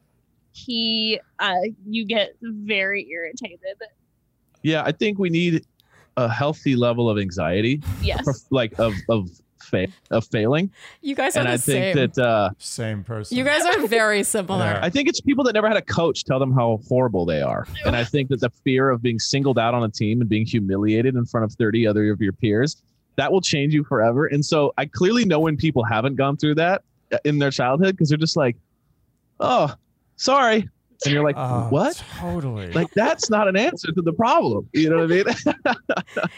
[0.54, 1.56] He, uh,
[1.88, 3.60] you get very irritated.
[4.62, 5.66] Yeah, I think we need
[6.16, 8.46] a healthy level of anxiety, Yes.
[8.52, 9.30] like of of
[9.74, 10.70] fa- of failing,
[11.02, 12.10] you guys are and the I think same.
[12.14, 12.18] that.
[12.18, 13.38] uh Same person.
[13.38, 14.66] you guys are very similar.
[14.66, 14.80] Yeah.
[14.82, 17.66] I think it's people that never had a coach tell them how horrible they are.
[17.86, 20.46] And I think that the fear of being singled out on a team and being
[20.46, 22.82] humiliated in front of 30 other of your peers,
[23.16, 24.26] that will change you forever.
[24.28, 27.96] And so I clearly know when people haven't gone through that uh, in their childhood
[27.96, 28.56] because they're just like,
[29.40, 29.74] oh,
[30.16, 30.70] sorry.
[31.06, 32.02] And you're like, Oh, what?
[32.20, 32.72] Totally.
[32.72, 34.70] Like, that's not an answer to the problem.
[34.74, 35.24] You know what I mean?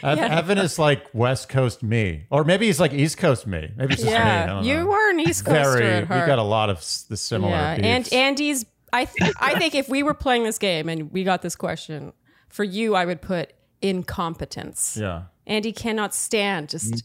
[0.02, 0.38] Ev- Yeah.
[0.38, 3.70] Evan is like West Coast me, or maybe he's like East Coast me.
[3.76, 4.18] Maybe it's just me.
[4.18, 4.92] Yeah, don't you know.
[4.92, 5.84] are an East Coaster very.
[5.96, 6.26] at We heart.
[6.26, 6.78] got a lot of
[7.08, 7.52] the similar.
[7.52, 8.12] yeah, and.
[8.12, 8.64] Andy's.
[8.92, 12.12] I th- I think if we were playing this game and we got this question
[12.48, 13.52] for you, I would put
[13.82, 14.96] incompetence.
[15.00, 15.24] yeah.
[15.46, 17.04] Andy cannot stand just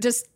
[0.00, 0.26] just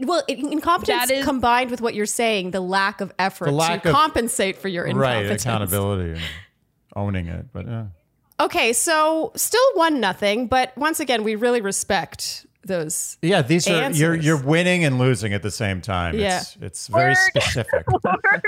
[0.00, 3.88] well incompetence That is- combined with what you're saying the lack of effort lack to
[3.90, 5.30] of- compensate for your Right.
[5.30, 6.20] Accountability and
[6.96, 7.86] owning it, but yeah.
[8.40, 13.90] okay so still one nothing but once again we really respect those Yeah, these are
[13.90, 16.14] you're you're winning and losing at the same time.
[16.18, 16.40] Yeah.
[16.40, 17.16] It's it's very Word.
[17.42, 17.84] specific.
[18.04, 18.42] We're,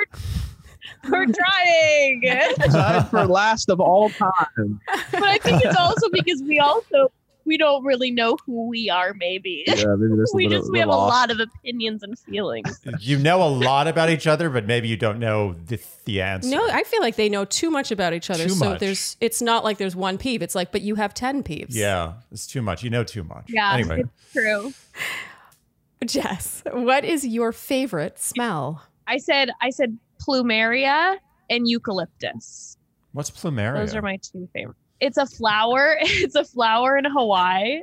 [1.10, 2.22] we're trying.
[2.70, 4.80] Tied for last of all time.
[5.10, 7.10] but I think it's also because we also
[7.44, 9.14] we don't really know who we are.
[9.14, 12.80] Maybe Yeah, maybe we little- just we have a lot of opinions and feelings.
[13.00, 16.50] You know a lot about each other, but maybe you don't know the, the answer.
[16.50, 18.44] No, I feel like they know too much about each other.
[18.44, 18.80] Too so much.
[18.80, 20.42] there's it's not like there's one peeve.
[20.42, 21.68] It's like, but you have ten peeves.
[21.74, 22.82] yeah, it's too much.
[22.82, 23.44] You know too much.
[23.48, 24.72] Yeah, Anyway, it's true.
[26.04, 28.82] Jess, what is your favorite smell?
[29.06, 31.16] I said I said plumeria
[31.50, 32.76] and eucalyptus.
[33.12, 33.76] what's plumeria?
[33.76, 34.76] Those are my two favorite.
[35.06, 35.96] It's a flower.
[36.24, 37.82] It's a flower in Hawaii.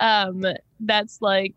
[0.00, 0.44] Um,
[0.80, 1.56] that's like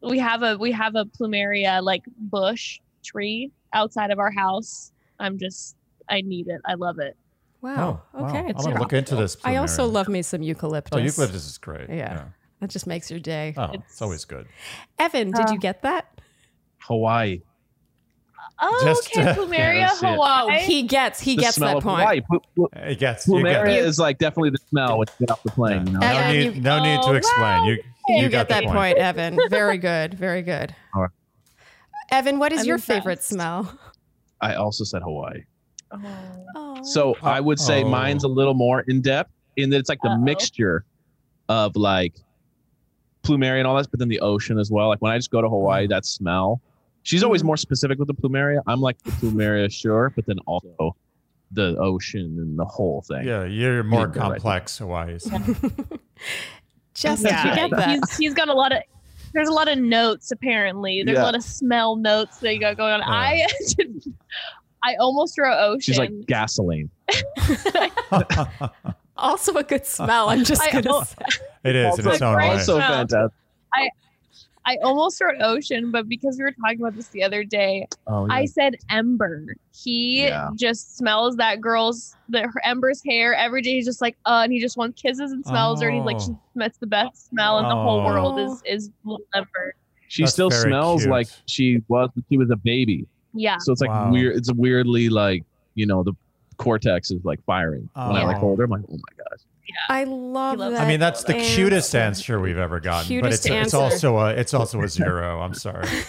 [0.00, 4.92] we have a we have a plumeria like bush tree outside of our house.
[5.18, 5.76] I'm just
[6.08, 6.60] I need it.
[6.64, 7.16] I love it.
[7.60, 8.02] Wow.
[8.14, 8.28] Oh, wow.
[8.28, 8.38] Okay.
[8.56, 9.36] I'm gonna look into this.
[9.44, 10.96] I also love me some eucalyptus.
[10.96, 11.90] Oh, eucalyptus is great.
[11.90, 12.28] Yeah.
[12.60, 13.54] That just makes your day.
[13.56, 14.46] Oh, it's, It's- always good.
[14.98, 16.20] Evan, did Uh, you get that?
[16.78, 17.42] Hawaii.
[18.62, 20.06] Oh, Just, okay, uh, plumeria Yeah, that's it.
[20.06, 20.60] Oh, Hawaii.
[20.60, 22.00] he gets he The gets smell that of point.
[22.00, 22.20] Hawaii.
[22.20, 23.26] Plu- plu- gets.
[23.28, 23.84] You get Plumeria it.
[23.84, 25.86] is like definitely the smell when you get off the plane.
[25.86, 25.98] You know?
[26.00, 26.54] No Evan, need.
[26.56, 27.40] you- no need to Oh, explain.
[27.42, 27.64] wow.
[27.66, 27.72] You.
[28.08, 28.98] You, You, get got that the point.
[28.98, 29.38] Evan.
[29.48, 30.14] Very good.
[30.14, 30.74] Very good.
[30.94, 31.10] All right.
[32.10, 33.78] Evan, what is I'm your favorite smell?
[34.40, 35.44] I also said Hawaii.
[35.92, 36.00] Oh.
[36.56, 36.82] Oh.
[36.82, 37.88] So I would say Oh.
[37.88, 40.18] mine's a little more in depth in that it's like the Uh-oh.
[40.18, 40.84] mixture
[41.48, 42.14] of like
[43.22, 44.88] plumeria and all that, but then the ocean as well.
[44.88, 46.60] Like when I just go to Hawaii, that smell.
[47.02, 47.46] She's always Mhm.
[47.46, 48.60] more specific with the plumeria.
[48.66, 50.94] I'm like the plumeria, sure, but then also
[51.52, 53.26] the ocean and the whole thing.
[53.26, 55.18] Yeah, you're more Getting good right complex, Hawaii.
[56.94, 57.88] Jess, did you Yeah, get that?
[57.90, 58.82] he's, he's got a lot of.
[59.32, 61.02] There's a lot of notes apparently.
[61.04, 61.22] There's Yeah.
[61.22, 63.02] a lot of smell notes that you got going on.
[63.02, 63.46] I
[64.84, 65.80] I almost wrote ocean.
[65.80, 66.90] She's like gasoline.
[69.16, 70.28] also a good smell.
[70.30, 71.16] I'm just I- gonna oh, say.
[71.64, 72.48] it is in Also its own great.
[72.48, 72.52] way.
[72.54, 73.30] Also fantastic.
[73.74, 73.88] I
[74.82, 78.44] almost wrote ocean, but because we were talking about this the other day, Oh, I
[78.46, 79.46] said Ember.
[79.74, 80.50] He Yeah.
[80.56, 83.72] just smells that girl's the her Ember's hair every day.
[83.74, 85.88] He's just like, uh, and he just wants kisses and smells her.
[85.88, 86.26] And he's like, Oh.
[86.26, 88.04] she, that's the best smell in the whole Oh.
[88.06, 88.90] world is is
[89.34, 89.74] Ember.
[90.08, 91.10] she That's still smells cute.
[91.10, 93.06] like she was when she was a baby.
[93.32, 93.56] Yeah.
[93.60, 94.10] So it's like Wow.
[94.12, 94.36] weird.
[94.36, 95.44] It's weirdly like
[95.74, 96.12] you know the
[96.56, 98.40] cortex is like firing when I like Oh.
[98.40, 98.64] hold her.
[98.64, 99.40] I'm like, oh my gosh.
[99.88, 100.82] I love loves that.
[100.82, 101.54] I mean, that's the answer.
[101.54, 105.40] cutest answer we've ever gotten, but Cutest it's it's also a it's also a zero.
[105.40, 105.86] I'm sorry.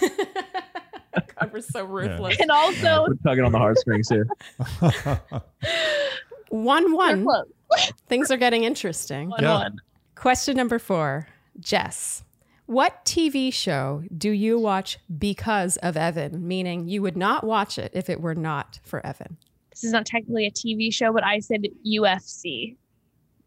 [1.38, 2.38] God, we're so ruthless.
[2.40, 4.26] And also, We're tugging on the heartstrings here.
[6.50, 7.26] One one.
[8.08, 9.30] Things are getting interesting.
[9.30, 9.54] One Yeah.
[9.58, 9.76] one.
[10.14, 11.28] Question number four,
[11.58, 12.24] Jess.
[12.66, 16.46] What TV show do you watch because of Evan?
[16.46, 19.36] Meaning you would not watch it if it were not for Evan.
[19.70, 22.76] This is not technically a TV show, but I said UFC.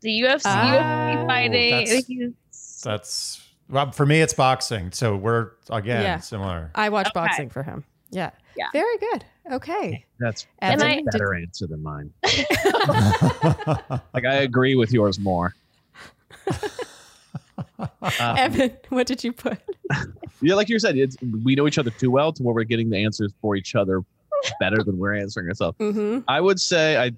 [0.02, 1.72] The UFC, Oh, UFC fighting.
[1.72, 4.22] that's- he's- That's well for me.
[4.22, 6.20] It's boxing, so we're again Yeah.
[6.20, 6.70] similar.
[6.76, 7.14] I watch Okay.
[7.16, 7.84] boxing for him.
[8.12, 8.30] Yeah.
[8.56, 8.68] Yeah.
[8.74, 9.26] Very good.
[9.52, 10.06] Okay.
[10.20, 12.12] That's Evan, that's a did- better answer than mine.
[14.14, 15.54] Like I agree with yours more.
[17.80, 17.88] Uh,
[18.38, 19.58] Evan, what did you put?
[20.42, 22.90] yeah, like you said, it's we know each other too well to where we're getting
[22.90, 24.02] the answers for each other
[24.60, 25.78] better than we're answering ourselves.
[25.80, 26.20] Mm-hmm.
[26.28, 27.12] I would say I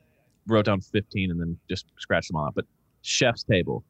[0.48, 2.56] wrote down 15 and then just scratched them all out.
[2.56, 2.66] But
[3.02, 3.84] Chef's Table.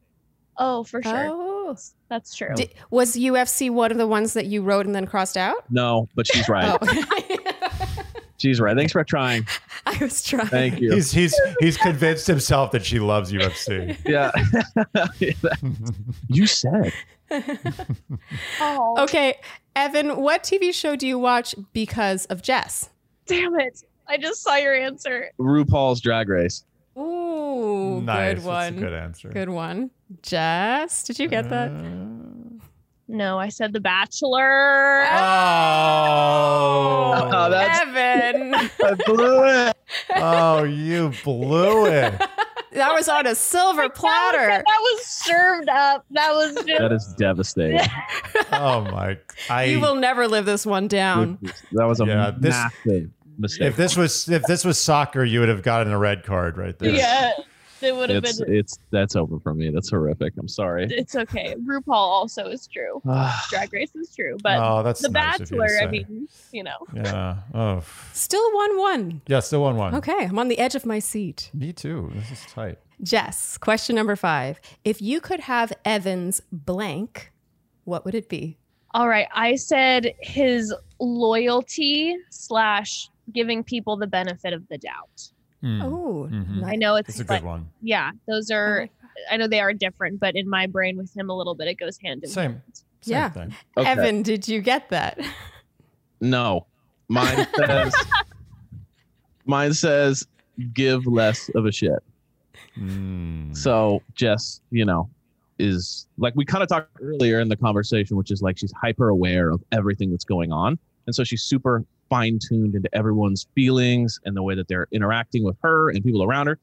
[0.58, 1.28] oh, for sure.
[1.28, 1.76] Oh.
[2.08, 2.54] That's true.
[2.54, 5.70] Di- was UFC one of the ones that you wrote and then crossed out?
[5.70, 6.78] No, but she's right.
[6.80, 7.04] Oh.
[8.40, 8.76] She's right.
[8.76, 9.48] Thanks for trying.
[9.84, 10.46] I was trying.
[10.46, 10.92] Thank you.
[10.94, 13.96] He's he's he's convinced himself that she loves UFC.
[14.06, 14.30] Yeah.
[16.28, 16.92] you said.
[18.60, 19.40] oh, Okay,
[19.74, 22.90] Evan, what TV show do you watch because of Jess?
[23.26, 23.82] damn it.
[24.08, 25.30] I just saw your answer.
[25.38, 26.64] RuPaul's Drag Race.
[26.96, 28.36] Ooh, nice.
[28.36, 28.54] good one.
[28.64, 29.28] That's a good answer.
[29.28, 29.90] Good one.
[30.22, 31.70] Jess, did you get that?
[31.70, 31.84] Uh,
[33.08, 35.04] no, I said The Bachelor.
[35.10, 38.54] Oh, Oh, oh that's- Evan.
[38.54, 39.76] I blew it.
[40.16, 42.14] oh, you blew it.
[42.72, 44.46] that was on a silver platter.
[44.48, 46.04] That was served up.
[46.10, 46.66] That was just.
[46.80, 47.80] That is devastating.
[48.50, 49.18] Oh my!
[49.50, 51.38] I you will never live this one down.
[51.72, 52.54] That was a Yeah, this-
[52.86, 53.68] massive mistake.
[53.68, 56.78] if this was if this was soccer, you would have gotten a red card right
[56.78, 56.90] there.
[56.90, 57.32] yeah,
[57.80, 58.54] it would have it's been.
[58.54, 59.70] it's that's over for me.
[59.70, 60.34] That's horrific.
[60.38, 60.86] I'm sorry.
[60.90, 61.54] It's okay.
[61.64, 63.00] RuPaul also is true.
[63.08, 63.46] Ah.
[63.50, 65.76] Drag Race is true, but oh, that's The nice of you to Bachelor.
[65.76, 65.86] I say.
[65.90, 66.76] mean, you know.
[66.94, 67.36] yeah.
[67.54, 67.82] Oh,
[68.12, 69.22] Still 1 1.
[69.28, 69.40] yeah.
[69.40, 69.94] Still one one.
[69.94, 71.50] Okay, I'm on the edge of my seat.
[71.54, 72.10] Me too.
[72.14, 72.78] This is tight.
[73.02, 74.60] Jess, question number five.
[74.84, 77.30] If you could have Evan's blank,
[77.84, 78.58] what would it be?
[78.92, 79.28] All right.
[79.32, 85.30] I said his loyalty slash giving people the benefit of the doubt.
[85.60, 85.82] Hmm.
[85.82, 86.64] Oh, Mhm.
[86.64, 87.68] I know it's It's a but good one.
[87.82, 88.92] yeah, those are like
[89.32, 91.74] I know they are different, but in my brain with him a little bit it
[91.74, 92.50] goes hand in Same.
[92.52, 92.62] hand.
[93.00, 93.28] Same Yeah.
[93.30, 93.54] thing.
[93.76, 93.88] Okay.
[93.90, 95.18] Evan, did you get that?
[96.20, 96.66] No.
[97.08, 97.94] Mine says
[99.46, 100.26] mine says
[100.74, 101.98] give less of a shit.
[102.78, 103.56] Mm.
[103.56, 105.08] So Jess, you know,
[105.58, 109.08] is like we kind of talked earlier in the conversation, which is like she's hyper
[109.08, 110.78] aware of everything that's going on.
[111.06, 115.44] And so she's super fine tuned into everyone's feelings and the way that they're interacting
[115.44, 116.58] with her and people around her.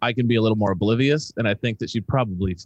[0.00, 1.32] I can be a little more oblivious.
[1.36, 2.56] And I think that she'd probably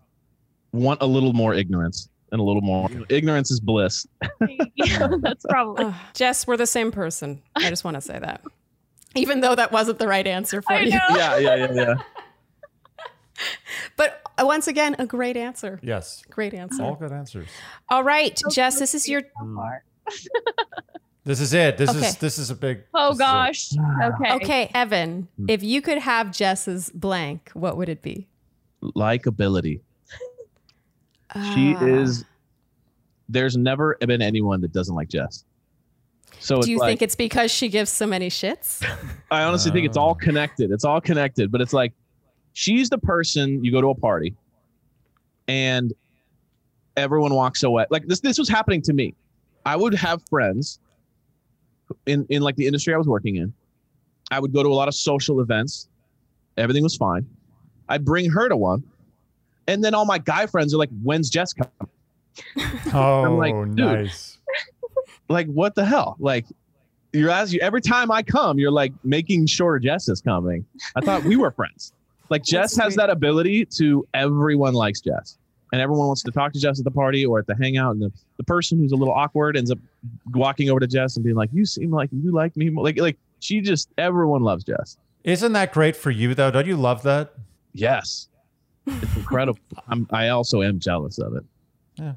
[0.73, 4.07] want a little more ignorance and a little more ignorance is bliss.
[4.75, 5.87] yeah, that's probably.
[5.87, 7.43] Ugh, Jess, we're the same person.
[7.55, 8.43] I just want to say that.
[9.15, 10.91] Even though that wasn't the right answer for I you.
[10.91, 10.99] know.
[11.11, 11.95] Yeah, yeah, yeah, yeah.
[13.97, 15.81] But uh, once again, a great answer.
[15.83, 16.23] Yes.
[16.31, 16.83] Great answer.
[16.83, 17.49] All good answers.
[17.89, 19.23] All right, Jess, this is your
[21.27, 21.77] This is it.
[21.77, 22.07] This Okay.
[22.07, 22.85] is this is a big.
[22.95, 23.23] Oh this is it.
[23.25, 23.71] gosh.
[23.81, 24.11] Ah.
[24.15, 24.33] Okay.
[24.37, 25.47] Okay, Evan, hmm.
[25.49, 28.29] if you could have Jess's blank, what would it be?
[28.81, 29.81] Likability.
[31.35, 31.53] Ah.
[31.55, 31.85] She Ah.
[31.85, 32.25] is.
[33.29, 35.45] There's never been anyone that doesn't like Jess.
[36.39, 38.85] So it's Do you like, think it's because she gives so many shits?
[39.33, 40.15] I honestly think it's all Oh.
[40.15, 40.71] connected.
[40.71, 41.93] It's all connected, but it's like
[42.53, 44.33] she's the person you go to a party
[45.49, 45.93] and
[46.97, 47.85] everyone walks away.
[47.91, 49.15] Like this this was happening to me.
[49.65, 50.79] I would have friends
[52.07, 53.53] in in like the industry I was working in.
[54.31, 55.89] I would go to a lot of social events.
[56.57, 57.27] Everything was fine.
[57.89, 58.83] I'd bring her to one.
[59.69, 61.73] And then all my guy friends are like, "When's Jess coming?"
[62.95, 63.77] Oh, like, dude.
[63.77, 64.39] nice.
[65.29, 66.17] Like, what the hell?
[66.19, 66.47] Like,
[67.13, 70.65] you're as you every time I come, you're like making sure Jess is coming.
[70.95, 71.93] I thought we were friends.
[72.29, 72.97] Like Jess has sweet.
[72.97, 75.39] that ability to everyone likes Jess.
[75.73, 77.93] And everyone wants to talk to Jess at the party or at the hangout.
[77.93, 79.79] And the, the person who's a little awkward ends up
[80.33, 82.71] walking over to Jess and being like, You seem like you like me.
[82.71, 84.97] more." Like like she just everyone loves Jess.
[85.25, 86.51] Isn't that great for you though?
[86.53, 87.35] Don't you love that?
[87.73, 88.29] Yes.
[88.87, 89.59] It's incredible.
[89.89, 91.45] I'm I also am jealous of it.
[91.97, 92.13] Yeah,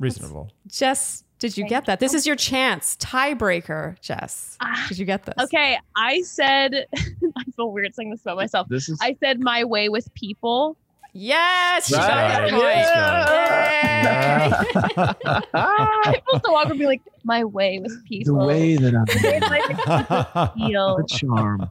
[0.00, 0.50] reasonable.
[0.66, 2.00] Jess, did you get that?
[2.00, 2.96] This is your chance.
[2.96, 4.56] Tiebreaker, Jess.
[4.60, 5.34] Ah, Did you get this?
[5.40, 5.78] Okay.
[5.96, 8.66] I said, I feel weird saying this about myself.
[8.68, 10.76] This is I said my way with people.
[11.12, 12.50] Yes, you got Right.
[12.50, 12.62] that point.
[12.62, 14.50] Yeah.
[15.32, 15.44] Yay.
[15.54, 18.46] I feel so awkward being like, my way with the people.
[18.46, 20.96] way that I It's like feel.
[20.96, 21.70] the charm.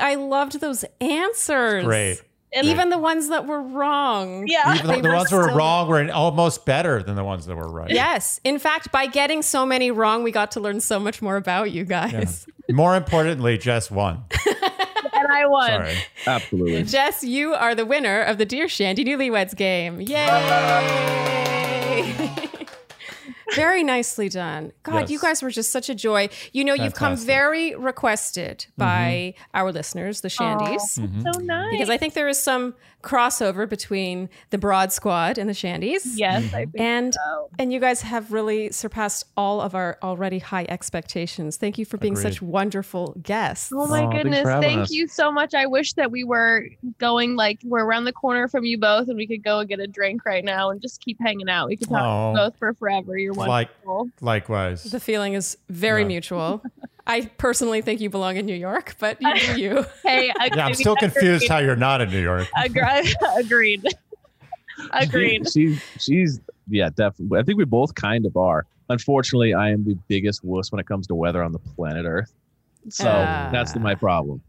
[0.00, 1.84] I loved those answers.
[1.84, 2.22] Great.
[2.56, 4.46] And Even the ones that were wrong.
[4.46, 4.74] yeah.
[4.74, 7.24] Even though They the were ones that were still- wrong were almost better than the
[7.24, 7.90] ones that were right.
[7.90, 8.38] Yes.
[8.44, 11.72] In fact, by getting so many wrong, we got to learn so much more about
[11.72, 12.46] you guys.
[12.70, 14.22] More importantly, Jess won.
[15.24, 15.66] And I won.
[15.68, 15.96] Sorry.
[16.26, 16.82] Absolutely.
[16.84, 20.00] Jess, you are the winner of the Dear Shandy Newlyweds game.
[20.00, 20.14] Yay!
[23.54, 24.72] Very nicely done.
[24.82, 25.10] God, Yes.
[25.10, 26.28] you guys were just such a joy.
[26.52, 30.98] You know, you've come very requested by our listeners, the Shandies.
[30.98, 31.20] Mm-hmm.
[31.20, 31.70] So nice.
[31.70, 32.74] Because I think there is some
[33.04, 36.00] crossover between the Broad Squad and the Shandies.
[36.16, 36.56] yes, mm-hmm.
[36.56, 37.50] I think And so.
[37.58, 41.56] and you guys have really surpassed all of our already high expectations.
[41.56, 42.22] Thank you for being Agreed.
[42.32, 43.70] such wonderful guests.
[43.74, 44.42] Oh my Oh, goodness.
[44.44, 44.90] Thank us.
[44.90, 45.54] you so much.
[45.54, 46.64] I wish that we were
[46.98, 49.80] going like we're around the corner from you both and we could go and get
[49.80, 51.68] a drink right now and just keep hanging out.
[51.68, 52.34] We could talk Oh.
[52.34, 53.16] both for forever.
[53.18, 54.08] You're Like wonderful.
[54.20, 54.84] likewise.
[54.84, 56.08] The feeling is very Yeah.
[56.08, 56.62] mutual.
[57.06, 59.86] I personally think you belong in New York, but you do you.
[60.02, 62.48] hey, Yeah, I'm still confused how you're not in New York.
[62.56, 63.14] Agreed.
[63.36, 63.84] Agreed.
[64.92, 65.50] Agreed.
[65.50, 67.38] She, she's yeah, definitely.
[67.38, 68.66] I think we both kind of are.
[68.88, 72.32] Unfortunately, I am the biggest wuss when it comes to weather on the planet Earth.
[72.88, 73.48] So Ah.
[73.52, 74.42] that's my problem.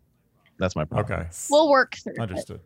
[0.57, 1.19] That's my problem.
[1.19, 1.30] Okay.
[1.49, 2.19] We'll work through it.
[2.19, 2.60] Understood.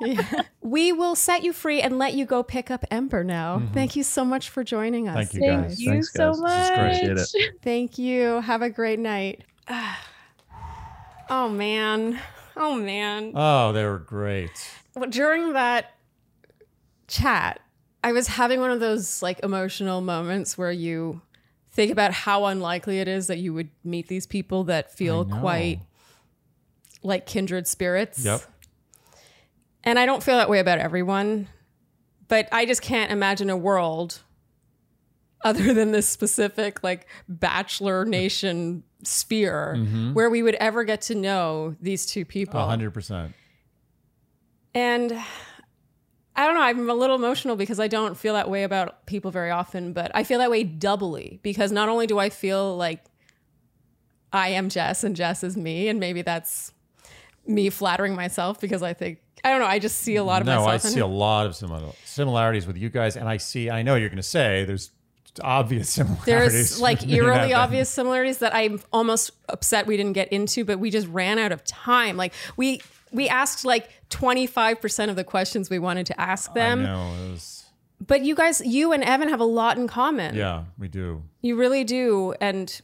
[0.00, 0.42] Yeah.
[0.60, 3.58] We will set you free and let you go pick up Ember now.
[3.58, 3.72] Mhm.
[3.74, 5.16] Thank you so much for joining us.
[5.16, 5.80] Thank you, Thank guys.
[5.80, 6.40] you Thanks, so guys.
[6.40, 6.50] much.
[6.50, 7.10] This is great.
[7.10, 8.40] Appreciate Thank you.
[8.42, 9.44] Have a great night.
[11.30, 12.18] Oh man.
[12.56, 13.32] Oh man.
[13.34, 14.50] Oh, they were great.
[14.96, 15.92] Well, during that
[17.06, 17.60] chat,
[18.02, 21.20] I was having one of those like emotional moments where you
[21.70, 25.80] think about how unlikely it is that you would meet these people that feel quite
[27.02, 28.24] like kindred spirits.
[28.24, 28.40] Yep.
[29.84, 31.48] And I don't feel that way about everyone,
[32.28, 34.20] but I just can't imagine a world
[35.42, 40.12] other than this specific like bachelor nation sphere Mhm.
[40.14, 42.58] where we would ever get to know these two people.
[42.60, 43.34] A hundred percent.
[44.74, 45.12] And
[46.34, 49.30] I don't know, I'm a little emotional because I don't feel that way about people
[49.30, 53.04] very often, but I feel that way doubly because not only do I feel like
[54.32, 56.72] I am Jess and Jess is me, and maybe that's
[57.46, 60.46] me flattering myself because I think I don't know, I just see a lot of
[60.46, 63.70] No, myself I see a lot of simil- similarities with you guys, and I see.
[63.70, 64.90] I know you're going to say there's
[65.42, 66.24] obvious similarities.
[66.52, 70.90] There's like eerily obvious similarities that I'm almost upset we didn't get into, but we
[70.90, 72.16] just ran out of time.
[72.16, 72.80] Like we
[73.12, 76.82] we asked like 25% of the questions we wanted to ask I them.
[76.82, 77.14] know.
[77.24, 77.64] It was,
[78.06, 80.34] But you guys, you and Evan have a lot in common.
[80.34, 81.22] yeah, we do.
[81.40, 82.34] You really do.
[82.40, 82.80] And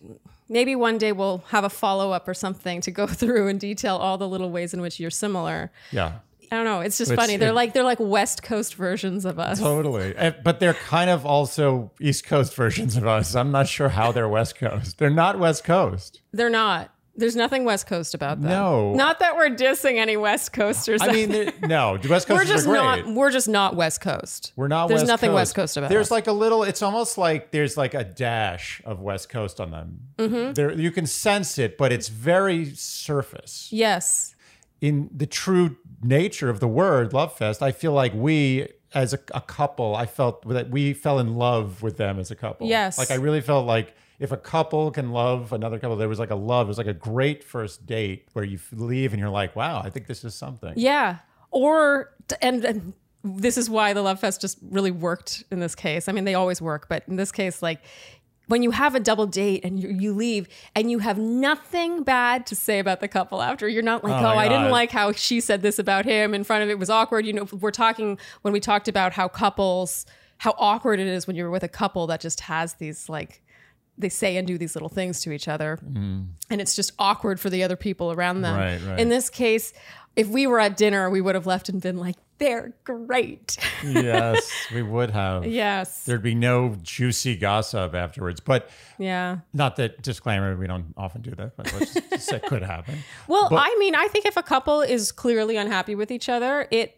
[0.49, 3.97] maybe one day we'll have a follow up or something to go through and detail
[3.97, 5.71] all the little ways in which you're similar.
[5.91, 6.13] Yeah.
[6.55, 6.81] I don't know.
[6.81, 7.37] It's just It's- funny.
[7.37, 9.59] They're it- like they're like West Coast versions of us.
[9.59, 10.15] Totally.
[10.17, 13.35] Eh, But they're kind of also East Coast versions of us.
[13.35, 14.99] I'm not sure how they're West Coast.
[14.99, 16.21] They're not West Coast.
[16.33, 16.91] They're not.
[17.17, 18.51] There's nothing West Coast about them.
[18.51, 18.93] No.
[18.95, 21.01] Not that we're dissing any West Coasters.
[21.01, 23.07] I mean, no, the West coast we're just not.
[23.07, 24.53] We're just not West Coast.
[24.57, 24.89] We're not.
[24.89, 25.37] There's West nothing Coast.
[25.37, 26.11] West Coast about There's us.
[26.11, 26.65] like a little.
[26.65, 30.01] It's almost like there's like a dash of West Coast on them.
[30.19, 30.55] Mm-hmm.
[30.55, 33.69] There, you can sense it, but it's very surface.
[33.71, 34.35] Yes.
[34.81, 39.19] In the true nature of the word Love Fest, I feel like we, as a,
[39.35, 42.69] a couple, I felt that we fell in love with them as a couple.
[42.69, 42.99] Yes.
[42.99, 43.95] like I really felt like.
[44.21, 46.69] If a couple can love another couple, there was like a love.
[46.69, 49.91] It was like a great first date where you leave and you're like, "Wow, I
[49.91, 51.19] think this is something." Yeah.
[51.51, 52.93] Or and, and
[53.25, 56.09] this is why the Love Fest just really worked in this case.
[56.09, 57.81] I mean, they always work, but in this case, like
[58.47, 62.47] when you have a double date and you, you leave and you have nothing bad
[62.47, 65.13] to say about the couple after, you're not like, Oh oh, I didn't like how
[65.13, 67.27] she said this about him in front of it was awkward.
[67.27, 70.05] You know, we're talking when we talked about how couples,
[70.39, 73.41] how awkward it is when you're with a couple that just has these like
[73.97, 76.27] they say and do these little things to each other mm.
[76.51, 78.99] and it's just awkward for the other people around them Right, right.
[78.99, 79.73] in this case
[80.17, 84.51] if we were at dinner we would have left and been like they're great yes,
[84.75, 85.47] we would have.
[85.47, 88.41] yes There'd be no juicy gossip afterwards.
[88.41, 92.43] But yeah not that disclaimer, we don't often do that, but let's just say it
[92.47, 92.99] could happen.
[93.29, 96.67] well But- i mean i think if a couple is clearly unhappy with each other
[96.71, 96.97] it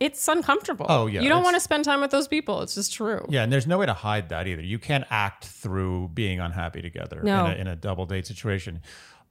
[0.00, 2.92] it's uncomfortable Oh, yeah, you don't want to spend time with those people it's just
[2.92, 4.62] true Yeah, and there's no way to hide that either.
[4.62, 7.46] You can't act through being unhappy together No.
[7.46, 8.80] in, a, in a double date situation.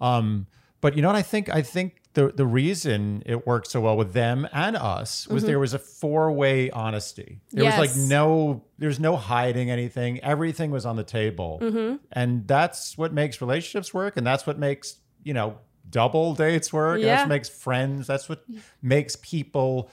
[0.02, 0.46] Um,
[0.82, 1.16] but you know what?
[1.16, 5.28] I think I think the the reason it worked so well with them and us
[5.28, 7.40] was there was a four way honesty.
[7.52, 7.82] There was Mm-hmm.
[7.82, 10.20] Like no there's no hiding anything.
[10.24, 11.96] Everything was on the table, Mm-hmm.
[12.12, 16.96] and that's what makes relationships work, and that's what makes you know double dates work.
[17.00, 18.08] and That's what makes friends.
[18.08, 18.44] That's what
[18.82, 19.90] makes people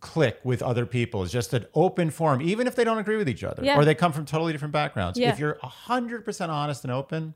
[0.00, 3.28] click with other people is just an open forum, even if they don't agree with
[3.28, 3.76] each other Yeah.
[3.78, 5.18] or they come from totally different backgrounds.
[5.18, 5.30] Yeah.
[5.32, 7.34] If you're 100% honest and open,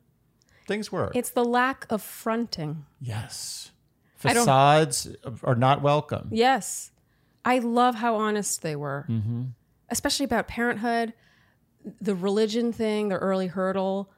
[0.68, 1.14] things work.
[1.16, 3.72] it's the lack of fronting yes.
[4.16, 5.08] Facades
[5.44, 6.28] are not welcome.
[6.32, 6.90] Yes.
[7.44, 9.42] I love how honest they were, Mm-hmm.
[9.90, 11.12] especially about parenthood,
[12.00, 14.10] the religion thing, the early hurdle.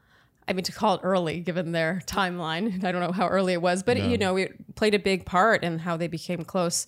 [0.46, 3.60] I mean, to call it early, given their timeline, I don't know how early it
[3.60, 6.86] was, but you know, it played a big part in how they became close.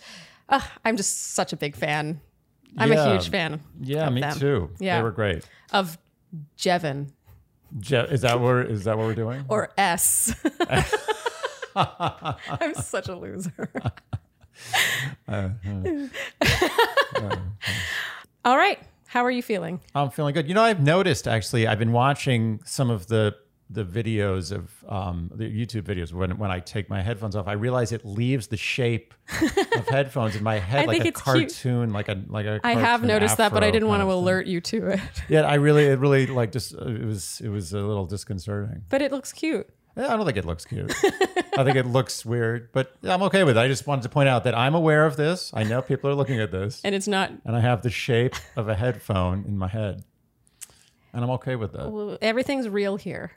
[0.48, 2.20] Ugh, I'm just such a big fan.
[2.78, 3.04] I'm Yeah.
[3.04, 3.60] a huge fan.
[3.80, 4.38] Yeah, of me them.
[4.38, 4.70] too.
[4.78, 4.96] Yeah.
[4.98, 5.46] They were great.
[5.72, 5.98] Of
[6.56, 7.10] Jevin
[7.80, 9.44] Je- is that what is that what we're doing?
[9.48, 10.34] or S.
[11.76, 13.70] I'm such a loser.
[18.44, 18.78] All right.
[19.06, 19.80] How are you feeling?
[19.94, 20.48] I'm feeling good.
[20.48, 21.66] You know, I've noticed actually.
[21.66, 23.34] I've been watching some of the
[23.72, 27.46] the videos of um, the YouTube videos when when I take my headphones off.
[27.46, 29.14] I realize it leaves the shape
[29.76, 31.48] of headphones in my head like a it's cute.
[31.48, 32.60] cartoon, like a like a.
[32.64, 35.00] I have cartoon noticed that, but I didn't want to alert you to it.
[35.28, 38.82] Yeah, I really, it really like just it was it was a little disconcerting.
[38.88, 39.68] But it looks cute.
[39.96, 40.92] Eh, I don't think it looks cute.
[41.56, 43.60] I think it looks weird, but I'm okay with it.
[43.60, 45.50] I just wanted to point out that I'm aware of this.
[45.54, 48.34] I know people are looking at this, And it's not and I have the shape
[48.56, 50.04] of a headphone in my head,
[51.12, 52.18] and I'm okay with that.
[52.22, 53.32] everything's real here.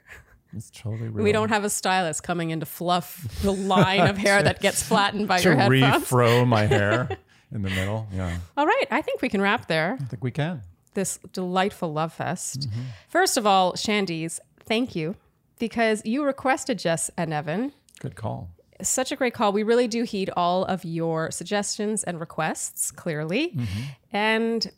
[0.56, 1.24] It's totally real.
[1.24, 4.82] We don't have a stylist coming in to fluff the line of hair that gets
[4.84, 6.08] flattened by to your headphones.
[6.08, 7.08] To refro my hair
[7.50, 8.06] in the middle.
[8.14, 9.98] Yeah, All right, I think we can wrap there.
[10.00, 10.62] I think we can.
[10.94, 12.68] This delightful love fest.
[12.70, 12.80] Mm-hmm.
[13.08, 15.16] First of all, Shandy's, thank you
[15.64, 17.72] because you requested Jess and Evan.
[17.98, 18.50] Good call.
[18.82, 19.50] Such a great call.
[19.50, 23.52] We really do heed all of your suggestions and requests, clearly.
[23.52, 23.82] Mm-hmm.
[24.12, 24.70] And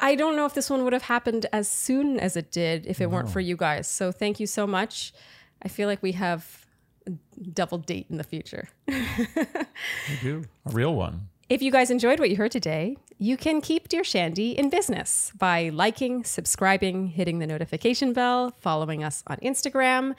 [0.00, 3.00] I don't know if this one would have happened as soon as it did if
[3.00, 3.86] it weren't for you guys.
[3.86, 5.12] So thank you so much.
[5.62, 6.66] I feel like we have
[7.06, 7.12] a
[7.52, 8.68] double date in the future.
[8.88, 11.28] We do a real one.
[11.48, 15.32] If you guys enjoyed what you heard today, you can keep Dear Shandy in business
[15.38, 20.14] by liking, subscribing, hitting the notification bell, following us on Instagram,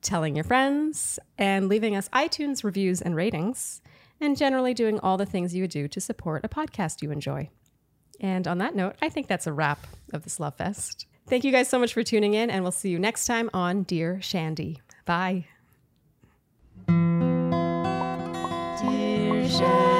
[0.00, 3.82] telling your friends, and leaving us iTunes reviews and ratings,
[4.22, 7.50] and generally doing all the things you would do to support a podcast you enjoy.
[8.18, 11.06] And on that note, I think that's a wrap of this Love Fest.
[11.28, 13.82] Thank you guys so much for tuning in, and we'll see you next time on
[13.82, 14.80] Dear Shandy.
[15.04, 15.44] Bye.
[16.86, 16.96] Dear
[19.46, 19.93] Shandy.